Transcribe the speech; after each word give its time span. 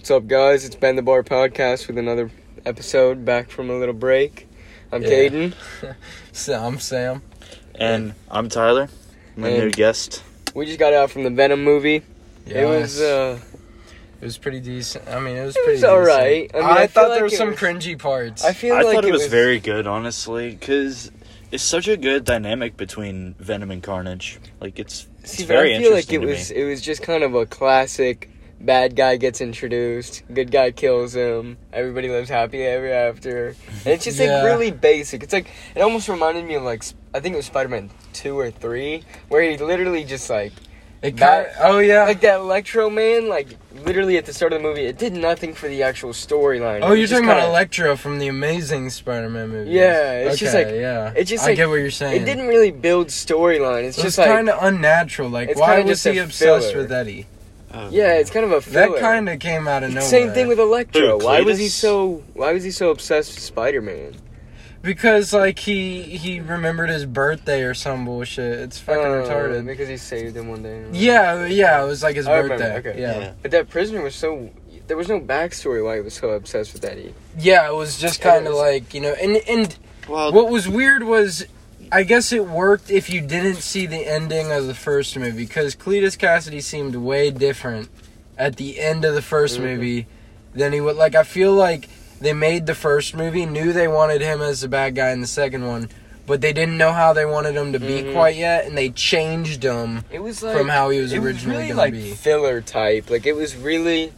What's 0.00 0.10
up, 0.10 0.26
guys? 0.28 0.64
It's 0.64 0.76
Bend 0.76 0.96
the 0.96 1.02
Bar 1.02 1.22
Podcast 1.22 1.86
with 1.86 1.98
another 1.98 2.30
episode 2.64 3.22
back 3.26 3.50
from 3.50 3.68
a 3.68 3.78
little 3.78 3.92
break. 3.92 4.48
I'm 4.90 5.02
Yeah. 5.02 5.08
Caden. 5.10 5.54
So 6.32 6.54
I'm 6.58 6.78
Sam. 6.78 7.20
And 7.74 8.14
I'm 8.30 8.48
Tyler, 8.48 8.88
my 9.36 9.48
And- 9.50 9.58
new 9.64 9.70
guest. 9.70 10.22
We 10.54 10.64
just 10.64 10.78
got 10.78 10.94
out 10.94 11.10
from 11.10 11.24
the 11.24 11.28
Venom 11.30 11.62
movie. 11.62 12.02
It 12.46 12.64
was, 12.66 12.98
uh, 12.98 13.38
it 14.22 14.24
was 14.24 14.38
pretty 14.38 14.60
decent. 14.60 15.06
I 15.06 15.20
mean, 15.20 15.36
it 15.36 15.44
was 15.44 15.54
It 15.54 15.64
pretty. 15.64 15.76
was 15.76 15.84
alright. 15.84 16.50
I 16.54 16.56
mean, 16.60 16.66
I 16.66 16.86
feel 16.86 16.88
thought 16.88 17.08
like 17.10 17.16
there 17.18 17.24
was 17.24 17.34
it 17.34 17.36
some 17.36 17.50
was- 17.50 17.58
cringy 17.58 17.98
parts. 17.98 18.42
I 18.42 18.54
feel 18.54 18.76
I 18.76 18.80
like 18.80 18.94
thought 18.94 19.04
it 19.04 19.12
was, 19.12 19.24
was 19.24 19.30
very 19.30 19.60
good, 19.60 19.86
honestly, 19.86 20.52
because 20.52 21.10
it's 21.52 21.62
such 21.62 21.88
a 21.88 21.98
good 21.98 22.24
dynamic 22.24 22.78
between 22.78 23.34
Venom 23.38 23.70
and 23.70 23.82
Carnage. 23.82 24.38
Like 24.62 24.78
it's, 24.78 25.06
it's 25.18 25.32
See, 25.32 25.42
but 25.42 25.48
very 25.48 25.76
I 25.76 25.78
feel 25.82 25.92
like 25.92 26.10
it 26.10 26.22
was 26.22 26.50
me. 26.50 26.56
it 26.56 26.64
was 26.64 26.80
just 26.80 27.02
kind 27.02 27.22
of 27.22 27.34
a 27.34 27.44
classic. 27.44 28.30
Bad 28.60 28.94
guy 28.94 29.16
gets 29.16 29.40
introduced, 29.40 30.22
good 30.34 30.50
guy 30.50 30.70
kills 30.70 31.14
him. 31.14 31.56
Everybody 31.72 32.10
lives 32.10 32.28
happy 32.28 32.62
ever 32.62 32.92
after. 32.92 33.54
And 33.84 33.86
it's 33.94 34.04
just 34.04 34.18
Yeah. 34.18 34.34
like 34.36 34.44
really 34.44 34.70
basic. 34.70 35.22
It's 35.22 35.32
like 35.32 35.46
it 35.74 35.80
almost 35.80 36.08
reminded 36.10 36.44
me 36.44 36.54
of 36.56 36.62
like 36.62 36.82
I 37.14 37.20
think 37.20 37.32
it 37.32 37.36
was 37.36 37.46
Spider-Man 37.46 37.90
two 38.12 38.38
or 38.38 38.50
three, 38.50 39.02
where 39.28 39.42
he 39.42 39.56
literally 39.56 40.04
just 40.04 40.28
like 40.28 40.52
it 41.02 41.16
that- 41.16 41.54
kind. 41.54 41.72
Oh 41.72 41.78
yeah. 41.78 42.04
like 42.04 42.20
that 42.20 42.40
Electro 42.40 42.90
Man, 42.90 43.30
like 43.30 43.48
literally 43.86 44.18
at 44.18 44.26
the 44.26 44.34
start 44.34 44.52
of 44.52 44.60
the 44.60 44.68
movie, 44.68 44.84
it 44.84 44.98
did 44.98 45.14
nothing 45.14 45.54
for 45.54 45.66
the 45.66 45.82
actual 45.82 46.10
storyline. 46.10 46.80
oh, 46.82 46.92
you're 46.92 47.08
talking 47.08 47.24
about 47.24 47.36
kinda- 47.38 47.48
Electro 47.48 47.96
from 47.96 48.18
the 48.18 48.28
Amazing 48.28 48.90
Spider-Man 48.90 49.48
movie. 49.48 49.70
Yeah, 49.70 50.12
it's 50.28 50.38
just 50.38 50.54
like- 50.54 50.68
yeah. 50.68 51.14
it's 51.16 51.30
just 51.30 51.44
I 51.44 51.48
like- 51.48 51.56
get 51.56 51.70
what 51.70 51.76
you're 51.76 51.90
saying. 51.90 52.20
It 52.20 52.26
didn't 52.26 52.46
really 52.46 52.72
build 52.72 53.08
storyline. 53.08 53.84
It's 53.84 53.96
It 53.96 54.04
was 54.04 54.16
just 54.16 54.28
kind 54.28 54.50
of 54.50 54.58
unnatural. 54.62 55.30
Like, 55.30 55.58
why 55.58 55.80
was 55.80 56.04
he 56.04 56.18
obsessed 56.18 56.72
filler. 56.72 56.82
with 56.82 56.92
Eddie? 56.92 57.26
Oh, 57.72 57.88
yeah, 57.90 58.14
it's 58.14 58.30
kind 58.30 58.44
of 58.44 58.52
a 58.52 58.60
filler. 58.60 58.92
That 58.94 59.00
kind 59.00 59.28
of 59.28 59.38
came 59.38 59.68
out 59.68 59.82
of 59.84 59.90
nowhere. 59.90 60.08
Same 60.08 60.32
thing 60.32 60.48
with 60.48 60.58
Electro. 60.58 61.18
Who, 61.18 61.24
Why 61.24 61.40
was 61.42 61.58
he 61.58 61.68
so? 61.68 62.22
Why 62.34 62.52
was 62.52 62.64
he 62.64 62.70
so 62.70 62.90
obsessed 62.90 63.34
with 63.34 63.42
Spider 63.42 63.80
Man? 63.80 64.16
because 64.82 65.32
like 65.34 65.58
he 65.58 66.02
he 66.02 66.40
remembered 66.40 66.88
his 66.88 67.04
birthday 67.06 67.62
or 67.62 67.74
some 67.74 68.04
bullshit. 68.04 68.58
It's 68.60 68.78
fucking 68.78 69.02
retarded. 69.02 69.60
Uh, 69.60 69.62
Because 69.62 69.88
he 69.88 69.96
saved 69.96 70.36
him 70.36 70.48
one 70.48 70.62
day. 70.62 70.84
Yeah, 70.92 71.46
yeah, 71.46 71.82
it 71.82 71.86
was 71.86 72.02
like 72.02 72.16
his 72.16 72.26
I 72.26 72.38
remember, 72.38 72.64
birthday. 72.64 72.90
okay. 72.90 73.00
Yeah. 73.00 73.18
Yeah. 73.20 73.32
But 73.42 73.50
that 73.52 73.68
prisoner 73.68 74.02
was 74.02 74.14
so. 74.14 74.50
There 74.86 74.96
was 74.96 75.08
no 75.08 75.20
backstory 75.20 75.84
why 75.84 75.96
he 75.96 76.00
was 76.00 76.14
so 76.14 76.30
obsessed 76.30 76.72
with 76.72 76.84
Eddie. 76.84 77.14
Yeah, 77.38 77.68
it 77.68 77.74
was 77.74 77.96
just 77.98 78.20
kind 78.20 78.46
of 78.48 78.54
like 78.54 78.92
you 78.94 79.00
know, 79.00 79.12
and 79.12 79.36
and 79.48 79.76
Well, 80.08 80.32
what 80.32 80.48
was 80.48 80.68
weird 80.68 81.04
was, 81.04 81.46
I 81.92 82.04
guess 82.04 82.32
it 82.32 82.46
worked 82.46 82.90
if 82.90 83.10
you 83.10 83.20
didn't 83.20 83.56
see 83.62 83.86
the 83.86 84.06
ending 84.06 84.52
of 84.52 84.66
the 84.66 84.74
first 84.74 85.16
movie 85.18 85.44
because 85.44 85.74
Cletus 85.74 86.16
Kasady 86.16 86.62
seemed 86.62 86.94
way 86.94 87.30
different 87.30 87.88
at 88.38 88.56
the 88.56 88.78
end 88.78 89.04
of 89.04 89.14
the 89.14 89.22
1st 89.22 89.58
Mhm. 89.58 89.62
movie 89.62 90.06
than 90.54 90.72
he 90.72 90.80
would. 90.80 90.96
Like 90.96 91.14
I 91.16 91.24
feel 91.24 91.52
like 91.52 91.88
they 92.20 92.32
made 92.32 92.66
the 92.66 92.74
first 92.74 93.16
movie, 93.16 93.44
knew 93.44 93.72
they 93.72 93.88
wanted 93.88 94.20
him 94.20 94.40
as 94.40 94.60
the 94.60 94.68
bad 94.68 94.94
guy 94.94 95.10
in 95.10 95.20
the 95.20 95.26
second 95.26 95.66
one, 95.66 95.88
but 96.26 96.40
they 96.40 96.52
didn't 96.52 96.78
know 96.78 96.92
how 96.92 97.12
they 97.12 97.24
wanted 97.26 97.56
him 97.56 97.72
to 97.72 97.80
be 97.80 98.02
Mhm. 98.02 98.12
quite 98.12 98.36
yet, 98.36 98.66
and 98.66 98.78
they 98.78 98.90
changed 98.90 99.64
him 99.64 100.04
It 100.12 100.22
was 100.22 100.42
like 100.42 100.56
from 100.56 100.68
how 100.68 100.90
he 100.90 101.00
was 101.00 101.12
it 101.12 101.18
was 101.18 101.26
originally 101.34 101.56
really 101.56 101.66
going 101.68 101.76
like 101.78 101.94
to 101.94 101.98
be. 102.00 102.10
filler 102.14 102.60
type. 102.60 103.10
Like 103.10 103.26
it 103.26 103.34
was 103.34 103.56
really. 103.56 104.12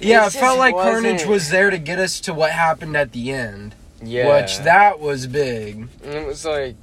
Yeah, 0.00 0.24
it 0.26 0.34
It 0.34 0.38
felt 0.40 0.58
like 0.58 0.74
Carnage 0.74 1.12
wasn't- 1.12 1.30
was 1.30 1.50
there 1.50 1.70
to 1.70 1.78
get 1.78 1.98
us 1.98 2.20
to 2.20 2.34
what 2.34 2.50
happened 2.50 2.96
at 2.96 3.12
the 3.12 3.32
end. 3.32 3.74
Yeah. 4.02 4.40
Which 4.40 4.58
that 4.58 5.00
was 5.00 5.26
big. 5.26 5.88
And 6.02 6.14
it 6.14 6.26
was 6.26 6.44
like. 6.44 6.76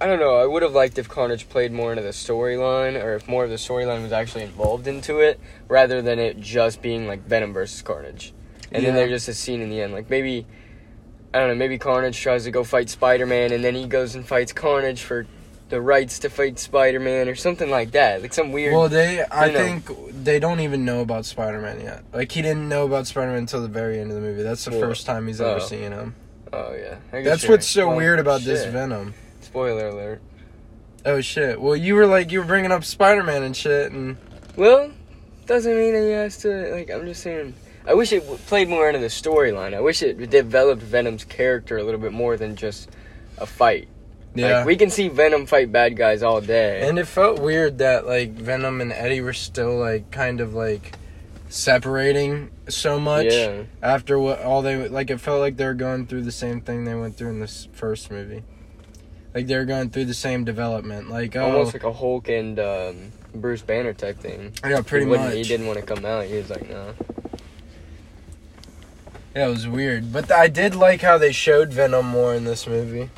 I 0.00 0.06
don't 0.06 0.18
know. 0.18 0.36
I 0.36 0.44
would 0.44 0.62
have 0.62 0.72
liked 0.72 0.98
if 0.98 1.08
Carnage 1.08 1.48
played 1.48 1.72
more 1.72 1.92
into 1.92 2.02
the 2.02 2.10
storyline, 2.10 3.02
or 3.02 3.14
if 3.14 3.26
more 3.28 3.44
of 3.44 3.50
the 3.50 3.56
storyline 3.56 4.02
was 4.02 4.12
actually 4.12 4.42
involved 4.42 4.86
into 4.86 5.20
it, 5.20 5.40
rather 5.68 6.02
than 6.02 6.18
it 6.18 6.38
just 6.40 6.82
being 6.82 7.06
like 7.06 7.24
Venom 7.26 7.52
versus 7.52 7.80
Carnage. 7.80 8.34
And 8.70 8.84
then 8.84 8.94
there's 8.94 9.10
just 9.10 9.28
a 9.28 9.34
scene 9.34 9.62
in 9.62 9.70
the 9.70 9.80
end. 9.80 9.92
Like 9.92 10.10
maybe. 10.10 10.46
I 11.32 11.38
don't 11.38 11.48
know. 11.48 11.54
Maybe 11.56 11.78
Carnage 11.78 12.20
tries 12.20 12.44
to 12.44 12.52
go 12.52 12.62
fight 12.62 12.88
Spider 12.90 13.26
Man, 13.26 13.52
and 13.52 13.64
then 13.64 13.74
he 13.74 13.86
goes 13.86 14.14
and 14.14 14.24
fights 14.24 14.52
Carnage 14.52 15.02
for 15.02 15.26
the 15.68 15.80
rights 15.80 16.20
to 16.20 16.30
fight 16.30 16.60
Spider 16.60 17.00
Man, 17.00 17.28
or 17.28 17.34
something 17.34 17.70
like 17.70 17.92
that. 17.92 18.22
Like 18.22 18.32
some 18.32 18.52
weird. 18.52 18.74
Well, 18.74 18.88
they 18.88 19.24
I 19.30 19.50
know. 19.50 19.58
think 19.58 20.03
they 20.24 20.38
don't 20.38 20.60
even 20.60 20.84
know 20.84 21.00
about 21.00 21.24
Spider-Man 21.24 21.80
yet. 21.80 22.04
Like 22.12 22.32
he 22.32 22.42
didn't 22.42 22.68
know 22.68 22.84
about 22.86 23.06
Spider-Man 23.06 23.38
until 23.38 23.62
the 23.62 23.68
very 23.68 23.98
end 24.00 24.10
of 24.10 24.16
the 24.16 24.22
movie. 24.22 24.42
That's 24.42 24.64
the 24.64 24.72
Well, 24.72 24.80
first 24.80 25.06
time 25.06 25.26
he's 25.26 25.40
oh. 25.40 25.50
ever 25.52 25.60
seen 25.60 25.92
him. 25.92 26.14
oh 26.52 26.74
yeah. 26.74 26.96
That's 27.10 27.42
you're 27.42 27.52
what's 27.52 27.66
so 27.66 27.88
Well, 27.88 27.96
weird 27.96 28.18
about 28.18 28.40
this. 28.42 28.64
Venom. 28.66 29.14
Spoiler 29.40 29.88
alert. 29.88 30.20
Oh 31.06 31.20
shit. 31.20 31.60
Well, 31.60 31.76
you 31.76 31.94
were 31.94 32.06
like 32.06 32.32
you 32.32 32.38
were 32.40 32.44
bringing 32.46 32.72
up 32.72 32.84
Spider-Man 32.84 33.42
and 33.42 33.56
shit 33.56 33.92
and 33.92 34.16
Well, 34.56 34.90
doesn't 35.46 35.76
mean 35.76 35.92
that 35.92 36.02
he 36.02 36.10
has 36.10 36.38
to. 36.38 36.72
Like, 36.74 36.90
I'm 36.90 37.04
just 37.06 37.22
saying. 37.22 37.54
I 37.86 37.92
wish 37.92 38.12
it 38.14 38.24
played 38.46 38.68
more 38.70 38.88
into 38.88 39.00
the 39.00 39.08
storyline. 39.08 39.74
I 39.74 39.80
wish 39.80 40.02
it 40.02 40.30
developed 40.30 40.80
Venom's 40.80 41.24
character 41.24 41.76
a 41.76 41.82
little 41.82 42.00
bit 42.00 42.12
more 42.12 42.38
than 42.38 42.56
just 42.56 42.88
a 43.36 43.44
fight. 43.44 43.88
Yeah. 44.34 44.58
Like, 44.58 44.66
we 44.66 44.76
can 44.76 44.90
see 44.90 45.08
Venom 45.08 45.46
fight 45.46 45.70
bad 45.72 45.96
guys 45.96 46.22
all 46.22 46.40
day. 46.40 46.86
and 46.88 46.98
it 46.98 47.06
felt 47.06 47.40
weird 47.40 47.78
that 47.78 48.06
like 48.06 48.32
Venom 48.32 48.80
and 48.80 48.92
Eddie 48.92 49.20
were 49.20 49.32
still 49.32 49.76
like 49.78 50.10
kind 50.10 50.40
of 50.40 50.54
like 50.54 50.94
separating 51.48 52.50
so 52.68 52.98
much 52.98 53.26
Yeah. 53.26 53.62
after 53.82 54.18
what 54.18 54.42
all 54.42 54.62
they 54.62 54.88
like 54.88 55.10
it 55.10 55.18
felt 55.20 55.40
like 55.40 55.56
they 55.56 55.66
were 55.66 55.74
going 55.74 56.06
through 56.06 56.22
the 56.22 56.32
same 56.32 56.60
thing 56.60 56.84
they 56.84 56.94
went 56.94 57.16
through 57.16 57.28
in 57.30 57.40
this 57.40 57.68
first 57.72 58.10
movie. 58.10 58.42
Like 59.34 59.46
they 59.46 59.56
were 59.56 59.64
going 59.64 59.90
through 59.90 60.06
the 60.06 60.14
same 60.14 60.44
development. 60.44 61.10
Like 61.10 61.36
oh 61.36 61.44
Almost 61.44 61.74
like 61.74 61.84
a 61.84 61.92
Hulk 61.92 62.28
and 62.28 62.58
um, 62.58 63.12
Bruce 63.34 63.62
Banner 63.62 63.92
type 63.92 64.18
thing. 64.18 64.52
yeah, 64.64 64.80
pretty 64.82 65.06
he 65.06 65.12
much. 65.12 65.34
He 65.34 65.42
didn't 65.42 65.66
want 65.66 65.78
to 65.78 65.84
come 65.84 66.04
out. 66.04 66.24
He 66.26 66.36
was 66.36 66.50
like, 66.50 66.68
no. 66.68 66.94
Yeah, 69.34 69.46
it 69.46 69.50
was 69.50 69.66
weird, 69.66 70.12
but 70.12 70.30
I 70.30 70.46
did 70.46 70.76
like 70.76 71.00
how 71.02 71.18
they 71.18 71.32
showed 71.32 71.72
Venom 71.72 72.06
more 72.06 72.34
in 72.34 72.44
this 72.44 72.66
movie 72.68 73.10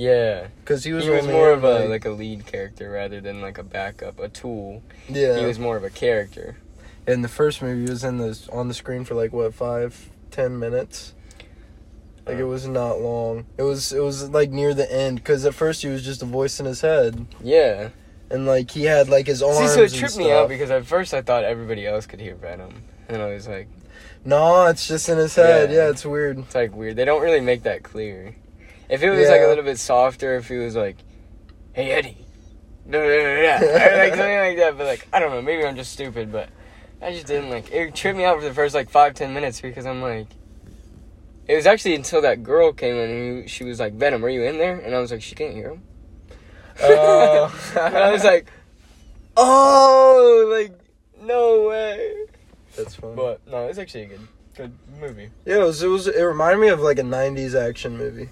Yeah. 0.00 0.46
because 0.60 0.82
he 0.84 0.92
was, 0.92 1.04
He 1.04 1.10
was 1.10 1.26
more 1.26 1.50
of 1.50 1.62
a 1.64 1.80
like, 1.80 1.88
like 1.88 2.04
a 2.06 2.10
lead 2.10 2.46
character 2.46 2.90
rather 2.90 3.20
than 3.20 3.40
like 3.42 3.58
a 3.58 3.62
backup, 3.62 4.18
a 4.18 4.28
tool. 4.28 4.82
yeah. 5.08 5.38
He 5.38 5.44
was 5.44 5.58
more 5.58 5.76
of 5.76 5.84
a 5.84 5.90
character. 5.90 6.56
in 7.06 7.22
the 7.22 7.28
first 7.28 7.60
movie, 7.60 7.84
he 7.84 7.90
was 7.90 8.02
in 8.04 8.18
the 8.18 8.38
on 8.52 8.68
the 8.68 8.74
screen 8.74 9.04
for 9.04 9.14
like 9.14 9.32
what 9.32 9.52
five, 9.54 10.08
ten 10.30 10.58
minutes. 10.58 11.12
Like 12.26 12.38
it 12.38 12.42
Oh. 12.42 12.46
was 12.48 12.66
not 12.66 13.00
long. 13.00 13.44
It 13.58 13.62
was 13.62 13.92
it 13.92 14.00
was 14.02 14.30
like 14.30 14.50
near 14.50 14.72
the 14.74 14.90
end 14.90 15.16
because 15.18 15.44
at 15.44 15.54
first 15.54 15.82
he 15.82 15.88
was 15.88 16.02
just 16.04 16.22
a 16.22 16.26
voice 16.26 16.60
in 16.60 16.66
his 16.66 16.80
head, 16.80 17.26
Yeah. 17.42 17.88
and 18.30 18.46
like 18.46 18.70
he 18.70 18.84
had 18.84 19.08
like 19.08 19.26
his 19.26 19.42
arms. 19.42 19.58
See, 19.58 19.74
so 19.74 19.82
it 19.82 19.92
tripped 19.92 20.16
me 20.16 20.30
out 20.30 20.48
because 20.48 20.70
at 20.70 20.86
first 20.86 21.12
I 21.12 21.20
thought 21.22 21.44
everybody 21.44 21.86
else 21.86 22.06
could 22.06 22.20
hear 22.20 22.36
Venom, 22.36 22.82
and 23.08 23.20
I 23.20 23.34
was 23.34 23.48
like, 23.48 23.68
No, 24.24 24.66
it's 24.66 24.86
just 24.86 25.08
in 25.08 25.18
his 25.18 25.34
head. 25.34 25.70
Yeah. 25.70 25.76
Yeah, 25.84 25.90
it's 25.90 26.04
weird. 26.06 26.38
it's 26.38 26.54
like 26.54 26.74
weird. 26.74 26.96
They 26.96 27.04
don't 27.04 27.22
really 27.22 27.40
make 27.40 27.64
that 27.64 27.82
clear. 27.82 28.34
If 28.90 29.02
it 29.02 29.10
was 29.10 29.28
like 29.28 29.40
a 29.40 29.46
little 29.46 29.64
bit 29.64 29.78
softer, 29.78 30.36
if 30.36 30.48
he 30.48 30.56
was 30.56 30.74
like, 30.74 30.96
"Hey 31.72 31.92
Eddie," 31.92 32.18
no, 32.86 33.00
no, 33.00 33.06
no, 33.06 33.22
no, 33.22 33.66
or 33.66 33.96
like 33.98 34.14
something 34.14 34.38
like 34.46 34.56
that. 34.56 34.76
But 34.76 34.86
like, 34.86 35.06
I 35.12 35.20
don't 35.20 35.30
know. 35.30 35.42
Maybe 35.42 35.64
I'm 35.64 35.76
just 35.76 35.92
stupid, 35.92 36.32
but 36.32 36.48
I 37.00 37.12
just 37.12 37.26
didn't 37.26 37.50
like. 37.50 37.70
It 37.70 37.94
tripped 37.94 38.18
me 38.18 38.24
out 38.24 38.38
for 38.38 38.44
the 38.44 38.52
first 38.54 38.74
like 38.74 38.90
five 38.90 39.14
ten 39.14 39.32
minutes 39.32 39.60
because 39.60 39.86
I'm 39.86 40.02
like. 40.02 40.26
It 41.48 41.56
was 41.56 41.66
actually 41.66 41.96
until 41.96 42.22
that 42.22 42.44
girl 42.44 42.72
came 42.72 42.94
in 42.94 43.10
and 43.10 43.50
she 43.50 43.64
was 43.64 43.80
like, 43.80 43.94
Venom, 43.94 44.24
are 44.24 44.28
you 44.28 44.44
in 44.44 44.58
there? 44.58 44.78
And 44.78 44.94
I 44.94 45.00
was 45.00 45.10
like, 45.10 45.20
she 45.20 45.34
can't 45.34 45.52
hear 45.52 45.70
him. 45.70 45.82
Oh. 46.80 47.72
And 47.76 47.96
I 47.96 48.12
was 48.12 48.22
like, 48.22 48.46
oh, 49.36 50.48
like, 50.52 50.78
no 51.20 51.68
way. 51.68 52.26
That's 52.76 52.94
funny. 52.94 53.16
But 53.16 53.40
no, 53.48 53.66
it's 53.66 53.78
actually 53.78 54.02
a 54.04 54.06
good, 54.06 54.28
good 54.54 54.72
movie. 55.00 55.30
yeah, 55.44 55.56
it 55.56 55.64
was, 55.64 55.82
it 55.82 55.88
was. 55.88 56.06
It 56.06 56.22
reminded 56.22 56.60
me 56.60 56.68
of 56.68 56.80
like 56.80 57.00
a 57.00 57.02
'90s 57.02 57.60
action 57.60 57.98
movie. 57.98 58.28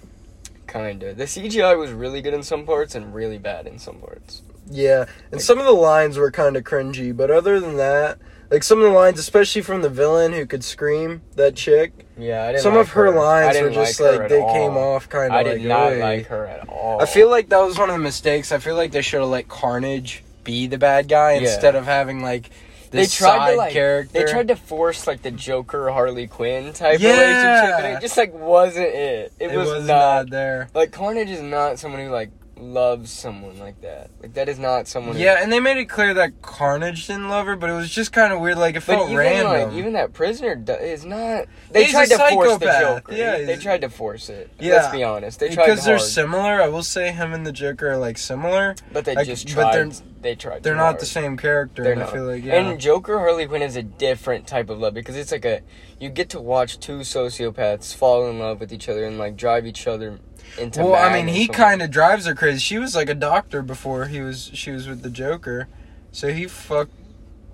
Kinda. 0.71 1.13
The 1.13 1.25
CGI 1.25 1.77
was 1.77 1.91
really 1.91 2.21
good 2.21 2.33
in 2.33 2.43
some 2.43 2.65
parts 2.65 2.95
and 2.95 3.13
really 3.13 3.37
bad 3.37 3.67
in 3.67 3.79
some 3.79 3.95
parts. 3.97 4.41
Yeah, 4.71 5.05
and 5.31 5.41
some 5.41 5.57
of 5.59 5.65
the 5.65 5.71
lines 5.71 6.17
were 6.17 6.29
kind 6.31 6.55
of 6.55 6.63
cringy, 6.63 7.15
but 7.15 7.31
other 7.31 7.59
than 7.59 7.77
that, 7.77 8.19
like 8.51 8.63
some 8.63 8.77
of 8.79 8.83
the 8.83 8.91
lines, 8.91 9.17
especially 9.19 9.61
from 9.63 9.81
the 9.81 9.89
villain 9.89 10.33
who 10.33 10.45
could 10.45 10.63
scream, 10.63 11.21
that 11.35 11.55
chick, 11.55 11.91
Yeah, 12.17 12.43
I 12.43 12.51
didn't. 12.51 12.61
some 12.63 12.73
like 12.75 12.81
of 12.81 12.89
her, 12.91 13.07
I 13.07 13.17
lines 13.17 13.61
were 13.61 13.69
just 13.71 13.99
like, 13.99 14.19
like, 14.19 14.29
they 14.29 14.41
all. 14.41 14.53
came 14.53 14.77
off 14.77 15.09
kind 15.09 15.27
of. 15.27 15.31
I 15.31 15.41
like, 15.43 15.59
did 15.61 15.67
not 15.67 15.93
"Oi." 15.93 15.99
like 15.99 16.27
her 16.27 16.45
at 16.45 16.67
all. 16.69 17.01
I 17.01 17.05
feel 17.05 17.29
like 17.29 17.49
that 17.49 17.59
was 17.61 17.77
one 17.79 17.89
of 17.89 17.95
the 17.95 18.01
mistakes. 18.01 18.51
I 18.51 18.59
feel 18.59 18.75
like 18.75 18.91
they 18.91 19.01
should 19.01 19.21
have 19.21 19.29
let 19.29 19.47
Carnage 19.47 20.23
be 20.43 20.67
the 20.67 20.77
bad 20.77 21.07
guy 21.07 21.33
Yeah. 21.33 21.41
instead 21.51 21.75
of 21.75 21.85
having 21.85 22.21
like 22.21 22.49
they 22.91 23.05
tried 23.05 23.07
side 23.37 23.51
to 23.51 23.57
like 23.57 23.73
character. 23.73 24.13
they 24.25 24.31
tried 24.31 24.47
to 24.49 24.55
force 24.55 25.05
like 25.07 25.21
the 25.21 25.31
Joker 25.31 25.89
Harley 25.91 26.27
Quinn 26.27 26.73
type 26.73 26.99
Yeah. 26.99 27.11
relationship, 27.11 27.85
and 27.85 27.97
it 27.97 28.01
just 28.01 28.17
like 28.17 28.33
wasn't 28.33 28.87
it. 28.87 29.33
It, 29.39 29.51
It 29.51 29.57
was, 29.57 29.69
was 29.69 29.87
not. 29.87 29.95
not 30.25 30.29
there. 30.29 30.69
Like 30.73 30.91
Carnage 30.91 31.29
is 31.29 31.41
not 31.41 31.79
someone 31.79 32.01
who 32.01 32.09
like 32.11 32.31
loves 32.61 33.11
someone 33.11 33.57
like 33.59 33.81
that. 33.81 34.09
Like 34.21 34.33
that 34.33 34.49
is 34.49 34.59
not 34.59 34.87
someone. 34.87 35.15
who- 35.15 35.21
Yeah, 35.21 35.41
and 35.41 35.51
they 35.51 35.59
made 35.59 35.77
it 35.77 35.85
clear 35.85 36.13
that 36.13 36.41
Carnage 36.41 37.07
didn't 37.07 37.29
love 37.29 37.45
her, 37.45 37.55
but 37.55 37.69
it 37.69 37.73
was 37.73 37.89
just 37.89 38.11
kind 38.11 38.33
of 38.33 38.39
weird. 38.39 38.57
Like 38.57 38.75
it 38.75 38.85
But 38.85 38.95
felt 38.95 39.05
even 39.07 39.17
random. 39.17 39.69
like 39.69 39.77
even 39.77 39.93
that 39.93 40.13
prisoner 40.13 40.61
is 40.81 41.05
not. 41.05 41.45
They 41.71 41.83
He's 41.83 41.91
tried 41.91 42.09
to 42.09 42.17
force 42.17 42.57
the. 42.59 42.65
Joker. 42.79 43.13
Yeah, 43.13 43.37
they 43.43 43.55
tried 43.57 43.81
to 43.81 43.89
force 43.89 44.29
it. 44.29 44.49
Yeah. 44.59 44.75
Let's 44.75 44.93
be 44.93 45.03
honest. 45.03 45.39
They 45.39 45.49
tried 45.49 45.65
because 45.65 45.85
they're 45.85 45.99
similar. 45.99 46.61
I 46.61 46.67
will 46.67 46.83
say 46.83 47.11
him 47.11 47.33
and 47.33 47.45
the 47.45 47.51
Joker 47.51 47.91
are 47.91 47.97
like 47.97 48.17
similar, 48.17 48.75
but 48.91 49.05
they 49.05 49.15
like, 49.15 49.25
just 49.27 49.45
but 49.47 49.53
tried. 49.53 49.73
they're 49.75 49.89
they 50.21 50.35
tried. 50.35 50.63
they're 50.63 50.75
not 50.75 50.83
hard. 50.83 50.99
the 50.99 51.05
same 51.05 51.37
character. 51.37 51.83
They're 51.83 51.93
and 51.93 52.03
I 52.03 52.07
feel 52.07 52.25
like 52.25 52.43
yeah. 52.43 52.55
And 52.55 52.79
Joker 52.79 53.19
Harley 53.19 53.47
Quinn 53.47 53.61
is 53.61 53.75
a 53.77 53.83
different 53.83 54.47
type 54.47 54.69
of 54.69 54.79
love 54.79 54.93
because 54.93 55.15
it's 55.15 55.31
like 55.31 55.45
a 55.45 55.61
you 55.99 56.09
get 56.09 56.29
to 56.29 56.41
watch 56.41 56.79
two 56.79 56.99
sociopaths 56.99 57.95
fall 57.95 58.29
in 58.29 58.39
love 58.39 58.59
with 58.59 58.73
each 58.73 58.89
other 58.89 59.05
and 59.05 59.17
like 59.17 59.35
drive 59.37 59.65
each 59.65 59.87
other 59.87 60.19
into. 60.57 60.83
well, 60.83 60.95
I 60.95 61.13
mean, 61.13 61.27
he 61.33 61.47
kind 61.47 61.81
of 61.81 61.91
drives 61.91 62.25
her 62.25 62.33
crazy. 62.35 62.59
She 62.59 62.77
was 62.79 62.95
like 62.95 63.09
a 63.09 63.13
doctor 63.15 63.61
before 63.61 64.05
he 64.05 64.21
was. 64.21 64.51
She 64.53 64.71
was 64.71 64.87
with 64.87 65.01
the 65.01 65.09
Joker, 65.09 65.67
so 66.11 66.33
he 66.33 66.47
fucked. 66.47 66.93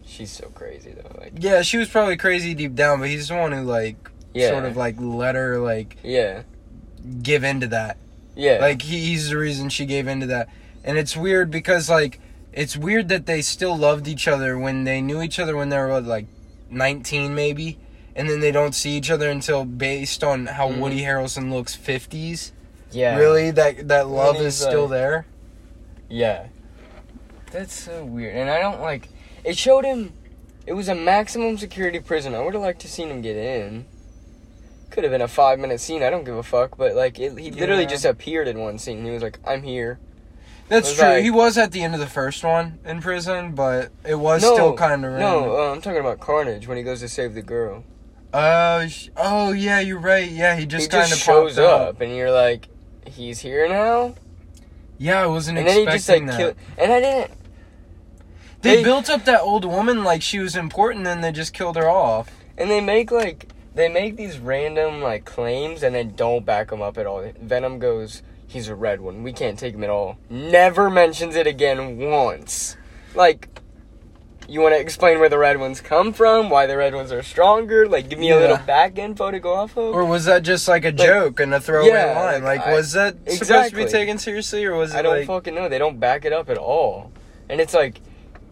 She's 0.06 0.32
so 0.32 0.48
crazy 0.50 0.92
though. 0.94 1.20
Like 1.20 1.34
Yeah, 1.40 1.62
she 1.64 1.78
was 1.78 1.90
probably 1.90 2.16
crazy 2.18 2.54
deep 2.54 2.76
down, 2.76 3.00
but 3.00 3.10
he's 3.10 3.28
the 3.30 3.36
one 3.36 3.52
who 3.52 3.62
like 3.64 3.98
yeah, 4.34 4.50
sort 4.50 4.66
of 4.66 4.78
like 4.78 4.96
let 5.00 5.34
her 5.36 5.58
like 5.60 5.98
yeah, 6.04 6.44
give 7.24 7.44
into 7.44 7.68
that. 7.68 7.98
yeah. 8.36 8.60
Like 8.62 8.82
he, 8.84 9.00
he's 9.08 9.30
the 9.30 9.38
reason 9.38 9.70
she 9.70 9.86
gave 9.86 10.08
into 10.08 10.28
that. 10.28 10.50
And 10.84 10.98
it's 11.00 11.18
weird 11.18 11.50
because 11.50 11.90
like 11.90 12.20
it's 12.54 12.78
weird 12.78 13.10
that 13.10 13.26
they 13.26 13.42
still 13.42 13.76
loved 13.76 14.08
each 14.08 14.28
other 14.28 14.58
when 14.58 14.84
they 14.84 15.02
knew 15.02 15.22
each 15.24 15.40
other 15.40 15.56
when 15.58 15.70
they 15.70 15.78
were 15.78 16.00
like 16.00 16.28
19 16.70 17.34
maybe 17.36 17.78
and 18.16 18.30
then 18.30 18.40
they 18.40 18.52
don't 18.52 18.74
see 18.74 18.92
each 18.92 19.10
other 19.12 19.30
until 19.30 19.66
based 19.66 20.24
on 20.24 20.46
how 20.46 20.70
Mhm. 20.70 20.78
Woody 20.80 21.02
Harrelson 21.02 21.52
looks 21.52 21.76
50s. 21.76 22.52
Yeah, 22.96 23.18
Really 23.18 23.52
that 23.52 23.88
that 23.90 24.08
love 24.08 24.38
is 24.38 24.56
still 24.58 24.82
like- 24.84 24.90
there? 24.92 25.26
Yeah. 26.10 26.48
That's 27.52 27.74
so 27.74 28.04
weird. 28.06 28.36
And 28.36 28.50
I 28.50 28.60
don't 28.60 28.82
like 28.82 29.10
it 29.44 29.58
showed 29.58 29.86
him 29.86 30.14
it 30.66 30.74
was 30.74 30.88
a 30.90 30.96
maximum 30.96 31.58
security 31.58 32.00
prison. 32.00 32.34
I 32.34 32.42
would 32.42 32.54
have 32.54 32.64
liked 32.64 32.82
to 32.82 32.88
seen 32.88 33.10
him 33.10 33.22
get 33.22 33.36
in. 33.38 33.86
Could 34.90 35.04
have 35.04 35.12
been 35.12 35.22
a 35.22 35.28
five 35.28 35.60
minute 35.60 35.80
scene, 35.80 36.02
I 36.04 36.10
don't 36.10 36.24
give 36.24 36.36
a 36.36 36.44
fuck, 36.44 36.78
but 36.78 36.96
like 36.96 37.20
it, 37.20 37.38
he 37.38 37.52
literally 37.52 37.86
just 37.86 38.06
appeared 38.06 38.48
in 38.48 38.60
one 38.60 38.78
scene. 38.80 39.04
He 39.04 39.12
was 39.12 39.22
like, 39.24 39.40
I'm 39.46 39.62
here. 39.64 40.00
That's 40.68 40.96
true. 40.96 41.04
like- 41.06 41.24
he 41.24 41.30
was 41.32 41.58
at 41.58 41.72
the 41.72 41.84
end 41.84 41.94
of 41.94 42.00
the 42.00 42.08
first 42.08 42.44
one 42.44 42.80
in 42.86 43.02
prison, 43.02 43.54
but 43.54 43.92
it 44.04 44.16
was 44.16 44.42
No, 44.42 44.54
still 44.54 44.74
kind 44.74 45.06
of. 45.06 45.14
No, 45.20 45.56
uh, 45.58 45.72
I'm 45.74 45.82
talking 45.82 46.00
about 46.00 46.20
Carnage 46.20 46.68
when 46.68 46.78
he 46.78 46.84
goes 46.84 47.02
to 47.02 47.08
save 47.10 47.34
the 47.36 47.42
girl. 47.44 47.84
Oh, 48.34 48.88
sh- 48.88 49.10
oh 49.16 49.52
yeah, 49.54 49.80
you're 49.80 50.00
right. 50.00 50.30
Yeah, 50.30 50.56
he 50.56 50.66
just 50.66 50.90
kind 50.90 51.12
of 51.12 51.18
shows 51.18 51.58
up. 51.60 52.02
and 52.02 52.16
you're 52.16 52.32
like, 52.32 52.68
he's 53.08 53.40
here 53.40 53.68
now? 53.68 54.16
Yeah, 54.98 55.22
I 55.22 55.28
wasn't 55.28 55.58
And 55.58 55.68
then 55.68 55.76
he 55.78 55.84
expecting 55.84 56.28
just 56.28 56.38
like 56.40 56.56
that. 56.56 56.56
killed 56.56 56.56
and 56.78 56.94
I 56.94 57.00
didn't 57.02 57.32
They, 58.62 58.78
They- 58.78 58.84
built 58.84 59.10
up 59.10 59.26
that 59.26 59.42
old 59.42 59.66
woman 59.66 60.04
like 60.04 60.22
she 60.22 60.40
was 60.40 60.56
important, 60.56 61.04
then 61.04 61.22
they 61.22 61.32
just 61.32 61.54
killed 61.54 61.76
her 61.76 61.90
off. 61.90 62.32
And 62.58 62.70
they 62.72 62.82
make 62.82 63.12
like 63.12 63.50
they 63.76 63.90
make 63.90 64.16
these 64.16 64.40
random 64.40 65.02
like 65.02 65.26
claims 65.26 65.84
and 65.84 65.94
then 65.94 66.14
don't 66.16 66.46
back 66.46 66.70
them 66.70 66.82
up 66.82 66.98
at 66.98 67.06
all. 67.06 67.30
Venom 67.42 67.78
goes, 67.80 68.24
"He's 68.48 68.70
a 68.70 68.76
red 68.76 69.02
one. 69.02 69.22
We 69.22 69.34
can't 69.34 69.60
take 69.60 69.76
him 69.76 69.84
at 69.84 69.90
all." 69.90 70.18
Never 70.30 70.90
mentions 70.90 71.36
it 71.36 71.46
again 71.46 71.98
once. 71.98 72.78
Like, 73.14 73.50
you 74.48 74.62
want 74.62 74.76
to 74.76 74.80
explain 74.80 75.20
where 75.20 75.30
the 75.30 75.38
red 75.38 75.60
ones 75.60 75.82
come 75.82 76.14
from? 76.14 76.50
Why 76.50 76.66
the 76.68 76.78
red 76.78 76.94
ones 76.94 77.12
are 77.12 77.24
stronger? 77.24 77.88
Like, 77.88 78.10
give 78.10 78.20
me 78.20 78.30
a 78.32 78.36
little 78.36 78.58
Yeah. 78.58 78.62
back 78.64 78.98
info 78.98 79.32
to 79.32 79.40
go 79.40 79.54
off 79.54 79.78
of. 79.78 79.94
Or 79.96 80.06
was 80.06 80.26
that 80.26 80.44
just 80.44 80.68
like 80.68 80.86
a 80.86 80.92
joke 80.92 81.40
and 81.40 81.54
a 81.54 81.60
throwaway 81.60 81.90
yeah, 81.90 82.20
line? 82.20 82.44
like, 82.44 82.60
Like, 82.60 82.68
I- 82.68 82.74
was 82.74 82.92
that 82.94 83.16
supposed 83.32 83.72
to 83.72 83.76
be 83.76 83.86
taken 83.86 84.18
seriously, 84.18 84.66
or 84.66 84.76
was 84.76 84.94
it 84.94 84.98
I 84.98 85.02
don't 85.02 85.18
like? 85.18 85.28
fucking 85.28 85.56
know. 85.56 85.68
They 85.70 85.80
don't 85.80 86.00
back 86.00 86.26
it 86.26 86.34
up 86.34 86.50
at 86.50 86.58
all. 86.58 87.12
And 87.50 87.60
it's 87.60 87.74
like, 87.74 88.00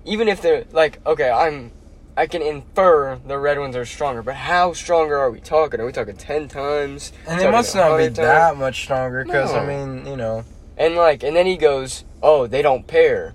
even 0.06 0.28
if 0.28 0.42
they're 0.42 0.66
like, 0.72 1.00
okay, 1.06 1.30
I'm, 1.30 1.72
I 2.18 2.28
can 2.28 2.42
infer 2.42 3.18
the 3.26 3.38
red 3.38 3.58
ones 3.60 3.76
are 3.76 3.86
stronger, 3.86 4.22
but 4.22 4.36
how 4.36 4.74
stronger 4.74 5.18
are 5.18 5.32
we 5.32 5.40
talking? 5.40 5.80
Are 5.80 5.86
we 5.86 5.92
talking 5.92 6.16
ten 6.18 6.48
times? 6.48 7.12
and 7.28 7.40
they 7.40 7.50
must 7.50 7.74
not 7.76 7.98
be 7.98 8.04
times? 8.06 8.18
that 8.18 8.58
much 8.58 8.82
stronger, 8.84 9.24
because 9.26 9.52
I 9.54 9.66
mean, 9.66 10.06
you 10.06 10.16
know, 10.18 10.44
And 10.78 10.96
like, 10.96 11.24
and 11.24 11.36
then 11.36 11.46
he 11.46 11.56
goes, 11.58 12.04
"Oh, 12.22 12.46
they 12.48 12.62
don't 12.64 12.86
pair." 12.88 13.34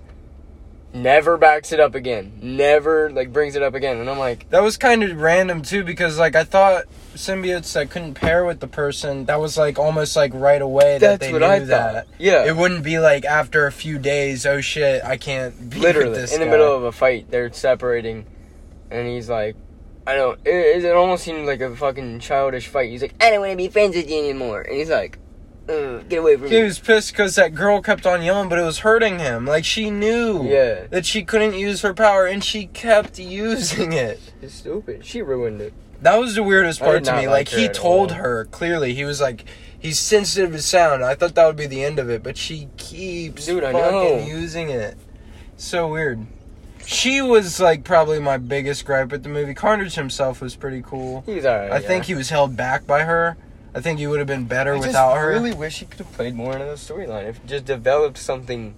Never 0.91 1.37
backs 1.37 1.71
it 1.71 1.79
up 1.79 1.93
again. 1.93 2.39
Never 2.41 3.11
like 3.11 3.31
brings 3.31 3.55
it 3.55 3.61
up 3.61 3.75
again. 3.75 3.97
And 3.97 4.09
I'm 4.09 4.17
like, 4.17 4.49
that 4.49 4.63
was 4.63 4.75
kind 4.75 5.03
of 5.03 5.15
random 5.21 5.61
too, 5.61 5.83
because 5.83 6.17
like 6.17 6.35
I 6.35 6.43
thought 6.43 6.85
symbiotes 7.13 7.73
that 7.73 7.91
couldn't 7.91 8.15
pair 8.15 8.43
with 8.43 8.59
the 8.59 8.67
person, 8.67 9.25
that 9.25 9.39
was 9.39 9.55
like 9.57 9.77
almost 9.77 10.15
like 10.15 10.31
right 10.33 10.61
away 10.61 10.97
that 10.97 11.19
"That's 11.19 11.27
they 11.27 11.33
what 11.33 11.41
knew 11.59 11.65
that. 11.67 12.07
thought." 12.07 12.15
Yeah, 12.17 12.45
It 12.45 12.55
wouldn't 12.55 12.83
be 12.83 12.97
like 12.99 13.23
after 13.23 13.67
a 13.67 13.71
few 13.71 13.99
days, 13.99 14.45
oh 14.47 14.61
shit, 14.61 15.03
I 15.03 15.17
can't 15.17 15.69
be 15.69 15.75
with 15.77 15.83
literally 15.95 16.19
in 16.21 16.39
the 16.39 16.45
guy. 16.45 16.51
middle 16.51 16.75
of 16.75 16.83
a 16.83 16.91
fight, 16.91 17.29
they're 17.29 17.53
separating, 17.53 18.25
and 18.89 19.07
he's 19.07 19.29
like, 19.29 19.55
"I 20.07 20.15
don't." 20.15 20.39
It, 20.43 20.85
it 20.85 20.95
almost 20.95 21.23
seemed 21.23 21.45
like 21.45 21.61
a 21.61 21.75
fucking 21.75 22.19
childish 22.19 22.67
fight. 22.67 22.89
He's 22.89 23.03
like, 23.03 23.13
"I 23.21 23.29
don't 23.29 23.41
want 23.41 23.51
to 23.51 23.57
be 23.57 23.67
friends 23.69 23.95
with 23.95 24.09
you 24.09 24.17
anymore," 24.17 24.61
and 24.61 24.75
he's 24.75 24.89
like, 24.89 25.19
"Ugh, 25.69 26.03
"Get 26.09 26.19
away 26.19 26.35
from 26.37 26.47
He 26.49 26.57
me." 26.57 26.63
was 26.63 26.79
pissed 26.79 27.11
because 27.11 27.35
that 27.35 27.53
girl 27.53 27.81
kept 27.81 28.05
on 28.05 28.21
yelling, 28.21 28.49
but 28.49 28.57
it 28.59 28.63
was 28.63 28.79
hurting 28.79 29.19
him. 29.19 29.45
Like 29.45 29.63
she 29.65 29.89
knew 29.91 30.43
Yeah, 30.47 30.87
that 30.89 31.05
she 31.05 31.23
couldn't 31.23 31.53
use 31.53 31.81
her 31.81 31.93
power, 31.93 32.25
and 32.25 32.43
she 32.43 32.65
kept 32.67 33.19
using 33.19 33.93
it. 33.93 34.19
it's 34.41 34.55
stupid. 34.55 35.05
She 35.05 35.21
ruined 35.21 35.61
it. 35.61 35.73
That 36.01 36.15
was 36.17 36.35
the 36.35 36.43
weirdest 36.43 36.79
part 36.79 37.03
to 37.05 37.11
me. 37.13 37.27
like 37.27 37.27
Like, 37.27 37.49
he 37.49 37.67
told 37.67 38.11
all. 38.11 38.17
her 38.19 38.45
clearly, 38.45 38.93
he 38.93 39.03
was 39.03 39.19
like, 39.19 39.43
he's 39.77 39.99
sensitive 39.99 40.53
to 40.53 40.61
sound. 40.61 41.03
I 41.03 41.13
thought 41.13 41.35
that 41.35 41.45
would 41.45 41.57
be 41.57 41.67
the 41.67 41.83
end 41.83 41.99
of 41.99 42.09
it, 42.09 42.23
but 42.23 42.37
she 42.37 42.69
keeps 42.77 43.45
Dude, 43.45 43.65
I 43.65 43.73
fucking 43.73 43.91
know. 43.91 44.25
using 44.25 44.69
it. 44.69 44.97
So 45.57 45.87
weird. 45.89 46.25
She 46.85 47.21
was 47.21 47.59
like 47.59 47.83
probably 47.83 48.19
my 48.19 48.37
biggest 48.37 48.85
gripe 48.85 49.11
with 49.11 49.23
the 49.23 49.29
movie. 49.29 49.53
Carnage 49.53 49.93
himself 49.95 50.41
was 50.41 50.55
pretty 50.55 50.81
cool. 50.81 51.21
He's 51.25 51.45
alright. 51.45 51.69
I 51.71 51.79
think 51.81 52.05
he 52.05 52.15
was 52.15 52.29
held 52.29 52.55
back 52.55 52.87
by 52.87 53.03
her. 53.03 53.35
I 53.73 53.81
think 53.81 53.99
he 53.99 54.07
would 54.07 54.19
have 54.19 54.27
been 54.27 54.45
better 54.45 54.75
I 54.75 54.79
without 54.79 55.17
her. 55.17 55.29
really 55.29 55.53
wish 55.53 55.79
he 55.79 55.85
could 55.85 55.99
have 55.99 56.11
played 56.13 56.33
more 56.35 56.53
into 56.53 56.65
the 56.65 56.73
storyline. 56.73 57.25
If 57.29 57.45
just 57.45 57.65
developed 57.65 58.17
something 58.17 58.75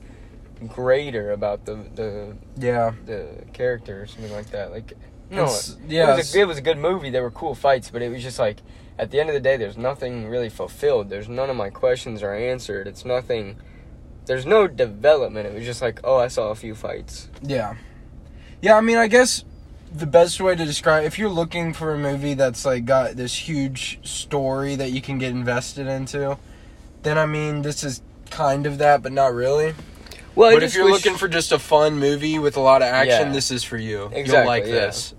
greater 0.68 1.32
about 1.32 1.66
the 1.66 1.76
the 1.96 2.36
yeah. 2.58 2.92
the 3.06 3.46
character 3.54 4.02
or 4.02 4.06
something 4.08 4.32
like 4.32 4.52
that. 4.52 4.72
Like 4.72 4.94
no, 5.30 5.44
It's- 5.44 5.78
it 5.86 5.92
yeah. 5.92 6.16
was, 6.16 6.36
a, 6.36 6.40
it 6.42 6.48
was 6.48 6.58
a 6.58 6.62
good 6.62 6.78
movie. 6.78 7.10
There 7.10 7.24
were 7.24 7.32
cool 7.32 7.56
fights, 7.56 7.90
but 7.90 8.02
it 8.02 8.10
was 8.10 8.22
just 8.22 8.38
like 8.38 8.58
at 9.00 9.12
the 9.12 9.20
end 9.20 9.30
of 9.30 9.34
the 9.34 9.40
day, 9.40 9.58
there's 9.58 9.78
nothing 9.78 10.28
really 10.28 10.50
fulfilled. 10.50 11.10
There's 11.10 11.30
none 11.30 11.50
of 11.50 11.56
my 11.56 11.70
questions 11.70 12.22
are 12.22 12.36
answered. 12.36 12.88
It's 12.88 13.06
nothing. 13.06 13.58
There's 14.26 14.46
no 14.46 14.68
development. 14.68 15.48
It 15.48 15.54
was 15.56 15.66
just 15.66 15.82
like, 15.82 16.00
oh, 16.04 16.18
I 16.18 16.28
saw 16.28 16.50
a 16.50 16.56
few 16.56 16.76
fights. 16.76 17.28
Yeah. 17.42 17.76
Yeah, 18.62 18.78
I 18.78 18.82
mean, 18.82 18.98
I 18.98 19.08
guess 19.08 19.44
the 19.94 20.06
best 20.06 20.40
way 20.40 20.56
to 20.56 20.66
describe 20.66 21.04
if 21.04 21.20
you're 21.20 21.30
looking 21.30 21.74
for 21.74 21.94
a 21.94 21.98
movie 21.98 22.34
that's 22.34 22.66
like 22.66 22.86
got 22.86 23.16
this 23.16 23.36
huge 23.36 24.00
story 24.08 24.76
that 24.76 24.92
you 24.92 25.02
can 25.02 25.18
get 25.18 25.32
invested 25.32 25.88
into, 25.88 26.38
then 27.04 27.18
I 27.18 27.26
mean, 27.26 27.62
this 27.62 27.84
is 27.84 28.02
kind 28.30 28.66
of 28.66 28.78
that, 28.78 29.04
but 29.04 29.12
not 29.12 29.34
really. 29.34 29.74
Well, 30.34 30.54
but 30.54 30.64
if 30.64 30.74
you're 30.74 30.90
looking 30.90 31.16
for 31.16 31.28
just 31.28 31.52
a 31.52 31.60
fun 31.60 32.00
movie 32.00 32.40
with 32.40 32.56
a 32.56 32.62
lot 32.62 32.82
of 32.82 32.88
action, 32.88 33.28
Yeah. 33.28 33.34
this 33.34 33.52
is 33.52 33.64
for 33.66 33.78
you. 33.78 34.10
You'll 34.16 34.46
like 34.46 34.64
yeah. 34.66 34.72
this. 34.72 35.14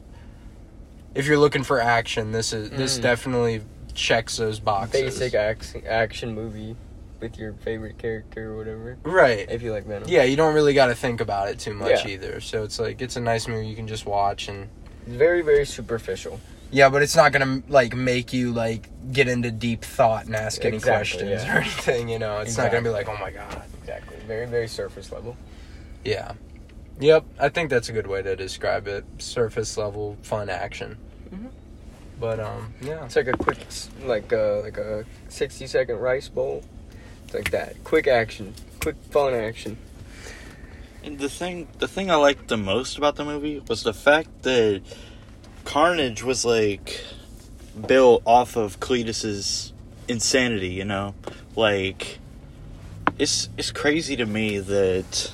If 1.15 1.27
you're 1.27 1.39
looking 1.39 1.63
for 1.63 1.79
action, 1.81 2.33
this 2.33 2.55
is 2.55 2.71
this 2.71 2.99
Mm. 2.99 3.03
definitely 3.03 3.61
checks 3.93 4.39
those 4.39 4.59
boxes. 4.59 5.19
basic 5.19 5.35
action 5.87 6.35
movie 6.35 6.77
with 7.23 7.39
your 7.39 7.53
favorite 7.55 7.97
character 7.99 8.53
or 8.53 8.57
whatever, 8.59 8.99
Right. 9.05 9.47
if 9.49 9.63
you 9.63 9.73
like 9.73 9.87
Venom. 9.87 10.09
Yeah, 10.09 10.25
you 10.25 10.37
don't 10.37 10.53
really 10.55 10.75
got 10.75 10.87
to 10.87 10.95
think 10.95 11.21
about 11.21 11.49
it 11.49 11.59
too 11.59 11.73
much 11.73 12.05
Yeah. 12.05 12.11
either. 12.11 12.41
So 12.41 12.65
it's 12.65 12.79
like 12.79 13.01
it's 13.01 13.17
a 13.17 13.21
nice 13.21 13.47
movie 13.49 13.67
you 13.69 13.77
can 13.77 13.87
just 13.89 14.05
watch 14.05 14.49
and 14.49 14.69
It's 15.07 15.17
very 15.17 15.41
very 15.43 15.65
superficial. 15.65 16.41
Yeah, 16.71 16.89
but 16.89 17.03
it's 17.03 17.15
not 17.17 17.33
gonna 17.33 17.63
like 17.69 17.95
make 17.95 18.33
you 18.33 18.53
like 18.53 18.89
get 19.13 19.29
into 19.29 19.51
deep 19.51 19.85
thought 19.85 20.27
and 20.27 20.35
ask 20.35 20.65
any 20.65 20.77
Exactly, 20.77 21.19
questions 21.21 21.45
yeah. 21.45 21.57
or 21.57 21.61
anything. 21.63 22.09
You 22.09 22.19
know, 22.19 22.39
it's 22.39 22.57
not 22.59 22.71
gonna 22.71 22.83
be 22.83 22.89
like, 22.91 23.09
oh 23.09 23.17
my 23.19 23.31
god. 23.31 23.63
Exactly. 23.81 24.17
Very 24.27 24.47
very 24.47 24.69
surface 24.69 25.13
level. 25.13 25.37
Yeah. 26.05 26.33
Yep, 27.01 27.25
I 27.39 27.49
think 27.49 27.71
that's 27.71 27.89
a 27.89 27.93
good 27.93 28.07
way 28.07 28.23
to 28.23 28.37
describe 28.37 28.87
it. 28.87 29.05
Surface 29.19 29.77
level 29.77 30.17
fun 30.23 30.49
action. 30.51 30.99
Mhm. 31.35 31.49
But 32.21 32.39
um, 32.41 32.73
yeah. 32.81 33.05
It's 33.05 33.17
like 33.17 33.27
a 33.29 33.33
quick, 33.33 33.59
like 34.05 34.31
a 34.33 34.61
like 34.63 34.79
a 34.79 35.05
sixty 35.29 35.67
second 35.67 35.97
rice 35.99 36.29
bowl. 36.29 36.63
It's 37.33 37.35
like 37.35 37.51
that. 37.53 37.83
Quick 37.83 38.07
action, 38.07 38.53
quick 38.79 38.97
phone 39.11 39.33
action. 39.33 39.79
And 41.03 41.19
the 41.19 41.31
thing, 41.31 41.67
the 41.79 41.89
thing 41.89 42.11
I 42.11 42.17
liked 42.17 42.49
the 42.49 42.59
most 42.59 42.99
about 42.99 43.17
the 43.17 43.25
movie 43.25 43.63
was 43.67 43.85
the 43.85 43.95
fact 43.95 44.43
that 44.43 44.83
Carnage 45.65 46.23
was 46.23 46.45
like 46.45 47.03
built 47.87 48.23
off 48.27 48.57
of 48.57 48.81
Cletus's 48.81 49.73
insanity. 50.09 50.69
You 50.69 50.85
know, 50.85 51.15
like 51.57 52.19
it's 53.19 53.49
it's 53.57 53.71
crazy 53.71 54.15
to 54.17 54.27
me 54.27 54.59
that 54.59 55.33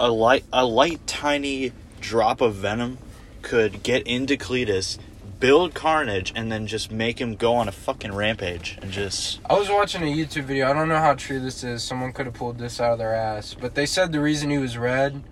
a 0.00 0.10
light 0.10 0.44
a 0.52 0.64
light 0.64 1.06
tiny 1.06 1.70
drop 2.00 2.40
of 2.40 2.56
venom 2.56 2.98
could 3.42 3.84
get 3.84 4.04
into 4.04 4.36
Cletus, 4.36 4.98
build 5.40 5.74
Carnage, 5.74 6.32
and 6.34 6.50
then 6.50 6.66
just 6.66 6.90
make 6.90 7.20
him 7.20 7.34
go 7.36 7.54
on 7.54 7.68
a 7.68 7.72
fucking 7.72 8.12
rampage 8.14 8.78
and 8.82 8.90
just 8.90 9.40
I 9.48 9.58
was 9.58 9.68
watching 9.70 10.02
a 10.02 10.06
YouTube 10.06 10.44
video. 10.44 10.68
I 10.68 10.72
don't 10.72 10.88
know 10.88 10.98
how 10.98 11.14
true 11.14 11.40
this 11.40 11.62
is. 11.64 11.82
Someone 11.82 12.12
could 12.12 12.26
have 12.26 12.34
pulled 12.34 12.58
this 12.58 12.80
out 12.80 12.92
of 12.92 12.98
their 12.98 13.14
ass, 13.14 13.54
but 13.58 13.74
they 13.74 13.86
said 13.86 14.12
the 14.12 14.20
reason 14.20 14.50
he 14.50 14.58
was 14.58 14.76
red 14.76 15.22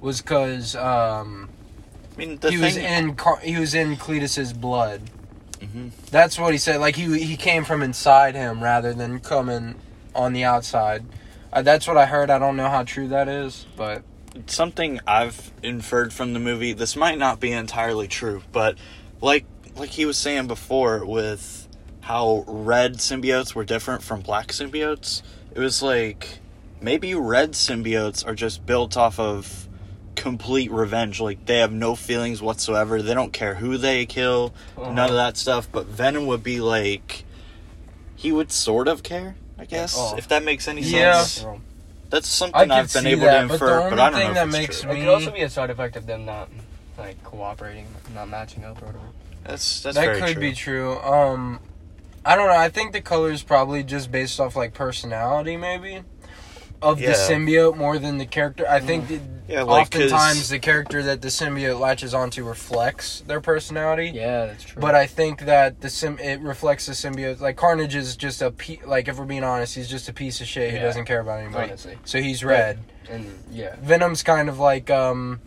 was 0.00 0.20
because 0.20 0.74
um, 0.76 1.48
I 2.14 2.18
mean 2.18 2.30
he 2.30 2.36
thing. 2.36 2.60
was 2.60 2.76
in 2.76 3.14
Car- 3.14 3.40
he 3.40 3.56
was 3.56 3.74
in 3.74 3.96
Cletus's 3.96 4.52
blood. 4.52 5.02
Mhm. 5.60 5.90
That's 6.10 6.38
what 6.38 6.52
he 6.52 6.58
said. 6.58 6.80
Like 6.80 6.96
he 6.96 7.22
he 7.22 7.36
came 7.36 7.64
from 7.64 7.82
inside 7.82 8.34
him 8.34 8.62
rather 8.62 8.92
than 8.92 9.20
coming 9.20 9.76
on 10.14 10.32
the 10.32 10.44
outside. 10.44 11.04
Uh, 11.52 11.62
that's 11.62 11.86
what 11.86 11.96
I 11.96 12.06
heard. 12.06 12.30
I 12.30 12.38
don't 12.38 12.56
know 12.56 12.68
how 12.68 12.82
true 12.82 13.08
that 13.08 13.28
is, 13.28 13.66
but 13.76 14.02
something 14.46 14.98
I've 15.06 15.52
inferred 15.62 16.12
from 16.12 16.32
the 16.32 16.40
movie. 16.40 16.72
This 16.72 16.96
might 16.96 17.18
not 17.18 17.38
be 17.40 17.52
entirely 17.52 18.08
true, 18.08 18.42
but 18.50 18.76
like 19.22 19.46
like 19.76 19.88
he 19.90 20.04
was 20.04 20.18
saying 20.18 20.46
before 20.48 21.04
with 21.06 21.66
how 22.02 22.44
red 22.46 22.94
symbiotes 22.96 23.54
were 23.54 23.64
different 23.64 24.02
from 24.02 24.20
black 24.20 24.48
symbiotes, 24.48 25.22
it 25.54 25.58
was 25.60 25.80
like 25.82 26.40
maybe 26.80 27.14
red 27.14 27.52
symbiotes 27.52 28.26
are 28.26 28.34
just 28.34 28.66
built 28.66 28.96
off 28.96 29.18
of 29.18 29.68
complete 30.16 30.70
revenge. 30.70 31.20
Like 31.20 31.46
they 31.46 31.58
have 31.58 31.72
no 31.72 31.94
feelings 31.96 32.42
whatsoever. 32.42 33.00
They 33.00 33.14
don't 33.14 33.32
care 33.32 33.54
who 33.54 33.78
they 33.78 34.04
kill, 34.04 34.52
Uh-huh. 34.76 34.92
none 34.92 35.08
of 35.08 35.14
that 35.16 35.36
stuff. 35.38 35.68
But 35.72 35.86
Venom 35.86 36.26
would 36.26 36.42
be 36.42 36.60
like 36.60 37.24
he 38.16 38.30
would 38.32 38.52
sort 38.52 38.88
of 38.88 39.02
care, 39.02 39.36
I 39.58 39.64
guess, 39.64 39.94
Oh. 39.96 40.16
if 40.18 40.28
that 40.28 40.44
makes 40.44 40.68
any 40.68 40.82
Yeah. 40.82 41.22
sense. 41.22 41.46
That's 42.10 42.28
something 42.28 42.60
could 42.60 42.70
I've 42.70 42.92
been 42.92 43.06
able 43.06 43.22
that, 43.22 43.42
to 43.42 43.48
but 43.48 43.48
the 43.48 43.54
infer, 43.54 43.78
only 43.80 43.90
but 43.90 43.98
I 43.98 44.10
don't 44.10 44.18
thing 44.18 44.28
know 44.28 44.34
that 44.34 44.46
it's 44.48 44.52
makes 44.58 44.80
true. 44.82 44.90
It 44.90 44.94
me- 44.94 45.00
could 45.00 45.08
also 45.08 45.30
be 45.30 45.40
a 45.42 45.48
side 45.48 45.70
effect 45.70 45.96
of 45.96 46.06
them 46.06 46.26
not 46.26 46.50
like 47.06 47.22
cooperating, 47.24 47.86
not 48.14 48.28
matching 48.28 48.64
up 48.64 48.80
or 48.82 48.86
whatever. 48.86 49.04
That's 49.44 49.82
that's 49.82 49.96
that 49.96 50.04
very 50.04 50.20
could 50.20 50.32
true. 50.34 50.40
be 50.40 50.52
true. 50.52 50.98
Um, 51.00 51.60
I 52.24 52.36
don't 52.36 52.46
know. 52.48 52.56
I 52.56 52.68
think 52.68 52.92
the 52.92 53.00
color 53.00 53.30
is 53.30 53.42
probably 53.42 53.82
just 53.82 54.10
based 54.12 54.38
off 54.38 54.54
like 54.54 54.72
personality, 54.74 55.56
maybe, 55.56 56.02
of 56.80 56.98
the 57.00 57.06
symbiote 57.06 57.76
more 57.76 57.98
than 57.98 58.18
the 58.18 58.26
character. 58.26 58.64
I 58.68 58.78
think 58.78 59.08
that 59.08 59.20
Yeah, 59.48 59.62
like 59.64 59.90
'cause- 59.90 60.12
oftentimes 60.12 60.48
the 60.48 60.60
character 60.60 61.02
that 61.02 61.20
the 61.22 61.28
symbiote 61.28 61.80
latches 61.80 62.14
onto 62.14 62.44
reflects 62.44 63.24
their 63.26 63.40
personality. 63.40 64.12
Yeah, 64.14 64.46
that's 64.46 64.62
true. 64.62 64.80
But 64.80 64.94
I 64.94 65.06
think 65.08 65.40
that 65.46 65.80
the 65.80 65.90
sim 65.90 66.18
it 66.20 66.38
reflects 66.40 66.86
the 66.86 66.92
symbiote. 66.92 67.40
Like 67.40 67.56
Carnage 67.56 67.96
is 67.96 68.14
just 68.14 68.40
a 68.42 68.52
pe- 68.52 68.78
like 68.86 69.08
if 69.08 69.18
we're 69.18 69.24
being 69.24 69.42
honest, 69.44 69.74
he's 69.74 69.88
just 69.88 70.08
a 70.08 70.12
piece 70.12 70.40
of 70.40 70.46
shit 70.46 70.70
who 70.72 70.78
doesn't 70.78 71.06
care 71.06 71.18
about 71.20 71.40
anybody. 71.40 71.70
honestly, 71.70 71.98
So 72.04 72.20
he's 72.20 72.44
red. 72.44 72.78
and 73.10 73.26
yeah, 73.50 73.74
Venom's 73.82 74.22
kind 74.22 74.48
of 74.48 74.60
like 74.60 74.88
um 74.88 75.40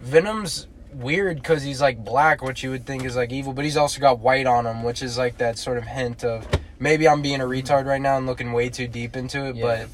Venom's 0.00 0.66
weird 0.94 1.36
because 1.36 1.62
he's 1.62 1.80
like 1.80 2.04
black, 2.04 2.42
which 2.42 2.62
you 2.62 2.70
would 2.70 2.86
think 2.86 3.04
is 3.04 3.16
like 3.16 3.32
evil, 3.32 3.52
but 3.52 3.64
he's 3.64 3.76
also 3.76 4.00
got 4.00 4.18
white 4.20 4.46
on 4.46 4.66
him, 4.66 4.82
which 4.82 5.02
is 5.02 5.16
like 5.18 5.38
that 5.38 5.58
sort 5.58 5.78
of 5.78 5.84
hint 5.84 6.24
of 6.24 6.46
maybe 6.78 7.08
I'm 7.08 7.22
being 7.22 7.40
a 7.40 7.44
retard 7.44 7.84
right 7.86 8.00
now 8.00 8.16
and 8.16 8.26
looking 8.26 8.52
way 8.52 8.68
too 8.68 8.86
deep 8.88 9.16
into 9.16 9.44
it, 9.46 9.56
Yeah. 9.56 9.62
but 9.62 9.88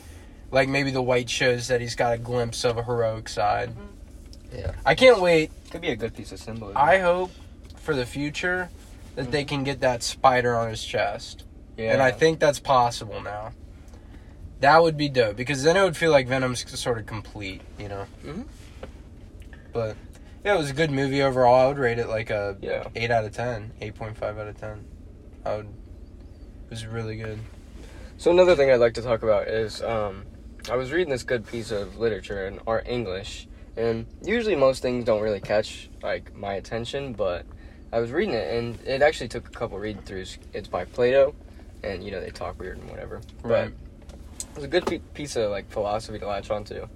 like 0.50 0.68
maybe 0.68 0.90
the 0.90 1.02
white 1.02 1.28
shows 1.28 1.68
that 1.68 1.80
he's 1.80 1.94
got 1.94 2.12
a 2.14 2.18
glimpse 2.18 2.64
of 2.64 2.78
a 2.78 2.82
heroic 2.84 3.28
side. 3.28 3.72
Yeah. 4.54 4.72
I 4.84 4.94
can't 4.94 5.20
wait. 5.20 5.50
could 5.70 5.80
be 5.80 5.90
a 5.90 5.96
good 5.96 6.14
piece 6.14 6.32
of 6.32 6.38
symbolism. 6.38 6.76
I 6.80 6.98
hope 6.98 7.30
for 7.76 7.94
the 7.94 8.06
future 8.06 8.70
that 9.16 9.30
they 9.32 9.44
can 9.44 9.64
get 9.64 9.80
that 9.80 10.02
spider 10.02 10.54
on 10.56 10.68
his 10.70 10.82
chest. 10.84 11.44
yeah, 11.76 11.92
And 11.92 12.00
I 12.02 12.10
think 12.12 12.38
that's 12.38 12.58
possible 12.60 13.20
now. 13.20 13.52
That 14.60 14.82
would 14.82 14.96
be 14.96 15.08
dope 15.10 15.36
because 15.36 15.62
then 15.64 15.76
it 15.76 15.82
would 15.82 15.96
feel 15.96 16.10
like 16.10 16.26
Venom's 16.28 16.64
sort 16.80 16.96
of 16.98 17.04
complete, 17.06 17.60
you 17.78 17.88
know. 17.88 18.06
Mhm. 18.24 18.46
But 19.72 19.96
yeah, 20.44 20.54
it 20.54 20.58
was 20.58 20.70
a 20.70 20.74
good 20.74 20.90
movie 20.90 21.22
overall. 21.22 21.54
I 21.54 21.66
would 21.68 21.78
rate 21.78 21.98
it 21.98 22.08
like 22.08 22.30
a 22.30 22.56
Yeah. 22.60 22.84
eight 22.94 23.10
out 23.10 23.24
of 23.24 23.32
ten, 23.32 23.72
eight 23.80 23.94
point 23.94 24.16
five 24.16 24.38
out 24.38 24.48
of 24.48 24.58
ten. 24.58 24.84
I 25.44 25.56
would. 25.56 25.66
It 25.66 26.70
was 26.70 26.86
really 26.86 27.16
good. 27.16 27.38
So 28.18 28.30
another 28.30 28.56
thing 28.56 28.70
I'd 28.70 28.76
like 28.80 28.94
to 28.94 29.02
talk 29.02 29.22
about 29.22 29.48
is 29.48 29.82
um, 29.82 30.24
I 30.70 30.76
was 30.76 30.90
reading 30.90 31.10
this 31.10 31.22
good 31.22 31.46
piece 31.46 31.70
of 31.70 31.98
literature 31.98 32.46
in 32.46 32.58
art 32.66 32.86
English, 32.88 33.46
and 33.76 34.06
usually 34.22 34.56
most 34.56 34.82
things 34.82 35.04
don't 35.04 35.22
really 35.22 35.40
catch 35.40 35.88
like 36.02 36.34
my 36.34 36.54
attention, 36.54 37.12
but 37.12 37.44
I 37.92 38.00
was 38.00 38.10
reading 38.10 38.34
it 38.34 38.52
and 38.54 38.78
it 38.86 39.02
actually 39.02 39.28
took 39.28 39.46
a 39.46 39.50
couple 39.50 39.78
read 39.78 40.04
throughs. 40.04 40.38
It's 40.52 40.66
by 40.68 40.84
Plato, 40.86 41.34
and 41.84 42.02
you 42.02 42.10
know 42.10 42.20
they 42.20 42.30
talk 42.30 42.58
weird 42.58 42.78
and 42.78 42.88
whatever, 42.90 43.20
Right. 43.42 43.70
but 43.70 44.46
it 44.50 44.54
was 44.56 44.64
a 44.64 44.68
good 44.68 45.00
piece 45.14 45.36
of 45.36 45.50
like 45.50 45.70
philosophy 45.70 46.18
to 46.18 46.26
latch 46.26 46.50
onto, 46.50 46.86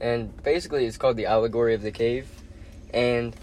and 0.00 0.34
basically 0.42 0.86
it's 0.86 0.96
called 0.96 1.16
the 1.16 1.26
allegory 1.26 1.74
of 1.74 1.82
the 1.82 1.92
cave, 1.92 2.28
and 2.92 3.34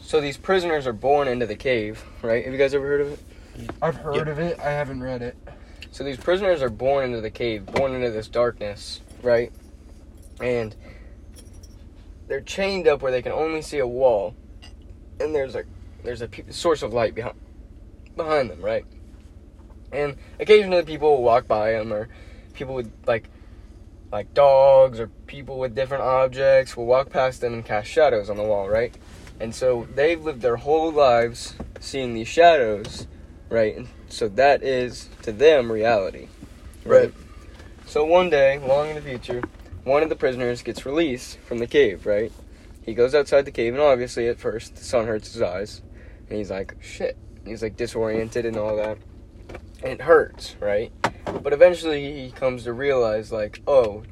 so 0.00 0.20
these 0.20 0.36
prisoners 0.36 0.86
are 0.86 0.92
born 0.92 1.28
into 1.28 1.46
the 1.46 1.56
cave, 1.56 2.04
right? 2.22 2.44
Have 2.44 2.52
you 2.52 2.58
guys 2.58 2.74
ever 2.74 2.86
heard 2.86 3.00
of 3.00 3.12
it? 3.12 3.18
I've 3.80 3.96
heard 3.96 4.16
Yep. 4.16 4.28
of 4.28 4.38
it. 4.38 4.58
I 4.60 4.70
haven't 4.70 5.02
read 5.02 5.22
it. 5.22 5.36
So 5.90 6.02
these 6.04 6.16
prisoners 6.16 6.60
are 6.62 6.70
born 6.70 7.04
into 7.04 7.20
the 7.20 7.30
cave, 7.30 7.66
born 7.66 7.94
into 7.94 8.10
this 8.10 8.28
darkness, 8.28 9.00
right? 9.22 9.52
And 10.40 10.74
they're 12.26 12.40
chained 12.40 12.88
up 12.88 13.00
where 13.02 13.12
they 13.12 13.22
can 13.22 13.32
only 13.32 13.62
see 13.62 13.78
a 13.78 13.86
wall, 13.86 14.34
and 15.20 15.34
there's 15.34 15.54
a 15.54 15.64
there's 16.02 16.20
a 16.20 16.28
pe- 16.28 16.50
source 16.50 16.82
of 16.82 16.92
light 16.92 17.14
behind 17.14 17.36
behind 18.16 18.50
them, 18.50 18.60
right? 18.60 18.84
And 19.92 20.16
occasionally 20.40 20.82
people 20.82 21.10
will 21.16 21.22
walk 21.22 21.46
by 21.46 21.72
them, 21.72 21.92
or 21.92 22.08
people 22.54 22.74
would 22.74 22.90
like 23.06 23.28
like 24.14 24.32
dogs 24.32 25.00
or 25.00 25.08
people 25.26 25.58
with 25.58 25.74
different 25.74 26.04
objects 26.04 26.76
will 26.76 26.86
walk 26.86 27.10
past 27.10 27.40
them 27.40 27.52
and 27.52 27.64
cast 27.64 27.90
shadows 27.90 28.30
on 28.30 28.36
the 28.36 28.44
wall, 28.44 28.68
right? 28.68 28.94
And 29.40 29.52
so 29.52 29.88
they've 29.92 30.22
lived 30.22 30.40
their 30.40 30.54
whole 30.54 30.92
lives 30.92 31.56
seeing 31.80 32.14
these 32.14 32.28
shadows, 32.28 33.08
right? 33.48 33.76
And 33.76 33.88
so 34.08 34.28
that 34.28 34.62
is 34.62 35.08
to 35.22 35.32
them 35.32 35.70
reality, 35.70 36.28
Right. 36.84 37.12
So 37.86 38.04
one 38.04 38.30
day, 38.30 38.60
long 38.60 38.88
in 38.90 38.94
the 38.94 39.02
future, 39.02 39.42
one 39.82 40.04
of 40.04 40.10
the 40.10 40.16
prisoners 40.16 40.62
gets 40.62 40.86
released 40.86 41.38
from 41.40 41.58
the 41.58 41.66
cave, 41.66 42.06
right? 42.06 42.30
He 42.82 42.94
goes 42.94 43.16
outside 43.16 43.46
the 43.46 43.50
cave, 43.50 43.74
and 43.74 43.82
obviously 43.82 44.28
at 44.28 44.38
first 44.38 44.76
the 44.76 44.84
sun 44.84 45.08
hurts 45.08 45.32
his 45.32 45.42
eyes, 45.42 45.82
and 46.28 46.38
he's 46.38 46.52
like, 46.52 46.76
shit. 46.80 47.16
He's 47.44 47.62
like 47.64 47.76
disoriented 47.76 48.46
and 48.46 48.56
all 48.56 48.76
that. 48.76 48.96
And 49.82 49.94
it 49.94 50.02
hurts, 50.02 50.54
right? 50.60 50.92
But 51.24 51.52
eventually 51.52 52.22
he 52.22 52.30
comes 52.30 52.64
to 52.64 52.72
realize, 52.72 53.32
like, 53.32 53.62
oh, 53.66 54.02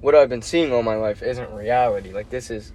what 0.00 0.14
I've 0.14 0.28
been 0.28 0.42
seeing 0.42 0.72
all 0.72 0.82
my 0.82 0.96
life 0.96 1.22
isn't 1.22 1.50
reality. 1.52 2.12
Like 2.12 2.30
this 2.30 2.50
is, 2.50 2.72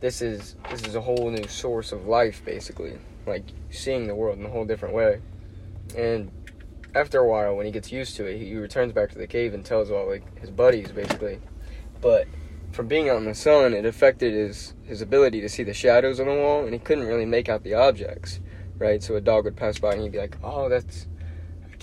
this 0.00 0.22
is, 0.22 0.56
this 0.70 0.82
is 0.82 0.94
a 0.94 1.00
whole 1.00 1.30
new 1.30 1.46
source 1.48 1.92
of 1.92 2.06
life, 2.06 2.44
basically. 2.44 2.98
Like 3.26 3.44
seeing 3.70 4.06
the 4.06 4.14
world 4.14 4.38
in 4.38 4.46
a 4.46 4.50
whole 4.50 4.64
different 4.64 4.94
way. 4.94 5.20
And 5.96 6.30
after 6.94 7.18
a 7.18 7.28
while, 7.28 7.56
when 7.56 7.66
he 7.66 7.72
gets 7.72 7.90
used 7.90 8.16
to 8.16 8.26
it, 8.26 8.38
he 8.38 8.54
returns 8.56 8.92
back 8.92 9.10
to 9.10 9.18
the 9.18 9.26
cave 9.26 9.54
and 9.54 9.64
tells 9.64 9.90
all 9.90 10.08
like 10.08 10.38
his 10.38 10.50
buddies, 10.50 10.92
basically. 10.92 11.40
But 12.00 12.26
from 12.72 12.86
being 12.88 13.08
out 13.08 13.18
in 13.18 13.24
the 13.24 13.34
sun, 13.34 13.74
it 13.74 13.84
affected 13.84 14.32
his 14.32 14.74
his 14.84 15.00
ability 15.00 15.40
to 15.40 15.48
see 15.48 15.62
the 15.62 15.74
shadows 15.74 16.20
on 16.20 16.26
the 16.26 16.34
wall, 16.34 16.64
and 16.64 16.72
he 16.72 16.78
couldn't 16.78 17.04
really 17.04 17.24
make 17.24 17.48
out 17.48 17.62
the 17.62 17.74
objects, 17.74 18.40
right? 18.78 19.02
So 19.02 19.16
a 19.16 19.20
dog 19.20 19.44
would 19.44 19.56
pass 19.56 19.78
by, 19.78 19.92
and 19.92 20.02
he'd 20.02 20.12
be 20.12 20.18
like, 20.18 20.36
"Oh, 20.42 20.68
that's 20.68 21.06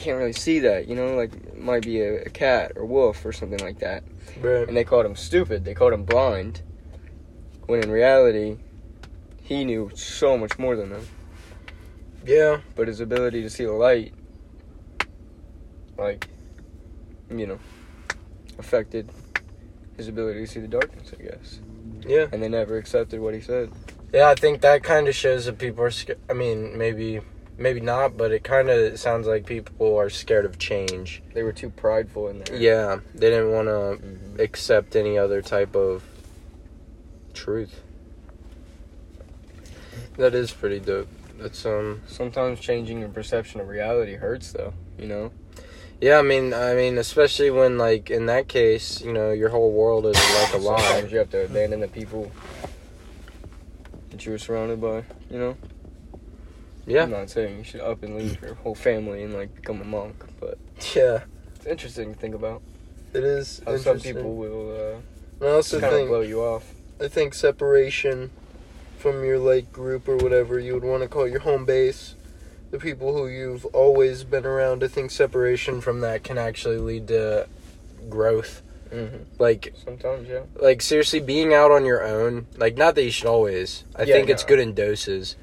can't 0.02 0.18
really 0.18 0.34
see 0.34 0.60
that," 0.60 0.88
you 0.88 0.96
know, 0.96 1.16
like 1.16 1.34
it 1.34 1.62
might 1.62 1.84
be 1.84 2.02
a, 2.02 2.24
a 2.24 2.30
cat 2.30 2.74
or 2.76 2.86
wolf 2.86 3.26
or 3.26 3.32
something 3.32 3.60
like 3.60 3.80
that. 3.80 4.04
Right. 4.40 4.68
And 4.68 4.76
they 4.76 4.84
called 4.84 5.06
him 5.06 5.16
stupid. 5.16 5.64
They 5.66 5.74
called 5.74 5.94
him 5.94 6.04
blind. 6.04 6.62
When 7.68 7.84
in 7.84 7.92
reality, 7.92 8.58
he 9.42 9.64
knew 9.64 9.92
so 9.94 10.38
much 10.38 10.58
more 10.58 10.76
than 10.76 10.90
them. 10.90 11.08
Yeah. 12.26 12.62
But 12.76 12.88
his 12.88 13.00
ability 13.00 13.42
to 13.44 13.50
see 13.50 13.66
the 13.66 13.72
light, 13.74 14.14
like, 15.98 16.28
you 17.30 17.48
know, 17.48 17.60
affected 18.58 19.10
his 19.98 20.08
ability 20.08 20.42
to 20.42 20.48
see 20.48 20.60
the 20.60 20.68
darkness, 20.68 21.12
I 21.18 21.24
guess. 21.24 21.60
Yeah. 22.08 22.28
And 22.32 22.42
they 22.42 22.50
never 22.50 22.78
accepted 22.78 23.20
what 23.20 23.34
he 23.34 23.42
said. 23.42 23.72
Yeah, 24.14 24.30
I 24.30 24.36
think 24.36 24.62
that 24.62 24.84
kind 24.84 25.08
of 25.08 25.16
shows 25.16 25.46
that 25.46 25.58
people 25.58 25.86
are. 25.86 25.92
I 26.30 26.34
mean, 26.34 26.78
maybe, 26.78 27.22
maybe 27.58 27.80
not, 27.80 28.18
but 28.18 28.32
it 28.32 28.44
kind 28.44 28.70
of 28.70 29.00
sounds 29.00 29.28
like 29.28 29.46
people 29.46 29.98
are 29.98 30.10
scared 30.10 30.46
of 30.46 30.58
change. 30.58 31.22
They 31.34 31.44
were 31.44 31.52
too 31.54 31.70
prideful 31.70 32.28
in 32.30 32.40
there. 32.44 32.56
Yeah, 32.58 33.00
they 33.14 33.30
didn't 33.30 33.52
want 33.52 33.68
to 33.68 34.06
Mhm. 34.06 34.40
accept 34.40 34.96
any 34.96 35.18
other 35.18 35.42
type 35.42 35.76
of 35.76 36.04
truth. 37.34 37.82
That 40.18 40.34
is 40.36 40.52
pretty 40.52 40.80
dope. 40.80 41.08
That's 41.40 41.66
um. 41.66 42.02
Sometimes 42.08 42.60
changing 42.60 43.00
your 43.00 43.10
perception 43.10 43.62
of 43.62 43.68
reality 43.68 44.16
hurts, 44.16 44.52
though. 44.52 44.74
You 45.00 45.08
know. 45.08 45.32
Yeah, 46.00 46.18
I 46.20 46.22
mean, 46.24 46.54
I 46.54 46.74
mean, 46.74 46.98
especially 46.98 47.50
when 47.52 47.78
like 47.78 48.10
in 48.10 48.26
that 48.26 48.48
case, 48.48 49.02
you 49.02 49.14
know, 49.14 49.32
your 49.32 49.50
whole 49.50 49.72
world 49.72 50.06
is 50.06 50.16
like 50.16 50.54
a 50.54 50.58
lie. 50.58 50.82
Sometimes 50.82 51.12
you 51.12 51.18
have 51.20 51.30
to 51.32 51.46
abandon 51.46 51.80
the 51.80 51.88
people 51.88 52.32
that 54.10 54.26
you 54.26 54.32
were 54.32 54.38
surrounded 54.38 54.82
by. 54.82 55.04
You 55.30 55.40
know. 55.40 55.58
Yeah. 56.92 57.04
I'm 57.04 57.12
not 57.12 57.30
saying 57.30 57.58
you 57.58 57.64
should 57.64 57.82
up 57.82 58.04
and 58.04 58.18
leave 58.18 58.42
your 58.42 58.56
whole 58.56 58.76
family 58.76 59.24
and 59.24 59.34
like 59.34 59.54
become 59.56 59.82
a 59.82 59.86
monk, 59.86 60.24
but 60.40 60.58
Yeah, 60.96 61.24
it's 61.56 61.66
interesting 61.66 62.14
to 62.14 62.20
think 62.20 62.36
about 62.36 62.62
it 63.14 63.24
is. 63.24 63.62
how 63.66 63.78
some 63.78 64.00
people 64.00 64.36
will 64.36 65.02
uh, 65.42 65.46
I 65.46 65.50
also 65.52 65.80
kind 65.80 65.94
of 65.94 66.00
think 66.00 66.10
blow 66.10 66.22
you 66.22 66.42
off. 66.42 66.74
I 67.00 67.08
think 67.08 67.34
separation 67.34 68.32
from 68.98 69.24
your 69.24 69.40
like 69.40 69.72
group 69.74 70.08
or 70.08 70.18
whatever 70.18 70.60
you 70.60 70.74
would 70.74 70.84
want 70.84 71.02
to 71.04 71.10
call 71.10 71.28
your 71.28 71.40
home 71.40 71.66
base, 71.66 72.16
the 72.70 72.78
people 72.80 73.14
who 73.18 73.28
you've 73.28 73.66
always 73.68 74.24
been 74.24 74.46
around. 74.46 74.84
I 74.84 74.88
think 74.88 75.12
separation 75.12 75.82
from 75.82 76.02
that 76.02 76.24
can 76.24 76.38
actually 76.38 76.78
lead 76.78 77.08
to 77.08 77.48
growth. 78.10 78.62
hmm 78.92 79.24
Like, 79.40 79.74
Sometimes, 79.84 80.28
yeah. 80.28 80.42
like 80.56 80.82
seriously, 80.82 81.20
being 81.20 81.54
out 81.54 81.72
on 81.72 81.86
your 81.86 82.04
own. 82.04 82.46
Like, 82.58 82.78
not 82.78 82.96
that 82.96 83.04
you 83.04 83.12
should 83.12 83.28
always. 83.28 83.84
I 83.96 84.04
Yeah, 84.04 84.16
think 84.16 84.30
it's 84.30 84.44
good 84.44 84.60
in 84.60 84.74
doses, 84.74 85.36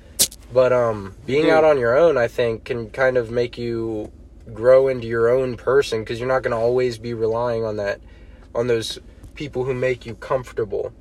but 0.52 0.72
um, 0.72 1.14
being 1.26 1.50
out 1.50 1.64
on 1.64 1.78
your 1.78 1.96
own, 1.96 2.16
I 2.16 2.28
think, 2.28 2.64
can 2.64 2.90
kind 2.90 3.16
of 3.16 3.30
make 3.30 3.58
you 3.58 4.10
grow 4.52 4.88
into 4.88 5.06
your 5.06 5.28
own 5.28 5.56
person 5.56 6.00
because 6.00 6.18
you're 6.18 6.28
not 6.28 6.42
going 6.42 6.52
to 6.52 6.56
always 6.56 6.98
be 6.98 7.12
relying 7.12 7.64
on 7.64 7.76
that, 7.76 8.00
on 8.54 8.66
those 8.66 8.98
people 9.34 9.64
who 9.64 9.74
make 9.74 10.06
you 10.06 10.14
comfortable. 10.14 10.92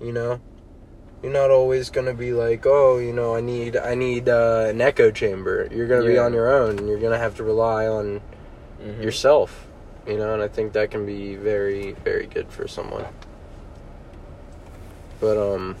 You 0.00 0.12
know, 0.12 0.40
you're 1.22 1.32
not 1.32 1.50
always 1.50 1.90
gonna 1.90 2.14
be 2.14 2.32
like, 2.32 2.64
oh, 2.66 2.98
you 2.98 3.12
know, 3.12 3.34
I 3.34 3.40
need 3.40 3.76
I 3.76 3.94
need 3.94 4.28
uh, 4.28 4.66
an 4.68 4.80
echo 4.80 5.10
chamber. 5.10 5.68
You're 5.70 5.86
gonna 5.88 6.06
be 6.06 6.18
on 6.18 6.32
your 6.34 6.52
own, 6.52 6.78
and 6.78 6.86
you're 6.88 7.00
gonna 7.00 7.18
have 7.18 7.36
to 7.36 7.44
rely 7.44 7.86
on 7.86 8.20
Mhm. 8.82 9.02
yourself. 9.02 9.66
You 10.06 10.18
know, 10.18 10.34
and 10.34 10.42
I 10.42 10.48
think 10.48 10.74
that 10.74 10.90
can 10.90 11.06
be 11.06 11.34
very 11.34 11.92
very 12.04 12.26
good 12.26 12.48
for 12.48 12.68
someone. 12.68 13.06
But 15.20 15.36
um. 15.38 15.76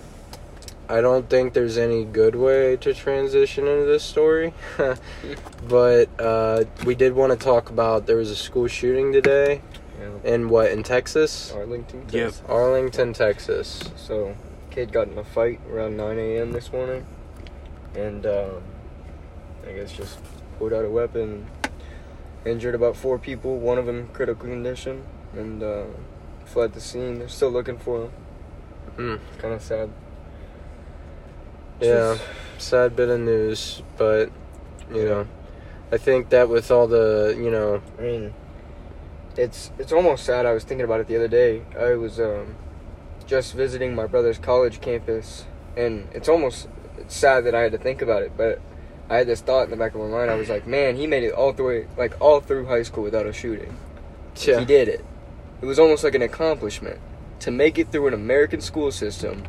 I 0.88 1.00
don't 1.00 1.28
think 1.28 1.52
there's 1.52 1.78
any 1.78 2.04
good 2.04 2.36
way 2.36 2.76
to 2.76 2.94
transition 2.94 3.66
into 3.66 3.86
this 3.86 4.04
story. 4.04 4.54
but 5.68 6.08
uh, 6.20 6.64
we 6.84 6.94
did 6.94 7.12
want 7.12 7.32
to 7.32 7.38
talk 7.44 7.70
about 7.70 8.06
there 8.06 8.16
was 8.16 8.30
a 8.30 8.36
school 8.36 8.68
shooting 8.68 9.12
today 9.12 9.62
Yeah. 9.98 10.32
in 10.32 10.48
what 10.48 10.70
in 10.70 10.82
Texas, 10.84 11.52
Arlington. 11.52 12.00
Yep. 12.10 12.10
Texas. 12.26 12.42
Arlington, 12.48 13.12
Texas. 13.14 13.90
So, 13.96 14.36
kid 14.70 14.92
got 14.92 15.08
in 15.08 15.18
a 15.18 15.24
fight 15.24 15.60
around 15.70 15.96
9 15.96 16.18
a.m. 16.18 16.52
this 16.52 16.70
morning, 16.72 17.04
and 17.96 18.24
um, 18.26 18.62
I 19.68 19.72
guess 19.72 19.90
just 19.92 20.18
pulled 20.58 20.72
out 20.72 20.84
a 20.84 20.90
weapon, 20.90 21.48
injured 22.44 22.76
about 22.76 22.96
four 22.96 23.18
people. 23.18 23.58
One 23.58 23.76
of 23.78 23.86
them 23.86 24.08
critical 24.12 24.48
condition, 24.48 25.02
and 25.34 25.62
uh, 25.62 25.84
fled 26.44 26.74
the 26.74 26.80
scene. 26.80 27.18
They're 27.18 27.28
still 27.28 27.50
looking 27.50 27.78
for 27.78 28.04
him. 28.04 28.10
Mm. 28.96 29.20
Kind 29.38 29.54
of 29.54 29.62
sad. 29.62 29.90
Yeah, 31.80 32.18
sad 32.58 32.96
bit 32.96 33.08
of 33.08 33.20
news, 33.20 33.82
but 33.96 34.30
you 34.90 35.04
know, 35.04 35.26
I 35.92 35.98
think 35.98 36.30
that 36.30 36.48
with 36.48 36.70
all 36.70 36.86
the 36.86 37.34
you 37.36 37.50
know, 37.50 37.82
I 37.98 38.02
mean, 38.02 38.34
it's 39.36 39.70
it's 39.78 39.92
almost 39.92 40.24
sad. 40.24 40.46
I 40.46 40.52
was 40.52 40.64
thinking 40.64 40.84
about 40.84 41.00
it 41.00 41.08
the 41.08 41.16
other 41.16 41.28
day. 41.28 41.62
I 41.78 41.94
was 41.94 42.18
um, 42.18 42.56
just 43.26 43.54
visiting 43.54 43.94
my 43.94 44.06
brother's 44.06 44.38
college 44.38 44.80
campus, 44.80 45.44
and 45.76 46.08
it's 46.12 46.28
almost 46.28 46.68
it's 46.98 47.14
sad 47.14 47.44
that 47.44 47.54
I 47.54 47.60
had 47.60 47.72
to 47.72 47.78
think 47.78 48.00
about 48.00 48.22
it. 48.22 48.32
But 48.36 48.60
I 49.10 49.18
had 49.18 49.26
this 49.26 49.40
thought 49.40 49.64
in 49.64 49.70
the 49.70 49.76
back 49.76 49.94
of 49.94 50.00
my 50.00 50.08
mind. 50.08 50.30
I 50.30 50.34
was 50.34 50.48
like, 50.48 50.66
man, 50.66 50.96
he 50.96 51.06
made 51.06 51.24
it 51.24 51.32
all 51.32 51.52
through 51.52 51.88
like 51.96 52.18
all 52.20 52.40
through 52.40 52.66
high 52.66 52.82
school 52.82 53.04
without 53.04 53.26
a 53.26 53.32
shooting. 53.32 53.76
yeah, 54.36 54.60
He 54.60 54.64
did 54.64 54.88
it. 54.88 55.04
It 55.60 55.66
was 55.66 55.78
almost 55.78 56.04
like 56.04 56.14
an 56.14 56.22
accomplishment 56.22 57.00
to 57.40 57.50
make 57.50 57.78
it 57.78 57.92
through 57.92 58.08
an 58.08 58.14
American 58.14 58.60
school 58.60 58.90
system 58.90 59.44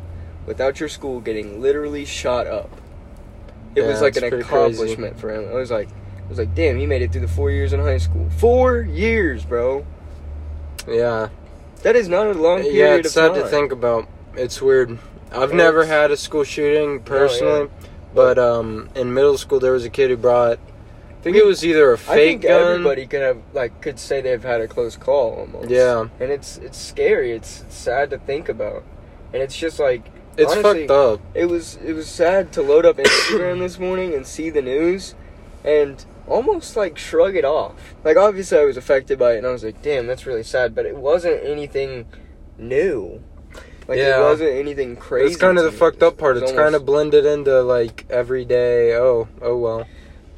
without 0.48 0.80
your 0.80 0.88
school 0.88 1.20
getting 1.20 1.60
literally 1.62 2.04
shot 2.04 2.46
up. 2.48 2.70
It 3.76 3.82
Yeah, 3.82 3.88
was 3.88 4.00
like 4.00 4.16
an 4.16 4.22
pretty 4.22 4.42
crazy. 4.42 4.48
accomplishment 4.48 5.20
for 5.20 5.30
him. 5.32 5.48
I 5.50 5.54
was 5.54 5.70
like, 5.70 5.88
I 5.88 6.28
was 6.28 6.38
like, 6.38 6.54
damn, 6.54 6.76
he 6.78 6.86
made 6.86 7.02
it 7.02 7.12
through 7.12 7.20
the 7.20 7.28
four 7.28 7.50
years 7.52 7.72
in 7.72 7.80
high 7.80 7.98
school. 7.98 8.28
Four 8.38 8.80
years, 8.80 9.44
bro. 9.44 9.86
yeah, 10.88 11.28
That 11.82 11.94
is 11.96 12.08
not 12.08 12.26
a 12.26 12.32
long 12.34 12.62
period 12.62 12.74
yeah. 12.74 12.94
It's 12.96 13.12
sad 13.12 13.34
time. 13.34 13.42
to 13.42 13.48
think 13.48 13.70
about. 13.72 14.08
It's 14.34 14.60
weird. 14.60 14.98
I've 15.30 15.44
It's- 15.50 15.52
never 15.52 15.84
had 15.84 16.10
a 16.10 16.16
school 16.16 16.42
shooting 16.44 17.00
personally, 17.00 17.68
but 18.14 18.38
um, 18.38 18.88
in 18.94 19.12
middle 19.12 19.36
school 19.38 19.60
there 19.60 19.72
was 19.72 19.84
a 19.84 19.90
kid 19.90 20.10
who 20.10 20.16
brought. 20.16 20.58
I 20.58 21.20
think 21.22 21.36
it 21.36 21.44
was 21.44 21.64
either 21.64 21.92
a 21.92 21.98
fake 21.98 22.40
think 22.40 22.42
gun. 22.42 22.62
everybody 22.72 23.06
could 23.06 23.20
have 23.20 23.38
like 23.52 23.80
could 23.82 23.98
say 23.98 24.20
they've 24.22 24.42
had 24.42 24.60
a 24.62 24.68
close 24.68 24.96
call 24.96 25.34
almost. 25.34 25.68
Yeah. 25.68 26.06
and 26.20 26.30
it's 26.30 26.56
it's 26.58 26.78
scary. 26.78 27.32
It's 27.32 27.64
sad 27.68 28.10
to 28.10 28.18
think 28.18 28.48
about, 28.48 28.82
and 29.34 29.42
it's 29.42 29.56
just 29.56 29.78
like 29.78 30.04
It's 30.38 30.52
honestly, 30.52 30.86
fucked 30.86 30.90
up. 30.90 31.20
It 31.34 31.46
was 31.46 31.78
it 31.84 31.92
was 31.92 32.08
sad 32.08 32.52
to 32.52 32.62
load 32.62 32.86
up 32.86 32.96
Instagram 32.96 33.58
this 33.58 33.78
morning 33.78 34.14
and 34.14 34.26
see 34.26 34.50
the 34.50 34.62
news, 34.62 35.14
and 35.64 36.04
almost 36.26 36.76
like 36.76 36.96
shrug 36.98 37.36
it 37.36 37.44
off. 37.44 37.74
Like 38.04 38.16
obviously 38.16 38.58
I 38.58 38.64
was 38.64 38.76
affected 38.76 39.18
by 39.18 39.34
it, 39.34 39.38
and 39.38 39.46
I 39.46 39.50
was 39.50 39.64
like, 39.64 39.82
damn, 39.82 40.06
that's 40.06 40.26
really 40.26 40.42
sad. 40.44 40.74
But 40.74 40.86
it 40.86 40.96
wasn't 40.96 41.44
anything 41.44 42.06
new. 42.56 43.22
Like 43.88 43.98
Yeah. 43.98 44.20
it 44.20 44.22
wasn't 44.24 44.50
anything 44.52 44.96
crazy. 44.96 45.28
It's 45.32 45.36
kind 45.40 45.58
of 45.58 45.64
the 45.64 45.70
me. 45.70 45.76
fucked 45.76 46.02
up 46.02 46.18
part. 46.18 46.36
It 46.36 46.42
It's 46.42 46.52
kind 46.52 46.74
of 46.74 46.84
blended 46.84 47.24
into 47.26 47.62
like 47.62 48.04
everyday. 48.10 48.94
Oh, 48.94 49.28
oh 49.40 49.56
well. 49.56 49.86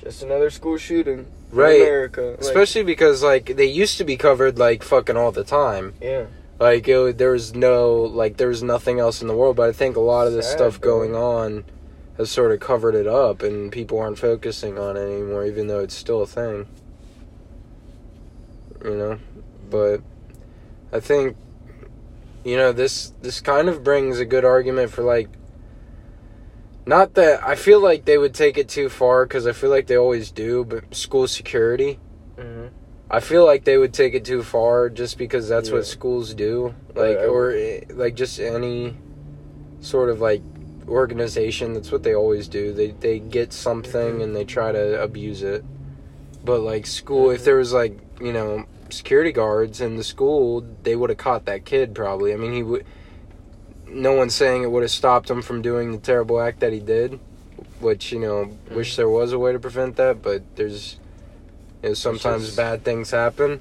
just 0.02 0.22
another 0.22 0.50
school 0.50 0.76
shooting. 0.78 1.26
in 1.50 1.56
Right. 1.58 1.80
America. 1.80 2.22
Like, 2.22 2.40
Especially 2.40 2.84
because 2.84 3.22
like 3.24 3.56
they 3.56 3.66
used 3.66 3.98
to 3.98 4.04
be 4.04 4.16
covered 4.16 4.58
like 4.58 4.82
fucking 4.84 5.16
all 5.16 5.32
the 5.32 5.44
time. 5.44 5.94
yeah. 6.00 6.26
Like 6.60 6.86
it, 6.88 7.16
there 7.16 7.30
was 7.30 7.54
no 7.54 7.94
like 8.02 8.36
there 8.36 8.48
was 8.48 8.62
nothing 8.62 9.00
else 9.00 9.22
in 9.22 9.28
the 9.28 9.34
world. 9.34 9.56
But 9.56 9.70
I 9.70 9.72
think 9.72 9.96
a 9.96 10.00
lot 10.00 10.26
of 10.26 10.34
this 10.34 10.46
Sad, 10.46 10.58
stuff 10.58 10.80
going 10.80 11.16
on 11.16 11.64
has 12.18 12.30
sort 12.30 12.52
of 12.52 12.60
covered 12.60 12.94
it 12.94 13.06
up, 13.06 13.42
and 13.42 13.72
people 13.72 13.98
aren't 13.98 14.18
focusing 14.18 14.78
on 14.78 14.98
it 14.98 15.00
anymore, 15.00 15.46
even 15.46 15.68
though 15.68 15.80
it's 15.80 15.94
still 15.94 16.20
a 16.20 16.26
thing. 16.26 16.66
You 18.84 18.94
know, 18.94 19.18
but 19.70 20.02
I 20.92 21.00
think 21.00 21.34
you 22.44 22.58
know 22.58 22.72
this 22.72 23.14
this 23.22 23.40
kind 23.40 23.70
of 23.70 23.82
brings 23.82 24.18
a 24.18 24.26
good 24.26 24.44
argument 24.44 24.90
for 24.92 25.02
like. 25.02 25.30
Not 26.86 27.14
that 27.14 27.42
I 27.42 27.54
feel 27.54 27.80
like 27.80 28.04
they 28.04 28.18
would 28.18 28.34
take 28.34 28.58
it 28.58 28.68
too 28.68 28.88
far 28.88 29.24
because 29.24 29.46
I 29.46 29.52
feel 29.52 29.70
like 29.70 29.86
they 29.86 29.96
always 29.96 30.30
do, 30.30 30.64
but 30.64 30.94
school 30.94 31.26
security. 31.26 31.98
hmm 32.36 32.66
I 33.10 33.18
feel 33.20 33.44
like 33.44 33.64
they 33.64 33.76
would 33.76 33.92
take 33.92 34.14
it 34.14 34.24
too 34.24 34.42
far 34.42 34.88
just 34.88 35.18
because 35.18 35.48
that's 35.48 35.68
Yeah. 35.70 35.76
what 35.76 35.86
schools 35.86 36.32
do. 36.32 36.74
Like 36.94 37.16
Right. 37.18 37.26
or 37.26 37.50
eh, 37.50 37.80
like 37.94 38.14
just 38.14 38.38
any 38.38 38.94
sort 39.80 40.10
of 40.10 40.20
like 40.20 40.42
organization, 40.88 41.72
that's 41.74 41.90
what 41.90 42.02
they 42.04 42.14
always 42.14 42.46
do. 42.48 42.72
They 42.72 42.94
they 43.00 43.18
get 43.18 43.52
something 43.52 44.18
Mhm. 44.18 44.22
and 44.22 44.36
they 44.36 44.44
try 44.44 44.70
to 44.72 45.02
abuse 45.02 45.42
it. 45.42 45.64
But 46.44 46.60
like 46.60 46.86
school 46.86 47.30
if 47.30 47.40
Mhm. 47.40 47.44
there 47.44 47.56
was 47.56 47.72
like, 47.72 47.98
you 48.20 48.32
know, 48.32 48.64
security 48.90 49.32
guards 49.32 49.80
in 49.80 49.96
the 49.96 50.04
school, 50.04 50.64
they 50.84 50.94
would 50.94 51.10
have 51.10 51.18
caught 51.18 51.46
that 51.46 51.64
kid 51.64 51.94
probably. 51.94 52.32
I 52.32 52.36
mean, 52.36 52.52
he 52.52 52.62
would 52.62 52.84
no 53.92 54.12
one's 54.12 54.36
saying 54.36 54.62
it 54.62 54.70
would 54.70 54.82
have 54.82 54.90
stopped 54.92 55.28
him 55.28 55.42
from 55.42 55.62
doing 55.62 55.90
the 55.90 55.98
terrible 55.98 56.40
act 56.40 56.60
that 56.60 56.72
he 56.72 56.78
did, 56.78 57.18
which, 57.80 58.12
you 58.12 58.20
know, 58.20 58.50
wish 58.72 58.94
there 58.94 59.08
was 59.08 59.32
a 59.32 59.38
way 59.38 59.50
to 59.50 59.58
prevent 59.58 59.96
that, 59.96 60.22
but 60.22 60.42
there's 60.54 61.00
know, 61.88 61.94
sometimes 61.94 62.44
just- 62.46 62.56
bad 62.56 62.84
things 62.84 63.10
happen. 63.10 63.60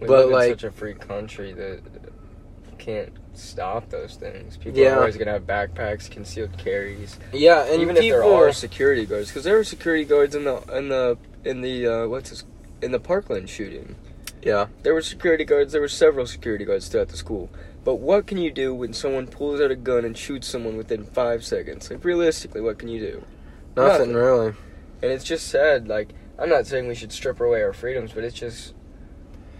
We 0.00 0.08
But, 0.08 0.26
live 0.26 0.30
like- 0.30 0.50
in 0.52 0.58
such 0.58 0.64
a 0.64 0.70
free 0.72 0.94
country 0.94 1.52
that 1.52 1.80
can't 2.78 3.12
stop 3.34 3.88
those 3.90 4.16
things. 4.16 4.56
People 4.56 4.78
Yeah. 4.78 4.94
are 4.96 5.00
always 5.00 5.16
gonna 5.16 5.32
have 5.32 5.46
backpacks, 5.46 6.10
concealed 6.10 6.56
carries. 6.58 7.18
Yeah, 7.32 7.64
and 7.64 7.80
even 7.80 7.96
if 7.96 8.02
there 8.02 8.22
are 8.24 8.52
security 8.52 9.06
guards, 9.06 9.28
because 9.28 9.44
there 9.44 9.56
were 9.56 9.64
security 9.64 10.04
guards 10.04 10.34
in 10.34 10.44
the 10.44 10.60
in 10.76 10.88
the 10.88 11.16
in 11.44 11.60
the 11.62 11.86
uh, 11.86 12.06
what's 12.08 12.30
this, 12.30 12.44
in 12.82 12.92
the 12.92 13.00
Parkland 13.00 13.48
shooting. 13.48 13.96
yeah, 14.42 14.66
There 14.82 14.92
were 14.92 15.00
security 15.00 15.44
guards. 15.44 15.72
There 15.72 15.80
were 15.80 15.88
several 15.88 16.26
security 16.26 16.64
guards 16.66 16.88
throughout 16.88 17.08
the 17.08 17.16
school. 17.16 17.48
But 17.82 17.94
what 17.96 18.26
can 18.26 18.38
you 18.38 18.50
do 18.50 18.74
when 18.74 18.92
someone 18.92 19.26
pulls 19.26 19.60
out 19.60 19.70
a 19.70 19.76
gun 19.76 20.04
and 20.04 20.16
shoots 20.16 20.46
someone 20.48 20.76
within 20.76 21.04
five 21.04 21.44
seconds? 21.44 21.90
Like 21.90 22.04
realistically, 22.04 22.60
what 22.60 22.78
can 22.78 22.88
you 22.88 23.00
do? 23.00 23.22
nothing, 23.76 24.12
Nothing. 24.12 24.14
really. 24.14 24.46
And 25.02 25.10
it's 25.12 25.24
just 25.24 25.48
sad. 25.48 25.88
Like 25.88 26.10
I'm 26.38 26.48
not 26.48 26.66
saying 26.66 26.88
we 26.88 26.94
should 26.94 27.12
strip 27.12 27.40
away 27.40 27.62
our 27.62 27.72
freedoms, 27.72 28.12
but 28.12 28.24
it's 28.24 28.34
just. 28.36 28.74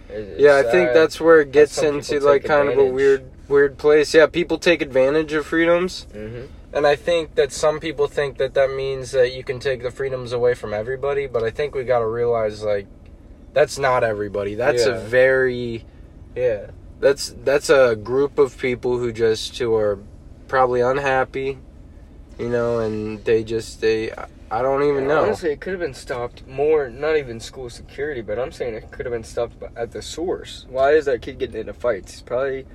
it's 0.09 0.39
yeah, 0.39 0.57
I 0.57 0.63
think 0.63 0.89
sad. 0.89 0.95
that's 0.95 1.19
where 1.21 1.41
it 1.41 1.51
gets 1.51 1.81
into 1.81 2.19
like 2.19 2.43
kind 2.43 2.69
of 2.69 2.77
a 2.77 2.85
weird 2.85 3.25
weird 3.47 3.77
place. 3.77 4.13
Yeah, 4.13 4.25
people 4.27 4.57
take 4.57 4.81
advantage 4.81 5.33
of 5.33 5.45
freedoms, 5.45 6.05
Mhm. 6.13 6.47
and 6.73 6.85
I 6.87 6.95
think 6.95 7.35
that 7.35 7.51
some 7.51 7.79
people 7.79 8.07
think 8.07 8.37
that 8.37 8.53
that 8.55 8.71
means 8.71 9.11
that 9.11 9.33
you 9.33 9.43
can 9.43 9.59
take 9.59 9.83
the 9.83 9.91
freedoms 9.91 10.33
away 10.33 10.53
from 10.53 10.73
everybody, 10.73 11.27
but 11.27 11.43
I 11.43 11.49
think 11.51 11.75
we 11.75 11.83
got 11.83 11.99
to 11.99 12.07
realize 12.07 12.63
like 12.63 12.87
that's 13.53 13.79
not 13.79 14.03
everybody. 14.03 14.55
That's 14.55 14.85
a 14.85 14.95
very 14.95 15.85
Yeah. 16.35 16.67
that's 16.99 17.33
that's 17.43 17.69
a 17.69 17.95
group 17.95 18.37
of 18.37 18.57
people 18.57 18.97
who 18.97 19.11
just 19.13 19.57
who 19.57 19.73
are 19.75 19.99
probably 20.49 20.81
unhappy, 20.81 21.57
you 22.37 22.49
know, 22.49 22.79
and 22.79 23.23
they 23.23 23.43
just 23.43 23.79
they 23.81 24.11
I 24.51 24.61
don't 24.61 24.83
even 24.83 25.07
know. 25.07 25.23
Honestly, 25.23 25.51
it 25.51 25.59
could 25.59 25.73
have 25.73 25.79
been 25.79 25.93
stopped 25.93 26.47
more. 26.47 26.89
Not 26.89 27.17
even 27.17 27.39
school 27.39 27.69
security, 27.69 28.21
but 28.21 28.37
I'm 28.37 28.51
saying 28.51 28.75
it 28.75 28.91
could 28.91 29.05
have 29.05 29.13
been 29.13 29.23
stopped 29.23 29.55
at 29.75 29.91
the 29.91 30.01
source. 30.01 30.65
Why 30.69 30.91
is 30.91 31.05
that 31.05 31.21
kid 31.21 31.39
getting 31.39 31.59
into 31.59 31.73
fights? 31.73 32.11
He's 32.13 32.21
probably. 32.21 32.65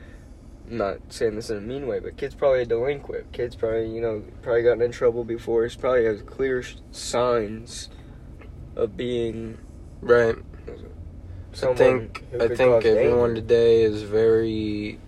I'm 0.68 0.76
not 0.76 0.98
saying 1.08 1.34
this 1.34 1.50
in 1.50 1.56
a 1.56 1.60
mean 1.60 1.86
way, 1.86 1.98
but 1.98 2.16
kid's 2.16 2.34
probably 2.34 2.62
a 2.62 2.66
delinquent. 2.66 3.32
Kid's 3.32 3.56
probably 3.56 3.88
you 3.90 4.00
know 4.00 4.22
probably 4.42 4.62
gotten 4.62 4.82
in 4.82 4.92
trouble 4.92 5.24
before. 5.24 5.64
He's 5.64 5.76
probably 5.76 6.04
has 6.04 6.22
clear 6.22 6.64
signs 6.90 7.88
of 8.76 8.96
being 8.96 9.58
right. 10.00 10.36
I 11.62 11.74
think 11.74 12.24
I 12.38 12.48
think 12.48 12.84
everyone 12.84 13.34
danger. 13.34 13.42
today 13.42 13.82
is 13.82 14.02
very 14.02 14.98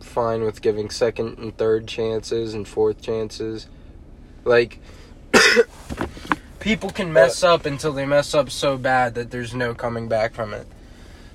fine 0.00 0.42
with 0.42 0.62
giving 0.62 0.90
second 0.90 1.38
and 1.38 1.56
third 1.56 1.86
chances 1.86 2.54
and 2.54 2.66
fourth 2.66 3.00
chances. 3.00 3.68
Like 4.44 4.80
people 6.60 6.90
can 6.90 7.12
mess 7.12 7.42
up 7.42 7.66
until 7.66 7.92
they 7.92 8.06
mess 8.06 8.34
up 8.34 8.50
so 8.50 8.76
bad 8.76 9.14
that 9.14 9.30
there's 9.30 9.54
no 9.54 9.74
coming 9.74 10.08
back 10.08 10.34
from 10.34 10.52
it. 10.54 10.66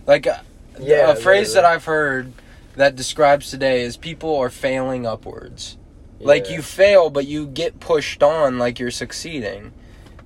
Like 0.06 0.28
uh, 0.28 0.40
Yeah, 0.80 1.12
a 1.12 1.16
phrase 1.16 1.50
literally. 1.50 1.54
that 1.54 1.66
I've 1.66 1.86
heard 1.86 2.34
that 2.76 2.96
describes 2.96 3.50
today 3.50 3.82
is 3.82 3.98
people 3.98 4.36
are 4.38 4.50
failing 4.50 5.06
upwards. 5.06 5.78
Like 6.20 6.50
you 6.50 6.62
fail, 6.62 7.10
but 7.10 7.28
you 7.28 7.48
get 7.48 7.80
pushed 7.82 8.24
on 8.24 8.58
like 8.58 8.80
you're 8.80 8.92
succeeding, 8.92 9.74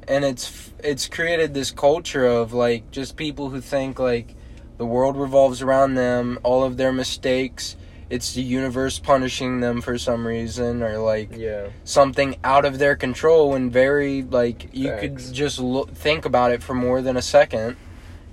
and 0.08 0.24
it's 0.24 0.72
it's 0.84 1.08
created 1.08 1.56
this 1.56 1.72
culture 1.72 2.26
of 2.26 2.54
like 2.54 2.92
just 2.92 3.16
people 3.18 3.50
who 3.50 3.62
think 3.62 3.98
like 3.98 4.36
the 4.78 4.86
world 4.86 5.18
revolves 5.18 5.64
around 5.64 5.96
them. 5.96 6.38
All 6.44 6.64
of 6.64 6.78
their 6.78 6.94
mistakes 6.94 7.76
it's 8.10 8.34
the 8.34 8.42
universe 8.42 9.00
punishing 9.00 9.60
them 9.60 9.82
for 9.82 9.98
some 9.98 10.26
reason 10.26 10.82
or 10.82 10.98
like 11.00 11.30
Yeah. 11.36 11.68
something 11.84 12.38
out 12.44 12.64
of 12.66 12.80
their 12.80 12.96
control 12.96 13.54
and 13.56 13.72
very 13.72 14.24
like 14.24 14.70
you 14.74 14.90
Facts. 14.90 15.02
could 15.02 15.34
just 15.34 15.60
look, 15.60 15.90
think 15.94 16.24
about 16.26 16.52
it 16.52 16.64
for 16.64 16.74
more 16.74 17.02
than 17.02 17.18
a 17.18 17.22
second 17.22 17.76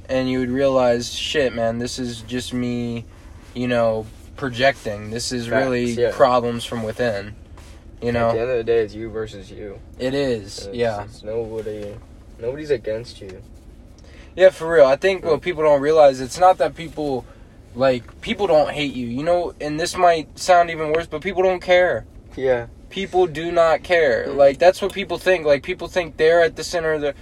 and 0.09 0.31
you 0.31 0.39
would 0.39 0.51
realize 0.51 1.13
shit 1.13 1.55
man 1.55 1.79
this 1.79 1.99
is 1.99 2.21
just 2.23 2.53
me 2.53 3.05
you 3.55 3.67
know 3.67 4.07
projecting 4.37 5.11
this 5.11 5.33
is 5.33 5.49
really 5.51 5.93
yeah. 5.93 6.11
problems 6.13 6.65
from 6.65 6.83
within 6.83 7.35
you 8.03 8.13
know 8.13 8.29
At 8.29 8.35
the 8.35 8.41
end 8.41 8.51
of 8.51 8.57
the 8.59 8.65
day, 8.65 8.79
it's 8.85 8.95
you 8.95 9.09
versus 9.11 9.51
you. 9.51 9.79
it 9.99 10.13
is 10.15 10.67
It's, 10.67 10.77
yeah 10.77 11.05
It's 11.05 11.23
nobody. 11.23 11.95
Nobody's 12.41 12.71
against 12.71 13.21
you. 13.21 13.43
yeah 14.37 14.51
for 14.51 14.69
real 14.73 14.87
i 14.87 14.97
think 14.97 15.25
what 15.25 15.41
people 15.41 15.63
don't 15.63 15.81
realize 15.81 16.21
it's 16.21 16.39
not 16.39 16.59
that 16.59 16.75
people 16.77 17.25
like 17.75 18.21
people 18.21 18.47
don't 18.47 18.71
hate 18.71 18.95
you 18.95 19.07
you 19.07 19.23
know 19.23 19.53
and 19.61 19.79
this 19.81 19.97
might 19.97 20.39
sound 20.39 20.71
even 20.71 20.93
worse 20.93 21.07
but 21.07 21.21
people 21.23 21.43
don't 21.43 21.61
care 21.61 22.07
Yeah. 22.37 22.67
people 22.89 23.27
do 23.27 23.51
not 23.51 23.83
care. 23.83 24.29
Like 24.29 24.59
that's 24.59 24.81
what 24.81 24.93
people 24.93 25.19
think. 25.19 25.45
Like 25.47 25.63
people 25.63 25.89
think 25.89 26.17
they're 26.17 26.43
at 26.43 26.55
the 26.57 26.63
center 26.65 26.93
of 26.93 27.01
the. 27.01 27.15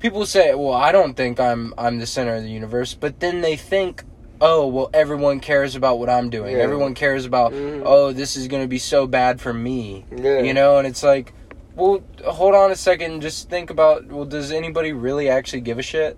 People 0.00 0.24
say, 0.26 0.54
"Well, 0.54 0.72
I 0.72 0.90
don't 0.92 1.14
think 1.14 1.38
I'm 1.38 1.72
I'm 1.78 1.98
the 2.00 2.06
center 2.06 2.34
of 2.34 2.42
the 2.42 2.50
universe," 2.50 2.94
but 2.94 3.20
then 3.20 3.40
they 3.42 3.54
think, 3.56 4.02
"Oh, 4.40 4.66
well, 4.66 4.90
everyone 4.94 5.38
cares 5.40 5.76
about 5.76 5.98
what 6.00 6.08
I'm 6.08 6.30
doing. 6.30 6.56
Yeah. 6.56 6.62
Everyone 6.62 6.94
cares 6.94 7.24
about, 7.26 7.52
Mhm. 7.52 7.82
oh, 7.84 8.10
this 8.12 8.34
is 8.36 8.48
going 8.48 8.62
to 8.62 8.68
be 8.68 8.78
so 8.78 9.06
bad 9.06 9.40
for 9.40 9.52
me." 9.52 10.04
Yeah. 10.16 10.40
You 10.40 10.54
know, 10.54 10.78
and 10.78 10.86
it's 10.86 11.02
like, 11.02 11.32
well, 11.76 12.02
hold 12.24 12.54
on 12.54 12.70
a 12.72 12.76
second. 12.76 13.12
and 13.12 13.22
Just 13.22 13.48
think 13.50 13.70
about, 13.70 14.06
well, 14.06 14.24
does 14.24 14.50
anybody 14.52 14.92
really 14.92 15.28
actually 15.28 15.60
give 15.60 15.78
a 15.78 15.82
shit? 15.82 16.16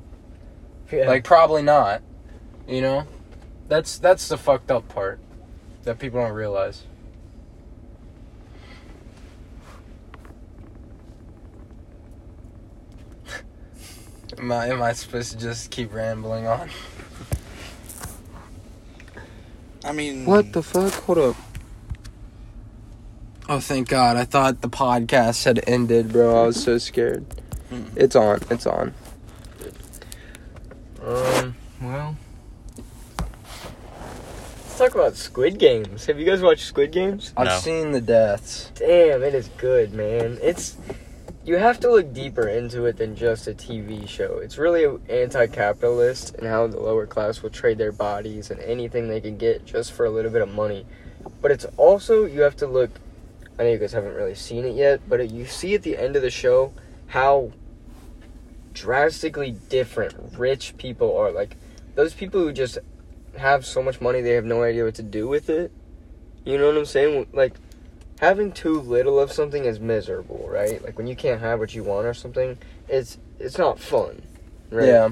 Yeah. 0.92 1.08
Like, 1.08 1.24
probably 1.24 1.62
not. 1.62 2.00
You 2.68 2.80
know, 2.82 3.02
that's 3.68 3.98
that's 3.98 4.28
the 4.28 4.36
fucked 4.36 4.70
up 4.70 4.88
part 4.88 5.18
that 5.84 5.98
people 5.98 6.20
don't 6.20 6.32
realize. 6.32 6.84
Am 14.38 14.50
I, 14.52 14.68
am 14.68 14.82
I 14.82 14.92
supposed 14.92 15.32
to 15.32 15.38
just 15.38 15.70
keep 15.70 15.92
rambling 15.92 16.46
on? 16.46 16.68
I 19.84 19.92
mean, 19.92 20.24
What 20.24 20.52
the 20.52 20.62
fuck? 20.62 20.92
Hold 21.04 21.18
up. 21.18 21.36
Oh, 23.48 23.58
thank 23.60 23.88
God. 23.88 24.16
I 24.16 24.24
thought 24.24 24.60
the 24.62 24.68
podcast 24.68 25.44
had 25.44 25.62
ended, 25.66 26.12
bro. 26.12 26.44
I 26.44 26.46
was 26.46 26.62
so 26.62 26.78
scared. 26.78 27.24
Hmm. 27.68 27.82
It's 27.96 28.14
on. 28.14 28.38
It's 28.48 28.66
on. 28.66 28.94
Um. 31.04 31.54
Well. 31.80 32.16
Let's 34.82 34.94
talk 34.94 35.00
about 35.00 35.16
Squid 35.16 35.60
Games. 35.60 36.06
Have 36.06 36.18
you 36.18 36.26
guys 36.26 36.42
watched 36.42 36.64
Squid 36.64 36.90
Games? 36.90 37.32
I've 37.36 37.46
No. 37.46 37.58
seen 37.58 37.92
the 37.92 38.00
deaths. 38.00 38.72
Damn, 38.74 39.22
it 39.22 39.32
is 39.32 39.48
good, 39.56 39.94
man. 39.94 40.38
It's 40.42 40.74
you 41.44 41.54
have 41.54 41.78
to 41.80 41.88
look 41.88 42.12
deeper 42.12 42.48
into 42.48 42.86
it 42.86 42.96
than 42.96 43.14
just 43.14 43.46
a 43.46 43.54
TV 43.54 44.08
show. 44.08 44.40
It's 44.42 44.58
really 44.58 44.84
anti-capitalist 45.08 46.34
and 46.34 46.48
how 46.48 46.66
the 46.66 46.80
lower 46.80 47.06
class 47.06 47.44
will 47.44 47.50
trade 47.50 47.78
their 47.78 47.92
bodies 47.92 48.50
and 48.50 48.58
anything 48.58 49.06
they 49.06 49.20
can 49.20 49.36
get 49.36 49.64
just 49.64 49.92
for 49.92 50.04
a 50.04 50.10
little 50.10 50.32
bit 50.32 50.42
of 50.42 50.52
money. 50.52 50.84
But 51.40 51.52
it's 51.52 51.66
also 51.76 52.24
you 52.24 52.40
have 52.40 52.56
to 52.56 52.66
look. 52.66 52.90
I 53.60 53.62
know 53.62 53.70
you 53.70 53.78
guys 53.78 53.92
haven't 53.92 54.14
really 54.14 54.34
seen 54.34 54.64
it 54.64 54.74
yet, 54.74 55.00
but 55.08 55.30
you 55.30 55.46
see 55.46 55.76
at 55.76 55.82
the 55.82 55.96
end 55.96 56.16
of 56.16 56.22
the 56.22 56.30
show 56.30 56.72
how 57.06 57.52
drastically 58.74 59.52
different 59.68 60.36
rich 60.36 60.76
people 60.76 61.16
are. 61.16 61.30
Like 61.30 61.56
those 61.94 62.14
people 62.14 62.40
who 62.40 62.52
just 62.52 62.78
have 63.36 63.64
so 63.64 63.82
much 63.82 64.00
money 64.00 64.20
they 64.20 64.32
have 64.32 64.44
no 64.44 64.62
idea 64.62 64.84
what 64.84 64.94
to 64.96 65.02
do 65.02 65.28
with 65.28 65.48
it. 65.48 65.72
You 66.44 66.58
know 66.58 66.66
what 66.66 66.76
I'm 66.76 66.84
saying? 66.86 67.26
Like 67.32 67.54
having 68.20 68.52
too 68.52 68.80
little 68.80 69.18
of 69.18 69.32
something 69.32 69.64
is 69.64 69.80
miserable, 69.80 70.46
right? 70.50 70.82
Like 70.82 70.98
when 70.98 71.06
you 71.06 71.16
can't 71.16 71.40
have 71.40 71.58
what 71.58 71.74
you 71.74 71.82
want 71.84 72.06
or 72.06 72.14
something, 72.14 72.58
it's 72.88 73.18
it's 73.38 73.58
not 73.58 73.78
fun, 73.78 74.22
right? 74.70 74.86
Yeah. 74.86 75.10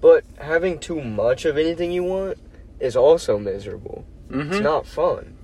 But 0.00 0.24
having 0.38 0.78
too 0.78 1.00
much 1.02 1.44
of 1.44 1.58
anything 1.58 1.92
you 1.92 2.04
want 2.04 2.38
is 2.78 2.96
also 2.96 3.38
miserable. 3.38 4.04
Mm-hmm. 4.30 4.52
It's 4.52 4.62
not 4.62 4.86
fun. 4.86 5.36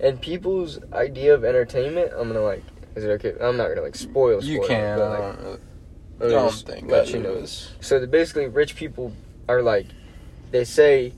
And 0.00 0.20
people's 0.20 0.78
idea 0.92 1.34
of 1.34 1.44
entertainment, 1.44 2.12
I'm 2.16 2.28
gonna 2.28 2.40
like, 2.40 2.62
is 2.94 3.04
it 3.04 3.08
okay? 3.10 3.34
I'm 3.40 3.56
not 3.56 3.68
gonna 3.68 3.82
like 3.82 3.96
spoil. 3.96 4.42
You 4.42 4.56
spoil 4.56 4.64
it, 4.64 4.68
can. 4.68 4.98
but, 4.98 5.04
I 5.04 5.18
like, 5.28 5.42
don't, 5.42 5.60
I 6.20 6.28
don't 6.28 6.52
think 6.54 6.90
let 6.90 7.10
you 7.10 7.20
know. 7.20 7.32
is- 7.34 7.72
So 7.80 7.98
the, 7.98 8.06
basically, 8.06 8.46
rich 8.46 8.76
people 8.76 9.12
are 9.48 9.60
like, 9.60 9.86
they 10.50 10.64
say 10.64 11.12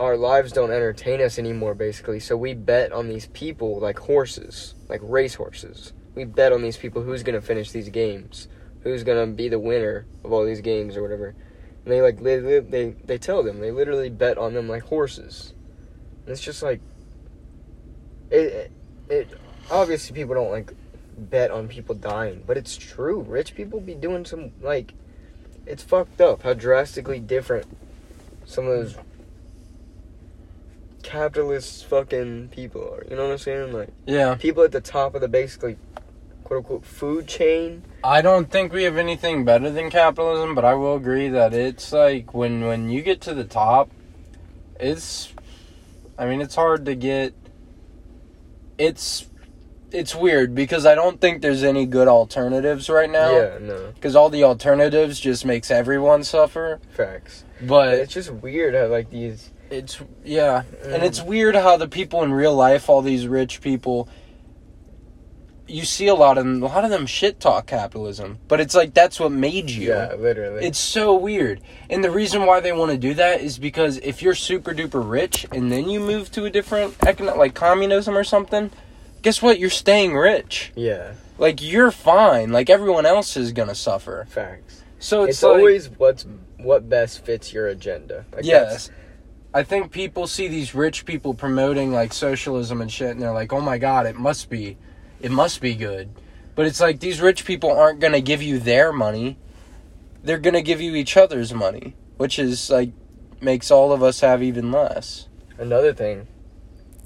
our 0.00 0.16
lives 0.16 0.52
don't 0.52 0.70
entertain 0.70 1.20
us 1.20 1.38
anymore, 1.38 1.74
basically. 1.74 2.20
So 2.20 2.36
we 2.36 2.54
bet 2.54 2.92
on 2.92 3.08
these 3.08 3.26
people 3.28 3.78
like 3.78 3.98
horses, 3.98 4.74
like 4.88 5.00
race 5.02 5.34
horses. 5.34 5.92
We 6.14 6.24
bet 6.24 6.52
on 6.52 6.62
these 6.62 6.76
people 6.76 7.02
who's 7.02 7.22
gonna 7.22 7.40
finish 7.40 7.70
these 7.70 7.88
games, 7.88 8.48
who's 8.82 9.04
gonna 9.04 9.26
be 9.26 9.48
the 9.48 9.58
winner 9.58 10.06
of 10.24 10.32
all 10.32 10.44
these 10.44 10.60
games 10.60 10.96
or 10.96 11.02
whatever. 11.02 11.34
And 11.84 11.92
they 11.92 12.00
like 12.00 12.22
they 12.22 12.38
they 12.38 12.94
they, 13.04 13.18
tell 13.18 13.42
them 13.42 13.60
they 13.60 13.70
literally 13.70 14.10
bet 14.10 14.38
on 14.38 14.54
them 14.54 14.68
like 14.68 14.84
horses. 14.84 15.54
And 16.24 16.32
it's 16.32 16.42
just 16.42 16.62
like 16.62 16.80
it 18.30 18.72
it 19.08 19.28
obviously 19.70 20.14
people 20.14 20.34
don't 20.34 20.50
like 20.50 20.72
bet 21.16 21.50
on 21.50 21.68
people 21.68 21.94
dying, 21.94 22.42
but 22.46 22.56
it's 22.56 22.76
true. 22.76 23.20
Rich 23.20 23.54
people 23.54 23.80
be 23.80 23.94
doing 23.94 24.24
some 24.24 24.52
like 24.60 24.94
it's 25.66 25.82
fucked 25.82 26.20
up 26.20 26.42
how 26.42 26.52
drastically 26.52 27.20
different 27.20 27.66
some 28.44 28.66
of 28.66 28.72
those 28.72 28.96
capitalist 31.04 31.84
fucking 31.86 32.48
people 32.48 32.82
are. 32.82 33.04
You 33.08 33.16
know 33.16 33.24
what 33.26 33.32
I'm 33.32 33.38
saying? 33.38 33.72
Like 33.72 33.90
Yeah. 34.06 34.34
people 34.34 34.64
at 34.64 34.72
the 34.72 34.80
top 34.80 35.14
of 35.14 35.20
the 35.20 35.28
basically 35.28 35.76
quote 36.42 36.58
unquote 36.58 36.84
food 36.84 37.28
chain. 37.28 37.84
I 38.02 38.20
don't 38.20 38.50
think 38.50 38.72
we 38.72 38.82
have 38.84 38.96
anything 38.96 39.44
better 39.44 39.70
than 39.70 39.90
capitalism, 39.90 40.54
but 40.54 40.64
I 40.64 40.74
will 40.74 40.96
agree 40.96 41.28
that 41.28 41.54
it's 41.54 41.92
like 41.92 42.34
when 42.34 42.66
when 42.66 42.90
you 42.90 43.02
get 43.02 43.20
to 43.22 43.34
the 43.34 43.44
top, 43.44 43.90
it's 44.80 45.32
I 46.18 46.26
mean, 46.26 46.40
it's 46.40 46.54
hard 46.56 46.84
to 46.86 46.94
get 46.94 47.34
it's 48.78 49.26
it's 49.92 50.12
weird 50.14 50.54
because 50.56 50.84
I 50.86 50.96
don't 50.96 51.20
think 51.20 51.40
there's 51.40 51.62
any 51.62 51.86
good 51.86 52.08
alternatives 52.08 52.88
right 52.90 53.10
now. 53.10 53.30
Yeah, 53.30 53.58
no. 53.60 53.92
Cuz 54.00 54.16
all 54.16 54.28
the 54.28 54.42
alternatives 54.42 55.20
just 55.20 55.44
makes 55.44 55.70
everyone 55.70 56.24
suffer. 56.24 56.80
Facts. 56.90 57.44
But 57.62 57.94
it's 57.94 58.12
just 58.12 58.32
weird 58.32 58.74
how 58.74 58.86
like 58.88 59.10
these 59.10 59.50
it's 59.74 60.00
yeah, 60.24 60.62
and 60.84 61.02
it's 61.02 61.20
weird 61.22 61.54
how 61.54 61.76
the 61.76 61.88
people 61.88 62.22
in 62.22 62.32
real 62.32 62.54
life, 62.54 62.88
all 62.88 63.02
these 63.02 63.26
rich 63.26 63.60
people, 63.60 64.08
you 65.66 65.84
see 65.84 66.06
a 66.08 66.14
lot 66.14 66.36
of 66.38 66.44
them, 66.44 66.62
a 66.62 66.66
lot 66.66 66.84
of 66.84 66.90
them 66.90 67.06
shit 67.06 67.40
talk 67.40 67.66
capitalism, 67.66 68.38
but 68.48 68.60
it's 68.60 68.74
like 68.74 68.92
that's 68.94 69.18
what 69.18 69.32
made 69.32 69.70
you. 69.70 69.88
Yeah, 69.88 70.14
literally. 70.18 70.64
It's 70.64 70.78
so 70.78 71.14
weird. 71.14 71.60
And 71.88 72.04
the 72.04 72.10
reason 72.10 72.44
why 72.46 72.60
they 72.60 72.72
want 72.72 72.92
to 72.92 72.98
do 72.98 73.14
that 73.14 73.40
is 73.40 73.58
because 73.58 73.96
if 73.98 74.22
you're 74.22 74.34
super 74.34 74.74
duper 74.74 75.08
rich 75.08 75.46
and 75.50 75.72
then 75.72 75.88
you 75.88 76.00
move 76.00 76.30
to 76.32 76.44
a 76.44 76.50
different 76.50 76.94
economic, 77.06 77.38
like 77.38 77.54
communism 77.54 78.16
or 78.16 78.24
something, 78.24 78.70
guess 79.22 79.40
what? 79.40 79.58
You're 79.58 79.70
staying 79.70 80.14
rich. 80.16 80.72
yeah, 80.76 81.14
Like 81.38 81.62
you're 81.62 81.90
fine. 81.90 82.52
Like 82.52 82.68
everyone 82.68 83.06
else 83.06 83.36
is 83.36 83.52
gonna 83.52 83.74
suffer. 83.74 84.26
facts. 84.28 84.82
So 84.98 85.24
it's, 85.24 85.32
It's, 85.38 85.42
like, 85.42 85.56
always 85.56 85.90
what's 85.90 86.26
what 86.58 86.88
best 86.88 87.24
fits 87.24 87.52
your 87.52 87.68
agenda. 87.68 88.24
Like 88.34 88.44
yes. 88.44 88.90
I 89.54 89.62
think 89.62 89.92
people 89.92 90.26
see 90.26 90.48
these 90.48 90.74
rich 90.74 91.06
people 91.06 91.32
promoting 91.32 91.92
like 91.92 92.12
socialism 92.12 92.80
and 92.80 92.90
shit 92.90 93.10
and 93.10 93.22
they're 93.22 93.32
like, 93.32 93.52
"Oh 93.52 93.60
my 93.60 93.78
god, 93.78 94.04
it 94.04 94.16
must 94.16 94.50
be 94.50 94.76
it 95.20 95.30
must 95.30 95.60
be 95.60 95.76
good." 95.76 96.10
But 96.56 96.66
it's 96.66 96.80
like 96.80 96.98
these 96.98 97.20
rich 97.20 97.44
people 97.44 97.70
aren't 97.70 98.00
going 98.00 98.12
to 98.14 98.20
give 98.20 98.42
you 98.42 98.58
their 98.58 98.92
money. 98.92 99.38
They're 100.24 100.38
going 100.38 100.54
to 100.54 100.62
give 100.62 100.80
you 100.80 100.96
each 100.96 101.16
other's 101.16 101.54
money, 101.54 101.94
which 102.16 102.36
is 102.36 102.68
like 102.68 102.90
makes 103.40 103.70
all 103.70 103.92
of 103.92 104.02
us 104.02 104.20
have 104.20 104.42
even 104.42 104.72
less. 104.72 105.28
Another 105.56 105.94
thing. 105.94 106.26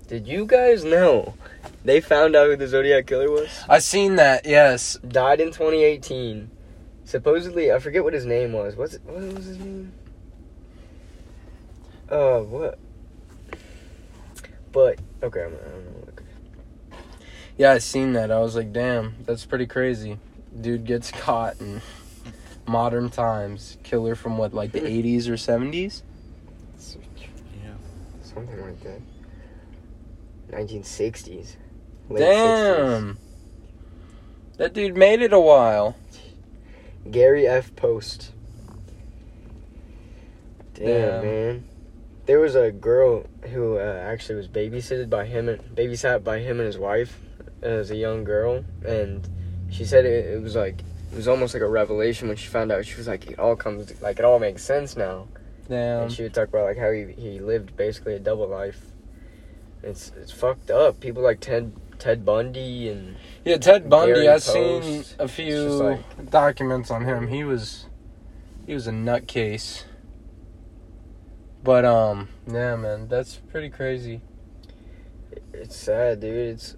Did 0.06 0.26
you 0.26 0.46
guys 0.46 0.84
know 0.84 1.34
they 1.84 2.00
found 2.00 2.34
out 2.34 2.46
who 2.46 2.56
the 2.56 2.66
Zodiac 2.66 3.06
killer 3.06 3.30
was? 3.30 3.50
I 3.68 3.78
seen 3.78 4.16
that. 4.16 4.46
Yes. 4.46 4.98
Died 5.06 5.38
in 5.38 5.48
2018. 5.48 6.50
Supposedly, 7.04 7.70
I 7.70 7.78
forget 7.78 8.04
what 8.04 8.14
his 8.14 8.24
name 8.24 8.52
was. 8.52 8.74
What's 8.74 8.96
what 9.04 9.16
was 9.34 9.44
his 9.44 9.58
name? 9.58 9.92
Uh, 12.10 12.40
what? 12.40 12.78
But 14.72 14.98
okay, 15.22 15.44
I'm, 15.44 15.52
I'm. 15.52 16.98
Yeah, 17.56 17.72
I 17.72 17.78
seen 17.78 18.12
that. 18.12 18.30
I 18.30 18.38
was 18.40 18.54
like, 18.56 18.72
"Damn, 18.72 19.16
that's 19.24 19.44
pretty 19.44 19.66
crazy." 19.66 20.18
Dude 20.58 20.84
gets 20.84 21.10
caught 21.10 21.60
in 21.60 21.82
modern 22.66 23.10
times. 23.10 23.76
Killer 23.82 24.14
from 24.14 24.38
what 24.38 24.54
like 24.54 24.72
the 24.72 24.80
80s 24.80 25.28
or 25.28 25.34
70s? 25.34 26.02
Yeah. 27.62 27.72
Something 28.22 28.60
like 28.60 28.80
that. 28.82 29.00
1960s. 30.50 31.56
Late 32.08 32.22
60s. 32.22 32.76
Damn. 32.76 33.18
That 34.56 34.72
dude 34.72 34.96
made 34.96 35.22
it 35.22 35.32
a 35.32 35.40
while. 35.40 35.96
Gary 37.10 37.46
F. 37.46 37.74
Poste. 37.76 38.32
Damn, 40.74 40.86
Damn. 40.86 41.24
man. 41.24 41.64
There 42.28 42.38
was 42.38 42.54
a 42.54 42.70
girl 42.70 43.24
who 43.54 43.78
uh, 43.78 44.02
actually 44.04 44.34
was 44.34 44.48
babysitted 44.48 45.08
by 45.08 45.24
him 45.24 45.48
and 45.48 45.58
babysat 45.74 46.22
by 46.22 46.38
him 46.40 46.60
and 46.60 46.66
his 46.66 46.76
wife 46.76 47.18
as 47.62 47.90
a 47.90 47.96
young 47.96 48.22
girl, 48.22 48.62
and 48.86 49.26
she 49.70 49.82
said 49.86 50.04
it, 50.04 50.26
it 50.26 50.42
was 50.42 50.54
like 50.54 50.80
it 51.10 51.16
was 51.16 51.26
almost 51.26 51.54
like 51.54 51.62
a 51.62 51.68
revelation 51.68 52.28
when 52.28 52.36
she 52.36 52.46
found 52.46 52.70
out. 52.70 52.84
She 52.84 52.96
was 52.96 53.08
like, 53.08 53.28
it 53.30 53.38
all 53.38 53.56
comes 53.56 54.00
like 54.02 54.18
it 54.18 54.26
all 54.26 54.38
makes 54.38 54.62
sense 54.62 54.94
now. 54.94 55.26
Damn. 55.70 56.02
And 56.02 56.12
she 56.12 56.22
would 56.22 56.34
talk 56.34 56.48
about 56.48 56.66
like 56.66 56.76
how 56.76 56.92
he, 56.92 57.06
he 57.16 57.40
lived 57.40 57.74
basically 57.78 58.12
a 58.14 58.18
double 58.18 58.46
life. 58.46 58.78
It's 59.82 60.12
it's 60.20 60.30
fucked 60.30 60.70
up. 60.70 61.00
People 61.00 61.22
like 61.22 61.40
Ted 61.40 61.72
Ted 61.98 62.26
Bundy 62.26 62.90
and 62.90 63.16
Yeah, 63.42 63.56
Ted 63.56 63.88
Bundy. 63.88 64.28
I've 64.28 64.42
seen 64.42 65.02
a 65.18 65.28
few 65.28 65.62
like- 65.62 66.30
documents 66.30 66.90
on 66.90 67.06
him. 67.06 67.28
He 67.28 67.42
was 67.42 67.86
he 68.66 68.74
was 68.74 68.86
a 68.86 68.92
nutcase. 68.92 69.84
But 71.62 71.84
um, 71.84 72.28
yeah, 72.46 72.76
man, 72.76 73.08
that's 73.08 73.36
pretty 73.36 73.68
crazy. 73.70 74.20
it's 75.52 75.76
sad, 75.76 76.20
dude. 76.20 76.36
It's 76.54 76.76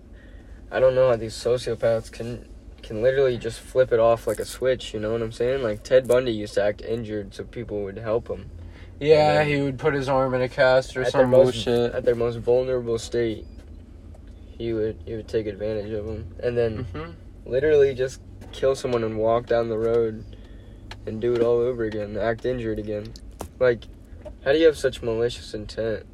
I 0.71 0.81
don't 0.81 0.95
know 0.95 1.09
how 1.11 1.16
these 1.16 1.35
sociopaths 1.35 2.11
can 2.11 2.49
can 2.83 3.03
literally 3.03 3.37
just 3.37 3.61
flip 3.61 3.93
it 3.93 4.01
off 4.01 4.27
like 4.27 4.38
a 4.38 4.45
switch. 4.45 4.95
You 4.95 5.01
know 5.01 5.12
what 5.12 5.23
I'm 5.23 5.33
saying? 5.33 5.62
Like 5.62 5.83
Ted 5.85 6.09
Bundy 6.09 6.33
used 6.33 6.55
to 6.55 6.62
act 6.64 6.81
injured 6.83 7.35
so 7.35 7.45
people 7.45 7.83
would 7.83 7.99
help 7.99 8.29
him. 8.29 8.51
Yeah, 8.99 9.38
then- 9.38 9.49
he 9.49 9.61
would 9.61 9.79
put 9.79 9.95
his 9.95 10.09
arm 10.09 10.35
in 10.35 10.43
a 10.43 10.49
cast 10.49 10.97
or 10.97 11.05
some 11.05 11.31
bullshit. 11.31 11.93
At 11.95 12.05
their 12.05 12.14
most 12.14 12.37
vulnerable 12.38 12.99
state, 12.99 13.47
he 14.59 14.73
would 14.73 14.99
he 15.05 15.14
would 15.14 15.29
take 15.29 15.47
advantage 15.47 15.90
of 15.93 16.07
them, 16.07 16.35
and 16.43 16.57
then 16.57 16.85
hmm 16.93 17.11
literally 17.47 17.95
just 17.95 18.21
kill 18.53 18.75
someone 18.75 19.03
and 19.05 19.16
walk 19.19 19.47
down 19.47 19.69
the 19.69 19.79
road 19.79 20.25
and 21.07 21.21
do 21.21 21.35
it 21.35 21.43
all 21.43 21.57
over 21.59 21.85
again, 21.85 22.16
act 22.16 22.45
injured 22.45 22.79
again. 22.79 23.12
Like, 23.59 23.85
how 24.44 24.53
do 24.53 24.59
you 24.59 24.66
have 24.66 24.76
such 24.79 25.03
malicious 25.03 25.55
intent? 25.55 26.07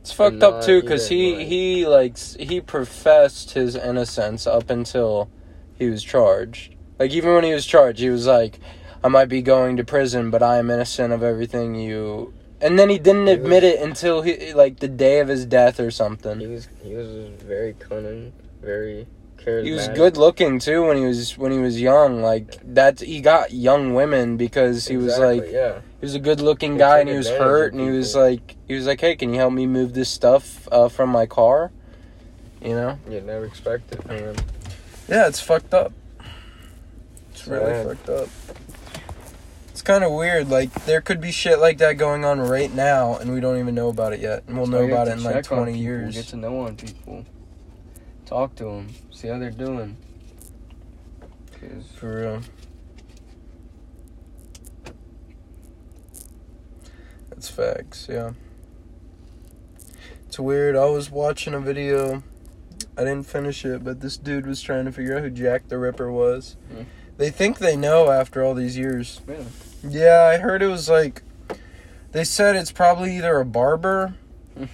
It's 0.00 0.12
fucked 0.12 0.42
up 0.42 0.62
too, 0.62 0.82
cause 0.82 1.08
he 1.08 1.36
like- 1.36 1.46
he 1.46 1.86
like 1.86 2.18
he 2.18 2.60
professed 2.60 3.52
his 3.52 3.76
innocence 3.76 4.46
up 4.46 4.70
until 4.70 5.30
he 5.76 5.90
was 5.90 6.02
charged. 6.02 6.74
Like 6.98 7.10
even 7.12 7.34
when 7.34 7.44
he 7.44 7.52
was 7.52 7.66
charged, 7.66 8.00
he 8.00 8.08
was 8.10 8.26
like, 8.26 8.58
"I 9.04 9.08
might 9.08 9.28
be 9.28 9.42
going 9.42 9.76
to 9.76 9.84
prison, 9.84 10.30
but 10.30 10.42
I 10.42 10.58
am 10.58 10.70
innocent 10.70 11.12
of 11.12 11.22
everything 11.22 11.74
you." 11.74 12.32
And 12.62 12.78
then 12.78 12.88
he 12.90 12.98
didn't 12.98 13.26
He 13.26 13.32
admit 13.34 13.62
was- 13.62 13.72
it 13.74 13.80
until 13.80 14.22
he 14.22 14.52
like 14.54 14.80
the 14.80 14.88
day 14.88 15.20
of 15.20 15.28
his 15.28 15.44
death 15.44 15.78
or 15.80 15.90
something. 15.90 16.40
He 16.40 16.46
was 16.46 16.68
he 16.82 16.94
was 16.94 17.08
very 17.42 17.74
cunning, 17.78 18.32
very 18.62 19.06
charismatic. 19.38 19.64
He 19.64 19.72
was 19.72 19.88
good 19.88 20.16
looking 20.16 20.58
too 20.58 20.86
when 20.86 20.96
he 20.96 21.04
was 21.04 21.36
when 21.36 21.52
he 21.52 21.58
was 21.58 21.78
young. 21.80 22.22
Like 22.22 22.56
that, 22.74 23.00
he 23.00 23.20
got 23.20 23.52
young 23.52 23.92
women 23.94 24.36
because 24.38 24.86
he 24.88 24.96
was 24.96 25.18
like 25.18 25.50
yeah, 25.50 25.80
he 26.00 26.06
was 26.06 26.14
a 26.14 26.18
good 26.18 26.40
looking 26.40 26.78
guy 26.78 27.00
and 27.00 27.08
he 27.08 27.16
was 27.16 27.28
hurt 27.28 27.72
and 27.72 27.80
he 27.80 27.90
was 27.90 28.16
like 28.16 28.56
he 28.66 28.74
was 28.74 28.86
like, 28.86 29.00
"Hey, 29.00 29.16
can 29.16 29.32
you 29.32 29.38
help 29.38 29.52
me 29.52 29.66
move 29.66 29.92
this 29.92 30.08
stuff 30.08 30.66
uh, 30.72 30.88
from 30.88 31.10
my 31.10 31.26
car?" 31.26 31.70
You 32.62 32.74
know. 32.74 32.98
you'd 33.08 33.26
never 33.26 33.44
expect 33.44 33.92
it 33.92 34.02
him. 34.04 34.36
Yeah, 35.08 35.28
it's 35.28 35.40
fucked 35.40 35.74
up. 35.74 35.92
It's 37.32 37.46
really 37.46 37.84
fucked 37.84 38.08
up. 38.08 38.28
It's 39.68 39.82
kind 39.82 40.04
of 40.04 40.12
weird. 40.12 40.48
Like 40.48 40.72
there 40.84 41.00
could 41.00 41.20
be 41.20 41.30
shit 41.30 41.58
like 41.58 41.78
that 41.78 41.94
going 41.94 42.24
on 42.24 42.40
right 42.40 42.72
now, 42.72 43.16
and 43.16 43.32
we 43.32 43.40
don't 43.40 43.58
even 43.58 43.74
know 43.74 43.88
about 43.88 44.12
it 44.12 44.20
yet, 44.20 44.44
and 44.46 44.56
we'll 44.56 44.66
So 44.66 44.72
know 44.72 44.84
about 44.84 45.08
it 45.08 45.12
in 45.12 45.22
like 45.22 45.44
twenty 45.44 45.72
people, 45.72 45.84
years. 45.84 46.14
Get 46.14 46.26
to 46.28 46.36
know 46.36 46.60
on 46.60 46.76
people, 46.76 47.24
talk 48.26 48.54
to 48.56 48.64
them, 48.64 48.88
see 49.10 49.28
how 49.28 49.38
they're 49.38 49.50
doing 49.50 49.96
For 51.96 52.20
real. 52.22 52.42
That's 57.40 57.48
facts, 57.48 58.06
yeah. 58.10 58.32
It's 60.26 60.38
weird. 60.38 60.76
I 60.76 60.84
was 60.84 61.10
watching 61.10 61.54
a 61.54 61.58
video. 61.60 62.22
I 62.98 63.04
didn't 63.04 63.22
finish 63.22 63.64
it, 63.64 63.82
but 63.82 64.02
this 64.02 64.18
dude 64.18 64.46
was 64.46 64.60
trying 64.60 64.84
to 64.84 64.92
figure 64.92 65.16
out 65.16 65.22
who 65.22 65.30
Jack 65.30 65.68
the 65.68 65.78
Ripper 65.78 66.12
was. 66.12 66.58
Hmm. 66.70 66.82
They 67.16 67.30
think 67.30 67.56
they 67.56 67.76
know 67.76 68.10
after 68.10 68.44
all 68.44 68.52
these 68.52 68.76
years. 68.76 69.22
Really? 69.24 69.46
Yeah, 69.82 70.30
I 70.30 70.36
heard 70.36 70.60
it 70.60 70.66
was 70.66 70.90
like 70.90 71.22
they 72.12 72.24
said 72.24 72.56
it's 72.56 72.72
probably 72.72 73.16
either 73.16 73.40
a 73.40 73.46
barber 73.46 74.16
Hmm. 74.54 74.64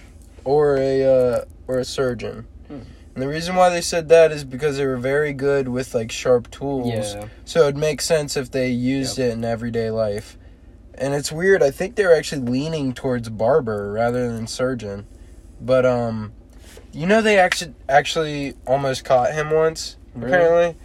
or 0.43 0.75
a 0.75 1.05
uh, 1.05 1.45
or 1.69 1.79
a 1.79 1.85
surgeon. 1.85 2.47
Hmm. 2.67 2.79
And 3.13 3.23
the 3.23 3.29
reason 3.29 3.55
why 3.55 3.69
they 3.69 3.79
said 3.79 4.09
that 4.09 4.33
is 4.33 4.43
because 4.43 4.75
they 4.75 4.85
were 4.85 4.97
very 4.97 5.31
good 5.31 5.69
with 5.69 5.95
like 5.95 6.11
sharp 6.11 6.51
tools. 6.51 7.15
Yeah. 7.15 7.29
So 7.45 7.61
it'd 7.61 7.77
make 7.77 8.01
sense 8.01 8.35
if 8.35 8.51
they 8.51 8.71
used 8.71 9.17
it 9.19 9.31
in 9.31 9.45
everyday 9.45 9.89
life. 9.89 10.36
And 10.97 11.13
it's 11.13 11.31
weird. 11.31 11.61
I 11.61 11.71
think 11.71 11.95
they're 11.95 12.15
actually 12.15 12.41
leaning 12.41 12.93
towards 12.93 13.29
barber 13.29 13.91
rather 13.91 14.31
than 14.33 14.47
surgeon. 14.47 15.05
But 15.61 15.85
um 15.85 16.31
you 16.93 17.05
know 17.05 17.21
they 17.21 17.37
actually 17.37 17.73
actually 17.87 18.53
almost 18.65 19.05
caught 19.05 19.33
him 19.33 19.51
once 19.51 19.95
Really? 20.15 20.33
apparently. 20.33 20.81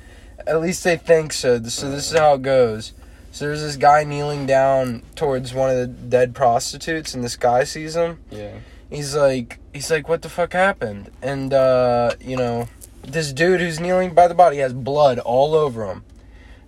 At 0.47 0.61
least 0.61 0.83
they 0.85 0.97
think 0.97 1.33
so. 1.33 1.63
So 1.65 1.91
this 1.91 2.11
is 2.13 2.19
how 2.19 2.35
it 2.35 2.43
goes. 2.43 2.93
So 3.31 3.47
there's 3.47 3.63
this 3.63 3.77
guy 3.77 4.05
kneeling 4.05 4.45
down 4.45 5.03
towards 5.15 5.55
one 5.55 5.71
of 5.71 5.77
the 5.77 5.87
dead 5.87 6.35
prostitutes 6.35 7.15
and 7.15 7.25
this 7.25 7.37
guy 7.37 7.65
sees 7.65 7.97
him 7.97 8.19
Yeah. 8.31 8.57
he's 8.91 9.15
like 9.15 9.59
he's 9.73 9.91
like 9.91 10.07
what 10.09 10.21
the 10.21 10.29
fuck 10.29 10.53
happened 10.53 11.11
and 11.23 11.55
uh 11.55 12.13
you 12.21 12.37
know 12.37 12.69
this 13.03 13.33
dude 13.33 13.61
who's 13.61 13.81
kneeling 13.81 14.13
by 14.13 14.29
the 14.29 14.35
body 14.35 14.59
has 14.59 14.75
blood 14.75 15.19
all 15.19 15.55
over 15.55 15.87
him 15.87 16.05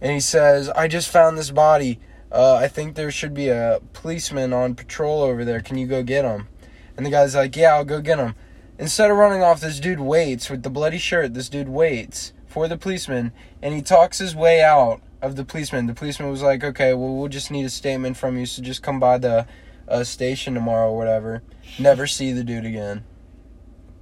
and 0.01 0.11
he 0.13 0.21
says 0.21 0.71
i 0.71 0.89
just 0.89 1.11
found 1.11 1.37
this 1.37 1.51
body 1.51 2.01
uh 2.35 2.55
i 2.57 2.69
think 2.69 2.95
there 2.95 3.11
should 3.11 3.33
be 3.33 3.49
a 3.49 3.81
policeman 3.93 4.53
on 4.53 4.75
patrol 4.75 5.23
over 5.23 5.45
there 5.45 5.61
can 5.61 5.79
you 5.79 5.87
go 5.87 6.03
get 6.03 6.25
him 6.25 6.49
and 6.97 7.07
the 7.07 7.11
guy's 7.11 7.35
like 7.35 7.57
yeah 7.57 7.75
i'll 7.75 7.85
go 7.85 8.01
get 8.01 8.19
him 8.19 8.35
instead 8.79 9.11
of 9.11 9.17
running 9.17 9.43
off 9.43 9.61
this 9.61 9.81
dude 9.81 10.01
waits 10.01 10.51
with 10.51 10.63
the 10.63 10.71
bloody 10.71 10.99
shirt 10.99 11.33
this 11.33 11.49
dude 11.49 11.69
waits 11.69 12.33
for 12.47 12.69
the 12.69 12.77
policeman 12.77 13.33
and 13.63 13.75
he 13.75 13.81
talks 13.81 14.19
his 14.19 14.37
way 14.37 14.63
out 14.63 15.01
of 15.23 15.37
the 15.37 15.45
policeman 15.45 15.87
the 15.87 15.95
policeman 15.95 16.31
was 16.31 16.43
like 16.43 16.63
okay 16.63 16.93
well 16.93 17.15
we'll 17.15 17.29
just 17.29 17.51
need 17.51 17.65
a 17.65 17.71
statement 17.71 18.17
from 18.17 18.37
you 18.37 18.45
so 18.45 18.61
just 18.61 18.83
come 18.83 19.01
by 19.01 19.17
the 19.17 19.47
uh, 19.87 20.03
station 20.03 20.55
tomorrow 20.55 20.91
or 20.91 20.97
whatever 20.97 21.43
Never 21.79 22.07
see 22.07 22.33
the 22.33 22.45
dude 22.45 22.65
again. 22.65 23.05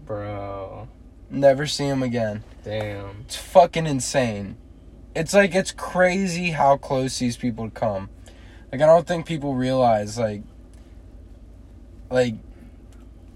Bro. 0.05 0.89
Never 1.31 1.67
see 1.67 1.87
him 1.87 2.03
again. 2.03 2.45
Damn. 2.65 3.23
It's 3.23 3.37
fucking 3.37 3.87
insane. 3.87 4.57
It's 5.15 5.33
like 5.33 5.55
it's 5.55 5.73
crazy 5.73 6.51
how 6.51 6.77
close 6.77 7.19
these 7.19 7.37
people 7.37 7.71
come. 7.71 8.11
Like 8.73 8.81
I 8.81 8.87
don't 8.87 9.07
think 9.07 9.27
people 9.27 9.55
realize 9.55 10.19
like 10.19 10.43
like 12.11 12.35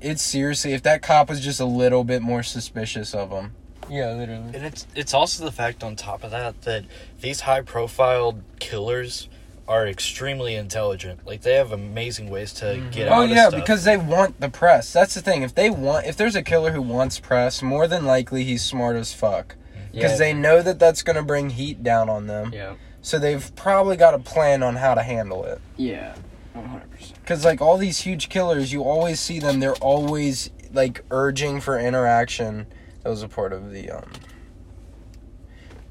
it's 0.01 0.23
seriously 0.23 0.73
if 0.73 0.83
that 0.83 1.03
cop 1.03 1.29
was 1.29 1.41
just 1.41 1.61
a 1.61 1.67
little 1.67 2.05
bit 2.05 2.23
more 2.23 2.43
suspicious 2.43 3.15
of 3.15 3.31
him. 3.31 3.55
Yeah, 3.91 4.13
literally. 4.15 4.55
And 4.55 4.65
it's 4.65 4.87
it's 4.95 5.13
also 5.13 5.45
the 5.45 5.53
fact 5.53 5.85
on 5.85 5.95
top 5.95 6.25
of 6.25 6.31
that 6.31 6.63
that 6.63 6.85
these 7.21 7.41
high 7.41 7.61
profile 7.61 8.41
killers 8.59 9.29
are 9.69 9.87
extremely 9.87 10.55
intelligent. 10.55 11.27
Like 11.27 11.43
they 11.43 11.55
have 11.55 11.71
amazing 11.71 12.31
ways 12.31 12.53
to 12.55 12.65
mm-hmm. 12.65 12.91
get 12.91 13.09
oh, 13.09 13.13
out 13.13 13.19
Oh 13.19 13.25
of 13.25 13.31
yeah, 13.31 13.51
because 13.51 13.85
they 13.85 13.97
want 13.97 14.41
the 14.41 14.49
press. 14.49 14.93
That's 14.93 15.15
the 15.15 15.21
thing. 15.21 15.43
If 15.43 15.55
they 15.55 15.69
want 15.69 16.07
if 16.07 16.17
there's 16.17 16.35
a 16.35 16.43
killer 16.43 16.73
who 16.73 16.83
wants 16.83 17.21
press, 17.21 17.63
more 17.63 17.87
than 17.87 18.07
likely 18.07 18.45
he's 18.45 18.63
smart 18.63 18.97
as 18.97 19.13
fuck. 19.13 19.55
Mm-hmm. 19.55 19.93
Because 19.93 20.13
Yeah. 20.13 20.19
they 20.19 20.33
know 20.33 20.63
that 20.63 20.79
that's 20.79 21.03
going 21.03 21.17
to 21.17 21.23
bring 21.23 21.51
heat 21.51 21.83
down 21.83 22.09
on 22.09 22.27
them. 22.27 22.53
Yeah. 22.53 22.75
So 23.07 23.21
they've 23.21 23.55
probably 23.55 23.97
got 23.97 24.15
a 24.15 24.19
plan 24.19 24.65
on 24.65 24.75
how 24.75 24.97
to 24.97 25.01
handle 25.01 25.45
it. 25.45 25.61
Yeah. 25.77 26.17
One 26.55 26.65
hundred 26.65 26.91
percent. 26.91 27.21
Because 27.21 27.45
like 27.45 27.61
all 27.61 27.79
these 27.79 28.01
huge 28.01 28.29
killers, 28.29 28.73
you 28.73 28.83
always 28.83 29.21
see 29.21 29.39
them. 29.39 29.61
They're 29.61 29.77
always 29.77 30.51
like 30.73 31.05
urging 31.13 31.61
for 31.61 31.79
interaction. 31.79 32.67
That 33.05 33.11
was 33.11 33.23
a 33.23 33.29
part 33.29 33.53
of 33.53 33.71
the 33.71 33.93
um. 33.93 34.11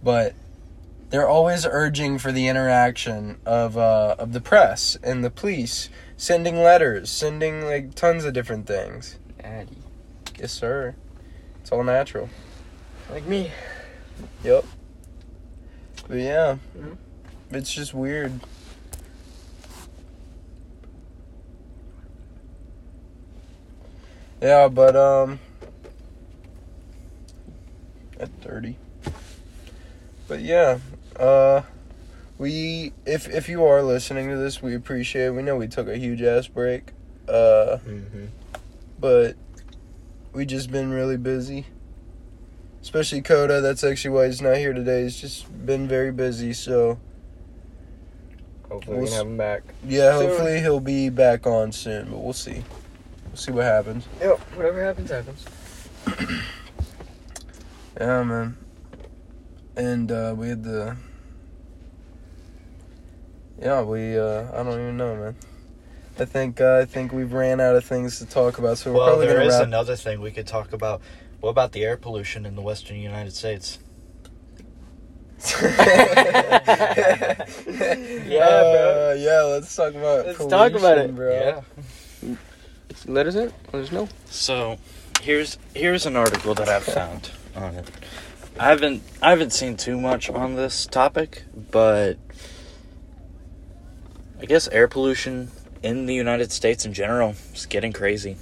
But 0.03 0.33
they're 1.09 1.29
always 1.29 1.65
urging 1.65 2.17
for 2.17 2.33
the 2.33 2.49
interaction 2.49 3.37
of 3.45 3.77
uh 3.77 4.17
of 4.19 4.33
the 4.33 4.41
press 4.41 4.97
and 5.01 5.23
the 5.23 5.31
police, 5.31 5.87
sending 6.17 6.57
letters, 6.57 7.09
sending 7.09 7.63
like 7.63 7.95
tons 7.95 8.25
of 8.25 8.33
different 8.33 8.67
things. 8.67 9.19
Addy. 9.39 9.77
Yes, 10.37 10.51
sir. 10.51 10.95
It's 11.61 11.71
all 11.71 11.85
natural. 11.85 12.27
Like 13.09 13.25
me. 13.25 13.51
Yep. 14.43 14.65
But 16.07 16.17
yeah, 16.17 16.57
Mhm. 16.77 16.97
it's 17.51 17.73
just 17.73 17.93
weird. 17.93 18.39
Yeah, 24.41 24.67
but 24.67 24.95
um, 24.95 25.39
at 28.19 28.29
thirty. 28.41 28.77
But 30.27 30.41
yeah, 30.41 30.79
uh, 31.19 31.61
we 32.37 32.93
if 33.05 33.27
if 33.29 33.47
you 33.49 33.65
are 33.65 33.81
listening 33.81 34.29
to 34.29 34.37
this, 34.37 34.61
we 34.61 34.75
appreciate. 34.75 35.27
it. 35.27 35.31
We 35.31 35.41
know 35.41 35.55
we 35.55 35.67
took 35.67 35.87
a 35.87 35.97
huge 35.97 36.21
ass 36.21 36.47
break, 36.47 36.91
uh, 37.27 37.77
Mm-hmm. 37.87 38.25
but 38.99 39.35
we 40.33 40.45
just 40.45 40.71
been 40.71 40.91
really 40.91 41.17
busy. 41.17 41.65
Especially 42.85 43.19
Coda, 43.23 43.61
that's 43.61 43.83
actually 43.83 44.11
why 44.11 44.27
he's 44.27 44.43
not 44.43 44.57
here 44.57 44.71
today. 44.71 45.01
He's 45.01 45.19
just 45.19 45.65
been 45.65 45.87
very 45.87 46.11
busy, 46.11 46.53
so 46.53 46.99
Hopefully 48.69 48.97
we 48.97 49.01
We'll 49.01 49.05
can 49.07 49.13
s- 49.13 49.17
have 49.17 49.25
him 49.27 49.37
back. 49.37 49.63
yeah, 49.87 50.15
Soon. 50.19 50.27
hopefully 50.29 50.59
he'll 50.59 50.79
be 50.79 51.09
back 51.09 51.47
on 51.47 51.71
soon, 51.71 52.11
but 52.11 52.19
we'll 52.19 52.31
see. 52.33 52.63
We'll 53.27 53.37
see 53.37 53.51
what 53.51 53.63
happens. 53.63 54.05
Yep. 54.21 54.39
Whatever 54.55 54.83
happens, 54.83 55.09
happens. 55.09 55.45
Yeah, 57.99 58.23
man. 58.23 58.55
And 59.77 60.11
uh, 60.11 60.35
we 60.37 60.49
had 60.49 60.63
the. 60.63 60.95
Yeah, 63.59 63.81
we. 63.83 64.19
Uh, 64.19 64.43
I 64.53 64.63
don't 64.63 64.73
even 64.73 64.97
know, 64.97 65.15
man. 65.15 65.35
I 66.19 66.25
think 66.25 66.59
uh, 66.61 66.79
I 66.81 66.85
think 66.85 67.13
we've 67.13 67.31
ran 67.33 67.61
out 67.61 67.75
of 67.77 67.85
things 67.85 68.19
to 68.19 68.25
talk 68.25 68.57
about, 68.57 68.77
so 68.77 68.91
we're 68.91 68.97
Well, 68.99 69.07
probably 69.07 69.27
there 69.27 69.35
gonna 69.37 69.47
is 69.47 69.53
wrap. 69.55 69.63
another 69.63 69.95
thing 69.95 70.19
we 70.21 70.31
could 70.31 70.45
talk 70.45 70.73
about. 70.73 71.01
What 71.45 71.51
about 71.51 71.73
the 71.73 71.83
air 71.83 71.95
pollution 71.95 72.43
in 72.43 72.55
the 72.55 72.63
western 72.63 72.97
United 72.97 73.35
States? 73.35 73.77
Yeah, 78.25 78.47
bro. 78.47 79.11
Uh, 79.11 79.15
yeah, 79.19 79.41
let's 79.43 79.75
talk 79.75 79.93
about. 79.93 80.25
Let's 80.25 80.43
talk 80.47 80.71
about 80.71 80.97
it. 80.97 81.15
bro. 81.15 81.63
Let 83.05 83.27
us 83.27 83.35
in. 83.35 83.53
Let 83.71 83.83
us 83.83 83.91
know. 83.91 84.09
So, 84.25 84.79
here's 85.21 85.59
here's 85.75 86.07
an 86.07 86.15
article 86.15 86.55
that 86.55 86.67
I've 86.67 86.83
found 86.83 87.29
on 87.55 87.75
it. 87.75 87.91
I 88.59 88.69
haven't 88.69 89.03
I 89.21 89.29
haven't 89.29 89.53
seen 89.53 89.77
too 89.77 90.01
much 90.01 90.31
on 90.31 90.55
this 90.55 90.87
topic, 90.87 91.43
but 91.69 92.17
I 94.41 94.45
guess 94.45 94.67
air 94.69 94.87
pollution 94.87 95.51
in 95.83 96.07
the 96.07 96.15
United 96.15 96.51
States 96.51 96.87
in 96.87 96.93
general 96.93 97.35
is 97.53 97.67
getting 97.67 97.93
crazy. 97.93 98.35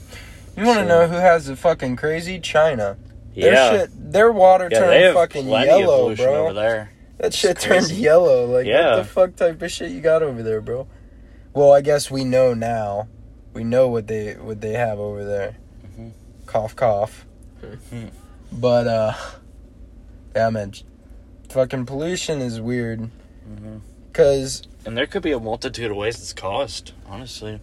You 0.55 0.65
want 0.65 0.79
to 0.79 0.85
So- 0.85 0.87
know 0.87 1.07
who 1.07 1.15
has 1.15 1.49
it 1.49 1.57
fucking 1.57 1.95
crazy? 1.95 2.39
China. 2.39 2.97
Their 3.35 3.53
Yeah, 3.53 3.71
shit, 3.71 4.11
their 4.11 4.31
water 4.31 4.69
yeah, 4.71 4.79
turned 4.79 5.13
fucking 5.15 5.47
yellow, 5.49 6.15
bro. 6.15 6.45
over 6.45 6.53
there. 6.53 6.91
That 7.17 7.33
shit 7.33 7.57
turned 7.59 7.89
yellow. 7.91 8.45
Like, 8.45 8.65
Yeah. 8.67 8.91
what 8.91 8.95
the 8.97 9.03
fuck 9.05 9.35
type 9.35 9.61
of 9.61 9.71
shit 9.71 9.91
you 9.91 10.01
got 10.01 10.21
over 10.21 10.43
there, 10.43 10.61
bro? 10.61 10.87
Well, 11.53 11.71
I 11.71 11.81
guess 11.81 12.11
we 12.11 12.23
know 12.23 12.53
now. 12.53 13.07
We 13.53 13.63
know 13.63 13.87
what 13.87 14.07
they 14.07 14.33
what 14.33 14.61
they 14.61 14.73
have 14.73 14.99
over 14.99 15.23
there. 15.23 15.55
Mhm. 15.87 16.11
Cough, 16.45 16.75
cough. 16.75 17.25
Mhm. 17.61 18.09
But 18.51 18.87
uh, 18.87 19.13
yeah, 20.35 20.49
man, 20.49 20.73
fucking 21.49 21.85
pollution 21.85 22.41
is 22.41 22.59
weird. 22.61 23.09
Mhm. 23.49 23.81
Cause 24.11 24.63
And 24.85 24.97
there 24.97 25.05
could 25.07 25.21
be 25.23 25.31
a 25.31 25.39
multitude 25.39 25.89
of 25.91 25.97
ways 25.97 26.17
it's 26.17 26.33
caused. 26.33 26.91
Honestly, 27.07 27.59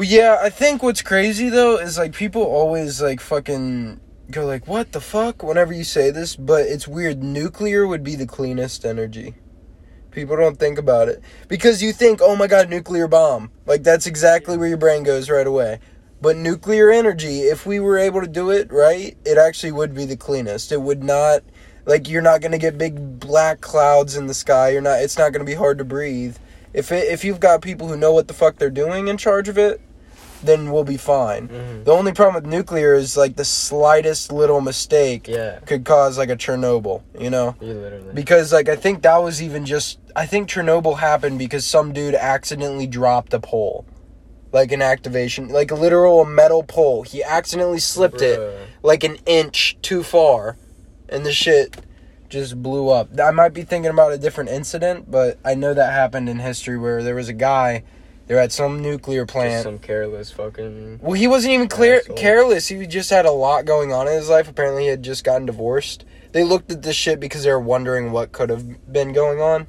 Well, 0.00 0.08
yeah, 0.08 0.38
I 0.40 0.48
think 0.48 0.82
what's 0.82 1.02
crazy 1.02 1.50
though 1.50 1.76
is 1.76 1.98
like 1.98 2.14
people 2.14 2.40
always 2.42 3.02
like 3.02 3.20
fucking 3.20 4.00
go 4.30 4.46
like, 4.46 4.66
"What 4.66 4.92
the 4.92 5.00
fuck?" 5.02 5.42
Whenever 5.42 5.74
you 5.74 5.84
say 5.84 6.10
this, 6.10 6.36
but 6.36 6.62
it's 6.62 6.88
weird. 6.88 7.22
Nuclear 7.22 7.86
would 7.86 8.02
be 8.02 8.14
the 8.16 8.24
cleanest 8.24 8.86
energy. 8.86 9.34
People 10.10 10.38
don't 10.38 10.58
think 10.58 10.78
about 10.78 11.08
it 11.10 11.22
because 11.48 11.82
you 11.82 11.92
think, 11.92 12.20
"Oh 12.22 12.34
my 12.34 12.46
god, 12.46 12.70
nuclear 12.70 13.08
bomb!" 13.08 13.50
Like 13.66 13.82
that's 13.82 14.06
exactly 14.06 14.56
where 14.56 14.68
your 14.68 14.78
brain 14.78 15.02
goes 15.02 15.28
right 15.28 15.46
away. 15.46 15.80
But 16.22 16.38
nuclear 16.38 16.90
energy, 16.90 17.40
if 17.40 17.66
we 17.66 17.78
were 17.78 17.98
able 17.98 18.22
to 18.22 18.26
do 18.26 18.48
it 18.48 18.72
right, 18.72 19.18
it 19.26 19.36
actually 19.36 19.72
would 19.72 19.94
be 19.94 20.06
the 20.06 20.16
cleanest. 20.16 20.72
It 20.72 20.80
would 20.80 21.04
not 21.04 21.42
like 21.84 22.08
you're 22.08 22.22
not 22.22 22.40
going 22.40 22.52
to 22.52 22.58
get 22.58 22.78
big 22.78 23.20
black 23.20 23.60
clouds 23.60 24.16
in 24.16 24.28
the 24.28 24.34
sky. 24.34 24.70
You're 24.70 24.80
not 24.80 25.02
it's 25.02 25.18
not 25.18 25.34
going 25.34 25.44
to 25.44 25.52
be 25.52 25.58
hard 25.58 25.76
to 25.76 25.84
breathe. 25.84 26.38
If 26.72 26.90
it, 26.90 27.06
if 27.12 27.22
you've 27.22 27.40
got 27.40 27.60
people 27.60 27.88
who 27.88 27.98
know 27.98 28.14
what 28.14 28.28
the 28.28 28.34
fuck 28.34 28.56
they're 28.56 28.70
doing 28.70 29.08
in 29.08 29.18
charge 29.18 29.48
of 29.50 29.58
it, 29.58 29.82
then 30.42 30.70
we'll 30.70 30.84
be 30.84 30.96
fine. 30.96 31.48
Mm-hmm. 31.48 31.84
The 31.84 31.92
only 31.92 32.12
problem 32.12 32.42
with 32.42 32.52
nuclear 32.52 32.94
is 32.94 33.16
like 33.16 33.36
the 33.36 33.44
slightest 33.44 34.32
little 34.32 34.60
mistake 34.60 35.28
Yeah. 35.28 35.58
could 35.60 35.84
cause 35.84 36.18
like 36.18 36.30
a 36.30 36.36
Chernobyl, 36.36 37.02
you 37.18 37.30
know? 37.30 37.56
You. 37.60 38.10
Because 38.14 38.52
like 38.52 38.68
I 38.68 38.76
think 38.76 39.02
that 39.02 39.18
was 39.18 39.42
even 39.42 39.66
just 39.66 39.98
I 40.16 40.26
think 40.26 40.48
Chernobyl 40.48 40.98
happened 40.98 41.38
because 41.38 41.64
some 41.64 41.92
dude 41.92 42.14
accidentally 42.14 42.86
dropped 42.86 43.32
a 43.34 43.40
pole. 43.40 43.84
Like 44.52 44.72
an 44.72 44.82
activation, 44.82 45.48
like 45.48 45.70
a 45.70 45.76
literal 45.76 46.24
metal 46.24 46.64
pole. 46.64 47.02
He 47.02 47.22
accidentally 47.22 47.78
slipped 47.78 48.20
it 48.20 48.40
like 48.82 49.04
an 49.04 49.16
inch 49.26 49.76
too 49.82 50.02
far 50.02 50.56
and 51.08 51.24
the 51.24 51.32
shit 51.32 51.76
just 52.28 52.60
blew 52.62 52.88
up. 52.88 53.08
I 53.20 53.30
might 53.32 53.52
be 53.52 53.62
thinking 53.62 53.90
about 53.90 54.12
a 54.12 54.18
different 54.18 54.50
incident, 54.50 55.10
but 55.10 55.38
I 55.44 55.54
know 55.54 55.74
that 55.74 55.92
happened 55.92 56.28
in 56.28 56.38
history 56.38 56.78
where 56.78 57.02
there 57.02 57.14
was 57.14 57.28
a 57.28 57.32
guy 57.32 57.82
they're 58.30 58.38
at 58.38 58.52
some 58.52 58.80
nuclear 58.80 59.24
Just 59.24 59.32
plant. 59.32 59.64
some 59.64 59.80
careless 59.80 60.30
fucking. 60.30 61.00
Well, 61.02 61.14
he 61.14 61.26
wasn't 61.26 61.52
even 61.52 61.66
clear 61.66 61.96
Asshole. 61.96 62.16
careless. 62.16 62.68
He 62.68 62.86
just 62.86 63.10
had 63.10 63.26
a 63.26 63.32
lot 63.32 63.64
going 63.64 63.92
on 63.92 64.06
in 64.06 64.14
his 64.14 64.28
life. 64.28 64.48
Apparently, 64.48 64.84
he 64.84 64.88
had 64.88 65.02
just 65.02 65.24
gotten 65.24 65.46
divorced. 65.46 66.04
They 66.30 66.44
looked 66.44 66.70
at 66.70 66.82
this 66.82 66.94
shit 66.94 67.18
because 67.18 67.42
they 67.42 67.50
were 67.50 67.58
wondering 67.58 68.12
what 68.12 68.30
could 68.30 68.48
have 68.48 68.92
been 68.92 69.12
going 69.12 69.40
on. 69.40 69.66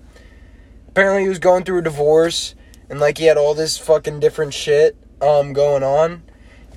Apparently, 0.90 1.24
he 1.24 1.28
was 1.28 1.40
going 1.40 1.64
through 1.64 1.80
a 1.80 1.82
divorce 1.82 2.54
and 2.88 3.00
like 3.00 3.18
he 3.18 3.26
had 3.26 3.36
all 3.36 3.56
this 3.56 3.80
fucking 3.80 4.20
different 4.20 4.54
shit 4.54 4.96
um 5.24 5.54
going 5.54 5.82
on. 5.82 6.22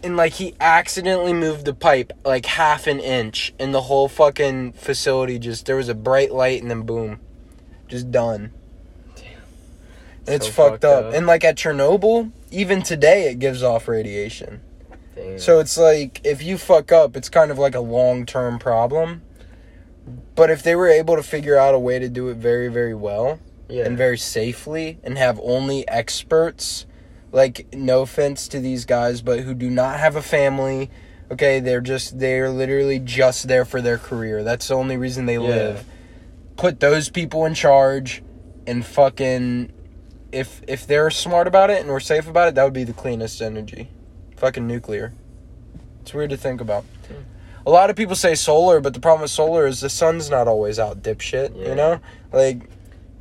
And 0.03 0.17
like 0.17 0.33
he 0.33 0.55
accidentally 0.61 1.35
moved 1.35 1.67
the 1.67 1.75
pipe 1.75 2.15
like 2.25 2.47
half 2.47 2.87
an 2.87 2.99
inch 2.99 3.53
and 3.59 3.75
the 3.75 3.83
whole 3.83 4.09
fucking 4.09 4.73
facility 4.73 5.39
just 5.39 5.67
there 5.67 5.77
was 5.77 5.91
a 5.91 5.95
bright 5.95 6.33
light 6.33 6.63
and 6.63 6.71
then 6.71 6.81
boom. 6.87 7.21
Just 7.89 8.11
done. 8.11 8.53
It's 10.27 10.47
So 10.47 10.53
fucked 10.53 10.85
up. 10.85 11.13
And 11.13 11.27
like 11.27 11.45
at 11.45 11.57
Chernobyl, 11.57 12.33
even 12.51 12.83
today 12.83 13.29
it 13.29 13.39
gives 13.39 13.63
off 13.63 13.89
radiation. 13.89 14.61
Damn. 15.15 15.39
So 15.39 15.61
it's 15.61 15.77
like 15.77 16.21
if 16.25 16.43
you 16.43 16.59
fuck 16.59 16.93
up, 16.93 17.17
it's 17.17 17.29
kind 17.29 17.51
of 17.51 17.59
like 17.59 17.75
a 17.75 17.81
long 17.81 18.27
term 18.27 18.59
problem. 18.59 19.23
But 20.35 20.51
if 20.51 20.63
they 20.63 20.75
were 20.75 20.89
able 20.89 21.17
to 21.17 21.23
figure 21.23 21.57
out 21.57 21.75
a 21.75 21.79
way 21.79 21.99
to 21.99 22.09
do 22.09 22.29
it 22.29 22.37
very, 22.37 22.69
very 22.69 22.95
well 22.95 23.39
yeah. 23.69 23.85
and 23.85 23.97
very 23.97 24.19
safely 24.19 24.99
and 25.03 25.17
have 25.17 25.41
only 25.43 25.89
experts, 25.89 26.87
like 27.33 27.67
no 27.73 28.03
offense 28.03 28.49
to 28.49 28.61
these 28.61 28.85
guys, 28.85 29.23
but 29.23 29.41
who 29.41 29.55
do 29.55 29.71
not 29.71 29.99
have 29.99 30.17
a 30.17 30.23
family. 30.23 30.91
Okay, 31.31 31.59
they're 31.61 31.81
just 31.81 32.19
they're 32.19 32.51
literally 32.51 32.99
just 32.99 33.49
there 33.49 33.65
for 33.65 33.81
their 33.81 33.99
career. 33.99 34.43
That's 34.43 34.69
the 34.69 34.75
only 34.75 34.97
reason 34.97 35.27
they 35.27 35.35
Yeah. 35.35 35.41
live. 35.41 35.85
Put 36.57 36.81
those 36.81 37.09
people 37.09 37.47
in 37.47 37.55
charge 37.55 38.23
and 38.67 38.85
fucking 38.85 39.73
if 40.35 40.61
if 40.67 40.87
they're 40.87 41.11
smart 41.11 41.47
about 41.47 41.71
it 41.71 41.81
and 41.81 41.89
we're 41.89 42.01
safe 42.01 42.27
about 42.29 42.49
it, 42.49 42.55
that 42.57 42.65
would 42.65 42.73
be 42.73 42.85
the 42.85 42.93
cleanest 42.93 43.41
energy. 43.41 43.89
Fucking 44.37 44.67
nuclear. 44.67 45.13
It's 46.03 46.13
weird 46.13 46.31
to 46.31 46.37
think 46.37 46.61
about. 46.61 46.85
A 47.67 47.71
lot 47.71 47.89
of 47.89 47.97
people 47.97 48.15
say 48.15 48.35
solar, 48.35 48.79
but 48.81 48.93
the 48.93 49.01
problem 49.01 49.23
with 49.23 49.31
solar 49.31 49.67
is 49.67 49.81
the 49.81 49.89
sun's 49.89 50.29
not 50.29 50.47
always 50.47 50.79
out, 50.79 51.03
dipshit. 51.03 51.57
Yeah. 51.57 51.69
You 51.71 51.75
know, 51.75 52.01
like 52.33 52.69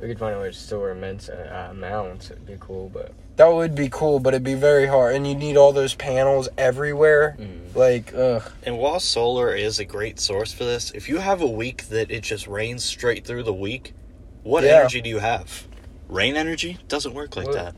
we 0.00 0.08
could 0.08 0.18
find 0.18 0.36
a 0.36 0.40
way 0.40 0.48
to 0.48 0.52
store 0.52 0.90
immense 0.90 1.30
uh, 1.30 1.68
amounts. 1.70 2.30
It'd 2.30 2.44
be 2.44 2.56
cool, 2.60 2.90
but 2.92 3.12
that 3.36 3.46
would 3.46 3.74
be 3.74 3.88
cool, 3.88 4.20
but 4.20 4.34
it'd 4.34 4.44
be 4.44 4.54
very 4.54 4.86
hard, 4.86 5.14
and 5.16 5.26
you 5.26 5.34
need 5.34 5.56
all 5.56 5.72
those 5.72 5.94
panels 5.94 6.48
everywhere. 6.58 7.38
Like, 7.74 8.12
ugh. 8.14 8.42
And 8.64 8.76
while 8.78 9.00
solar 9.00 9.54
is 9.54 9.78
a 9.78 9.84
great 9.86 10.20
source 10.20 10.52
for 10.52 10.64
this, 10.64 10.90
if 10.90 11.08
you 11.08 11.16
have 11.18 11.40
a 11.40 11.48
week 11.48 11.88
that 11.88 12.10
it 12.10 12.22
just 12.22 12.46
rains 12.46 12.84
straight 12.84 13.24
through 13.24 13.44
the 13.44 13.54
week, 13.54 13.94
what 14.42 14.62
Yeah. 14.62 14.80
energy 14.80 15.00
do 15.00 15.08
you 15.08 15.20
have? 15.20 15.66
Rain 16.08 16.36
energy 16.36 16.78
doesn't 16.88 17.14
work 17.14 17.36
like 17.36 17.46
Well, 17.46 17.54
that. 17.56 17.74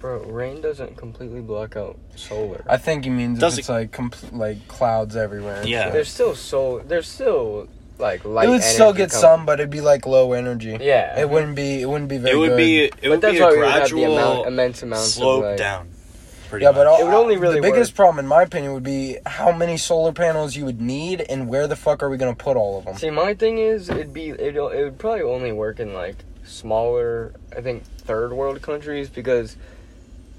bro, 0.00 0.18
rain 0.24 0.60
doesn't 0.60 0.96
completely 0.96 1.40
block 1.40 1.76
out 1.76 1.98
solar. 2.16 2.62
I 2.68 2.76
think 2.78 3.04
he 3.04 3.10
means 3.10 3.38
Does 3.38 3.54
if 3.54 3.58
it- 3.58 3.60
it's 3.60 3.68
like 3.68 3.90
compl- 3.92 4.32
like 4.36 4.66
clouds 4.68 5.16
everywhere. 5.16 5.56
and 5.60 5.68
Yeah. 5.68 5.84
shit. 5.84 5.92
There's 5.92 6.08
still 6.10 6.34
solar. 6.34 6.82
There's 6.82 7.06
still 7.08 7.68
like 7.98 8.24
light. 8.24 8.48
it 8.48 8.50
would 8.50 8.62
still 8.62 8.86
energy 8.88 8.98
get 8.98 9.10
coming. 9.10 9.20
some, 9.20 9.46
but 9.46 9.60
it'd 9.60 9.70
be 9.70 9.82
like 9.82 10.06
low 10.06 10.32
energy. 10.32 10.78
Yeah. 10.80 11.20
It 11.20 11.28
wouldn't 11.28 11.54
be. 11.54 11.82
It 11.82 11.86
wouldn't 11.86 12.08
be 12.08 12.16
very. 12.18 12.34
It 12.34 12.38
would 12.38 12.48
good. 12.50 12.56
be 12.56 12.84
it 12.84 12.94
But 13.02 13.10
would 13.10 13.20
that's 13.20 13.34
be 13.34 13.40
why 13.40 13.48
a 13.48 13.52
we 13.52 13.58
would 13.58 13.64
have 13.66 13.74
the 13.74 13.78
gradual 13.94 14.18
amount, 14.18 14.46
immense 14.48 14.82
amounts 14.82 15.12
slope 15.14 15.44
of 15.44 15.50
like, 15.50 15.58
down. 15.58 15.88
Pretty 16.48 16.64
Yeah, 16.64 16.72
but 16.72 16.78
much. 16.78 16.86
all, 16.88 17.00
It 17.00 17.04
would 17.04 17.14
only 17.14 17.36
really 17.36 17.56
the 17.56 17.60
biggest 17.62 17.92
work- 17.92 17.96
problem, 17.96 18.24
in 18.24 18.26
my 18.26 18.42
opinion, 18.42 18.72
would 18.74 18.82
be 18.82 19.18
how 19.24 19.52
many 19.52 19.76
solar 19.76 20.10
panels 20.12 20.56
you 20.56 20.64
would 20.64 20.80
need, 20.80 21.20
and 21.28 21.46
where 21.48 21.68
the 21.68 21.76
fuck 21.76 22.02
are 22.02 22.08
we 22.10 22.16
gonna 22.16 22.34
put 22.34 22.56
all 22.56 22.78
of 22.78 22.86
them? 22.86 22.96
See, 22.96 23.08
my 23.10 23.34
thing 23.34 23.58
is, 23.58 23.88
it'd 23.88 24.12
be 24.12 24.30
it. 24.30 24.56
It 24.56 24.60
would 24.60 24.98
probably 24.98 25.22
only 25.22 25.52
work 25.52 25.78
in 25.78 25.94
like 25.94 26.16
smaller, 26.50 27.32
I 27.56 27.60
think, 27.60 27.84
third 27.84 28.32
world 28.32 28.60
countries 28.62 29.08
because 29.08 29.56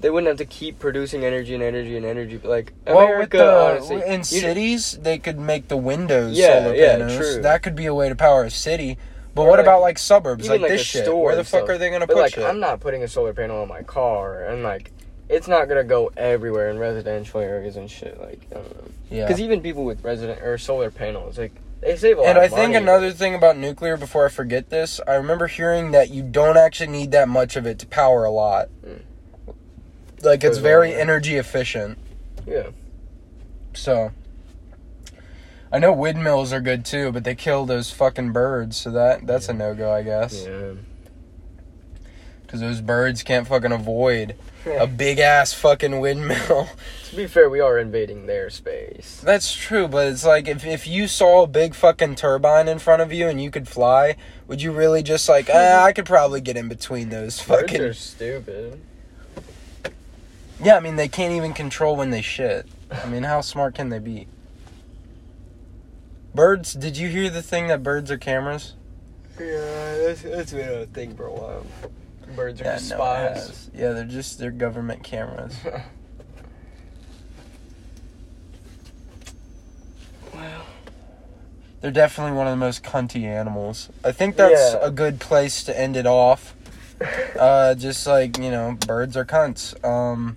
they 0.00 0.10
wouldn't 0.10 0.28
have 0.28 0.38
to 0.38 0.44
keep 0.44 0.78
producing 0.78 1.24
energy 1.24 1.54
and 1.54 1.62
energy 1.62 1.96
and 1.96 2.04
energy. 2.04 2.38
Like 2.42 2.72
Well, 2.86 2.96
with 2.98 3.04
America, 3.08 3.36
the, 3.38 3.54
honestly, 3.54 4.02
in 4.06 4.24
cities, 4.24 4.98
they 5.00 5.18
could 5.18 5.38
make 5.38 5.68
the 5.68 5.76
windows 5.76 6.36
Yeah, 6.36 6.64
solar 6.64 6.74
yeah, 6.74 6.96
panels. 6.98 7.16
true. 7.16 7.42
That 7.42 7.62
could 7.62 7.76
be 7.76 7.86
a 7.86 7.94
way 7.94 8.08
to 8.08 8.14
power 8.16 8.44
a 8.44 8.50
city. 8.50 8.98
But 9.34 9.42
Or 9.42 9.48
what 9.50 9.58
like- 9.58 9.64
about 9.66 9.80
like 9.80 9.98
suburbs, 9.98 10.48
like, 10.48 10.60
like 10.60 10.70
this 10.72 10.82
shit? 10.82 11.04
store 11.04 11.24
Where 11.24 11.36
the 11.36 11.44
fuck 11.44 11.60
stuff. 11.60 11.68
are 11.70 11.78
they 11.78 11.88
gonna 11.90 12.06
But 12.06 12.14
put 12.16 12.22
like, 12.22 12.34
shit? 12.34 12.44
I'm 12.44 12.60
not 12.60 12.80
putting 12.80 13.02
a 13.02 13.08
solar 13.08 13.32
panel 13.32 13.62
on 13.62 13.68
my 13.68 13.82
car, 13.82 14.44
and 14.44 14.62
like, 14.62 14.90
it's 15.28 15.48
not 15.48 15.68
gonna 15.68 15.84
go 15.84 16.10
everywhere 16.16 16.68
in 16.68 16.78
residential 16.78 17.40
areas 17.40 17.76
and 17.76 17.90
shit. 17.90 18.20
Like, 18.20 18.40
I 18.50 18.54
don't 18.56 18.76
know. 18.76 18.90
yeah. 19.10 19.24
Because 19.26 19.40
even 19.40 19.62
people 19.62 19.84
with 19.84 20.04
resident 20.04 20.42
or 20.42 20.58
solar 20.58 20.90
panels, 20.90 21.38
like, 21.38 21.52
they 21.82 21.96
save 21.96 22.16
a 22.16 22.20
lot. 22.20 22.30
And 22.30 22.38
I 22.38 22.48
think 22.48 22.72
money. 22.72 22.76
another 22.76 23.12
thing 23.12 23.34
about 23.34 23.58
nuclear, 23.58 23.96
before 23.96 24.24
I 24.24 24.28
forget 24.28 24.70
this, 24.70 25.00
I 25.06 25.14
remember 25.14 25.48
hearing 25.48 25.90
that 25.90 26.10
you 26.10 26.22
don't 26.22 26.56
actually 26.56 26.90
need 26.90 27.10
that 27.10 27.28
much 27.28 27.56
of 27.56 27.66
it 27.66 27.78
to 27.80 27.86
power 27.86 28.24
a 28.24 28.30
lot. 28.30 28.68
Mm. 28.86 29.02
Like 30.22 30.44
it's 30.44 30.58
very 30.58 30.94
energy 30.94 31.36
efficient. 31.36 31.98
Yeah. 32.46 32.68
So 33.74 34.12
I 35.72 35.78
know 35.78 35.92
windmills 35.92 36.52
are 36.52 36.60
good 36.60 36.84
too, 36.84 37.10
but 37.10 37.24
they 37.24 37.34
kill 37.34 37.66
those 37.66 37.90
fucking 37.90 38.32
birds, 38.32 38.76
so 38.76 38.90
that 38.92 39.26
that's 39.26 39.48
a 39.48 39.52
no 39.52 39.74
go, 39.74 39.92
I 39.92 40.02
guess. 40.02 40.44
Yeah. 40.46 40.74
Because 42.52 42.60
those 42.60 42.82
birds 42.82 43.22
can't 43.22 43.48
fucking 43.48 43.72
avoid 43.72 44.36
a 44.66 44.86
big 44.86 45.18
ass 45.18 45.54
fucking 45.54 46.00
windmill. 46.00 46.68
to 47.08 47.16
be 47.16 47.26
fair, 47.26 47.48
we 47.48 47.60
are 47.60 47.78
invading 47.78 48.26
their 48.26 48.50
space. 48.50 49.22
That's 49.24 49.54
true, 49.54 49.88
but 49.88 50.08
it's 50.08 50.26
like 50.26 50.46
if 50.48 50.62
if 50.66 50.86
you 50.86 51.08
saw 51.08 51.44
a 51.44 51.46
big 51.46 51.74
fucking 51.74 52.16
turbine 52.16 52.68
in 52.68 52.78
front 52.78 53.00
of 53.00 53.10
you 53.10 53.26
and 53.26 53.42
you 53.42 53.50
could 53.50 53.66
fly, 53.66 54.16
would 54.48 54.60
you 54.60 54.70
really 54.70 55.02
just 55.02 55.30
like, 55.30 55.48
ah, 55.50 55.82
I 55.82 55.94
could 55.94 56.04
probably 56.04 56.42
get 56.42 56.58
in 56.58 56.68
between 56.68 57.08
those 57.08 57.40
fucking. 57.40 57.78
Birds 57.78 57.80
are 57.80 57.94
stupid. 57.94 58.80
Yeah, 60.62 60.76
I 60.76 60.80
mean 60.80 60.96
they 60.96 61.08
can't 61.08 61.32
even 61.32 61.54
control 61.54 61.96
when 61.96 62.10
they 62.10 62.20
shit. 62.20 62.66
I 62.90 63.08
mean, 63.08 63.22
how 63.22 63.40
smart 63.40 63.74
can 63.74 63.88
they 63.88 63.98
be? 63.98 64.28
Birds, 66.34 66.74
did 66.74 66.98
you 66.98 67.08
hear 67.08 67.30
the 67.30 67.42
thing 67.42 67.68
that 67.68 67.82
birds 67.82 68.10
are 68.10 68.18
cameras? 68.18 68.74
Yeah, 69.40 69.96
that's, 70.06 70.20
that's 70.20 70.52
been 70.52 70.68
a 70.68 70.84
thing 70.84 71.16
for 71.16 71.24
a 71.24 71.32
while. 71.32 71.66
Birds 72.36 72.60
are 72.60 72.64
Yeah, 72.64 72.74
just 72.76 72.90
no, 72.90 72.96
spies. 72.96 73.70
Yeah, 73.74 73.92
they're 73.92 74.04
just 74.04 74.38
they're 74.38 74.50
government 74.50 75.02
cameras. 75.02 75.54
well, 80.34 80.64
They're 81.80 81.90
definitely 81.90 82.36
one 82.36 82.46
of 82.46 82.52
the 82.52 82.56
most 82.56 82.82
cunty 82.82 83.24
animals. 83.24 83.88
I 84.04 84.12
think 84.12 84.36
that's 84.36 84.74
Yeah. 84.74 84.78
a 84.82 84.90
good 84.90 85.18
place 85.20 85.64
to 85.64 85.78
end 85.78 85.96
it 85.96 86.06
off. 86.06 86.54
Uh, 87.36 87.74
just 87.74 88.06
like 88.06 88.38
you 88.38 88.48
know, 88.52 88.78
birds 88.86 89.16
are 89.16 89.24
cunts. 89.24 89.74
Um, 89.84 90.36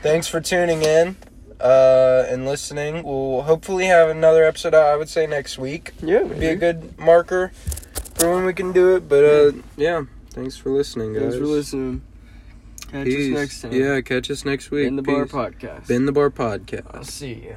thanks 0.00 0.28
for 0.28 0.40
tuning 0.40 0.82
in 0.82 1.16
uh, 1.60 2.24
and 2.28 2.46
listening. 2.46 3.02
We'll 3.02 3.42
hopefully 3.42 3.86
have 3.86 4.08
another 4.10 4.44
episode. 4.44 4.74
out, 4.74 4.86
I 4.86 4.94
would 4.94 5.08
say 5.08 5.26
next 5.26 5.58
week 5.58 5.90
yeah, 6.00 6.22
would 6.22 6.38
be 6.38 6.46
a 6.46 6.54
good 6.54 6.96
marker 6.96 7.48
for 8.14 8.32
when 8.32 8.44
we 8.44 8.52
can 8.54 8.70
do 8.70 8.94
it. 8.94 9.08
But 9.08 9.24
uh, 9.24 9.52
yeah, 9.76 10.04
thanks 10.34 10.56
for 10.56 10.70
listening, 10.70 11.14
guys. 11.14 11.22
Thanks 11.22 11.36
for 11.36 11.46
listening. 11.46 12.02
Catch 12.90 13.06
Peace. 13.06 13.34
us 13.34 13.40
next 13.40 13.62
time. 13.62 13.72
Yeah, 13.72 14.00
catch 14.02 14.30
us 14.30 14.44
next 14.44 14.70
week. 14.70 14.86
In 14.86 14.96
the 14.96 15.02
Bar 15.02 15.26
Podcast. 15.26 15.88
Bend 15.88 16.06
the 16.06 16.12
Bar 16.12 16.30
podcast. 16.30 16.94
I'll 16.94 17.04
see 17.04 17.46
ya. 17.48 17.56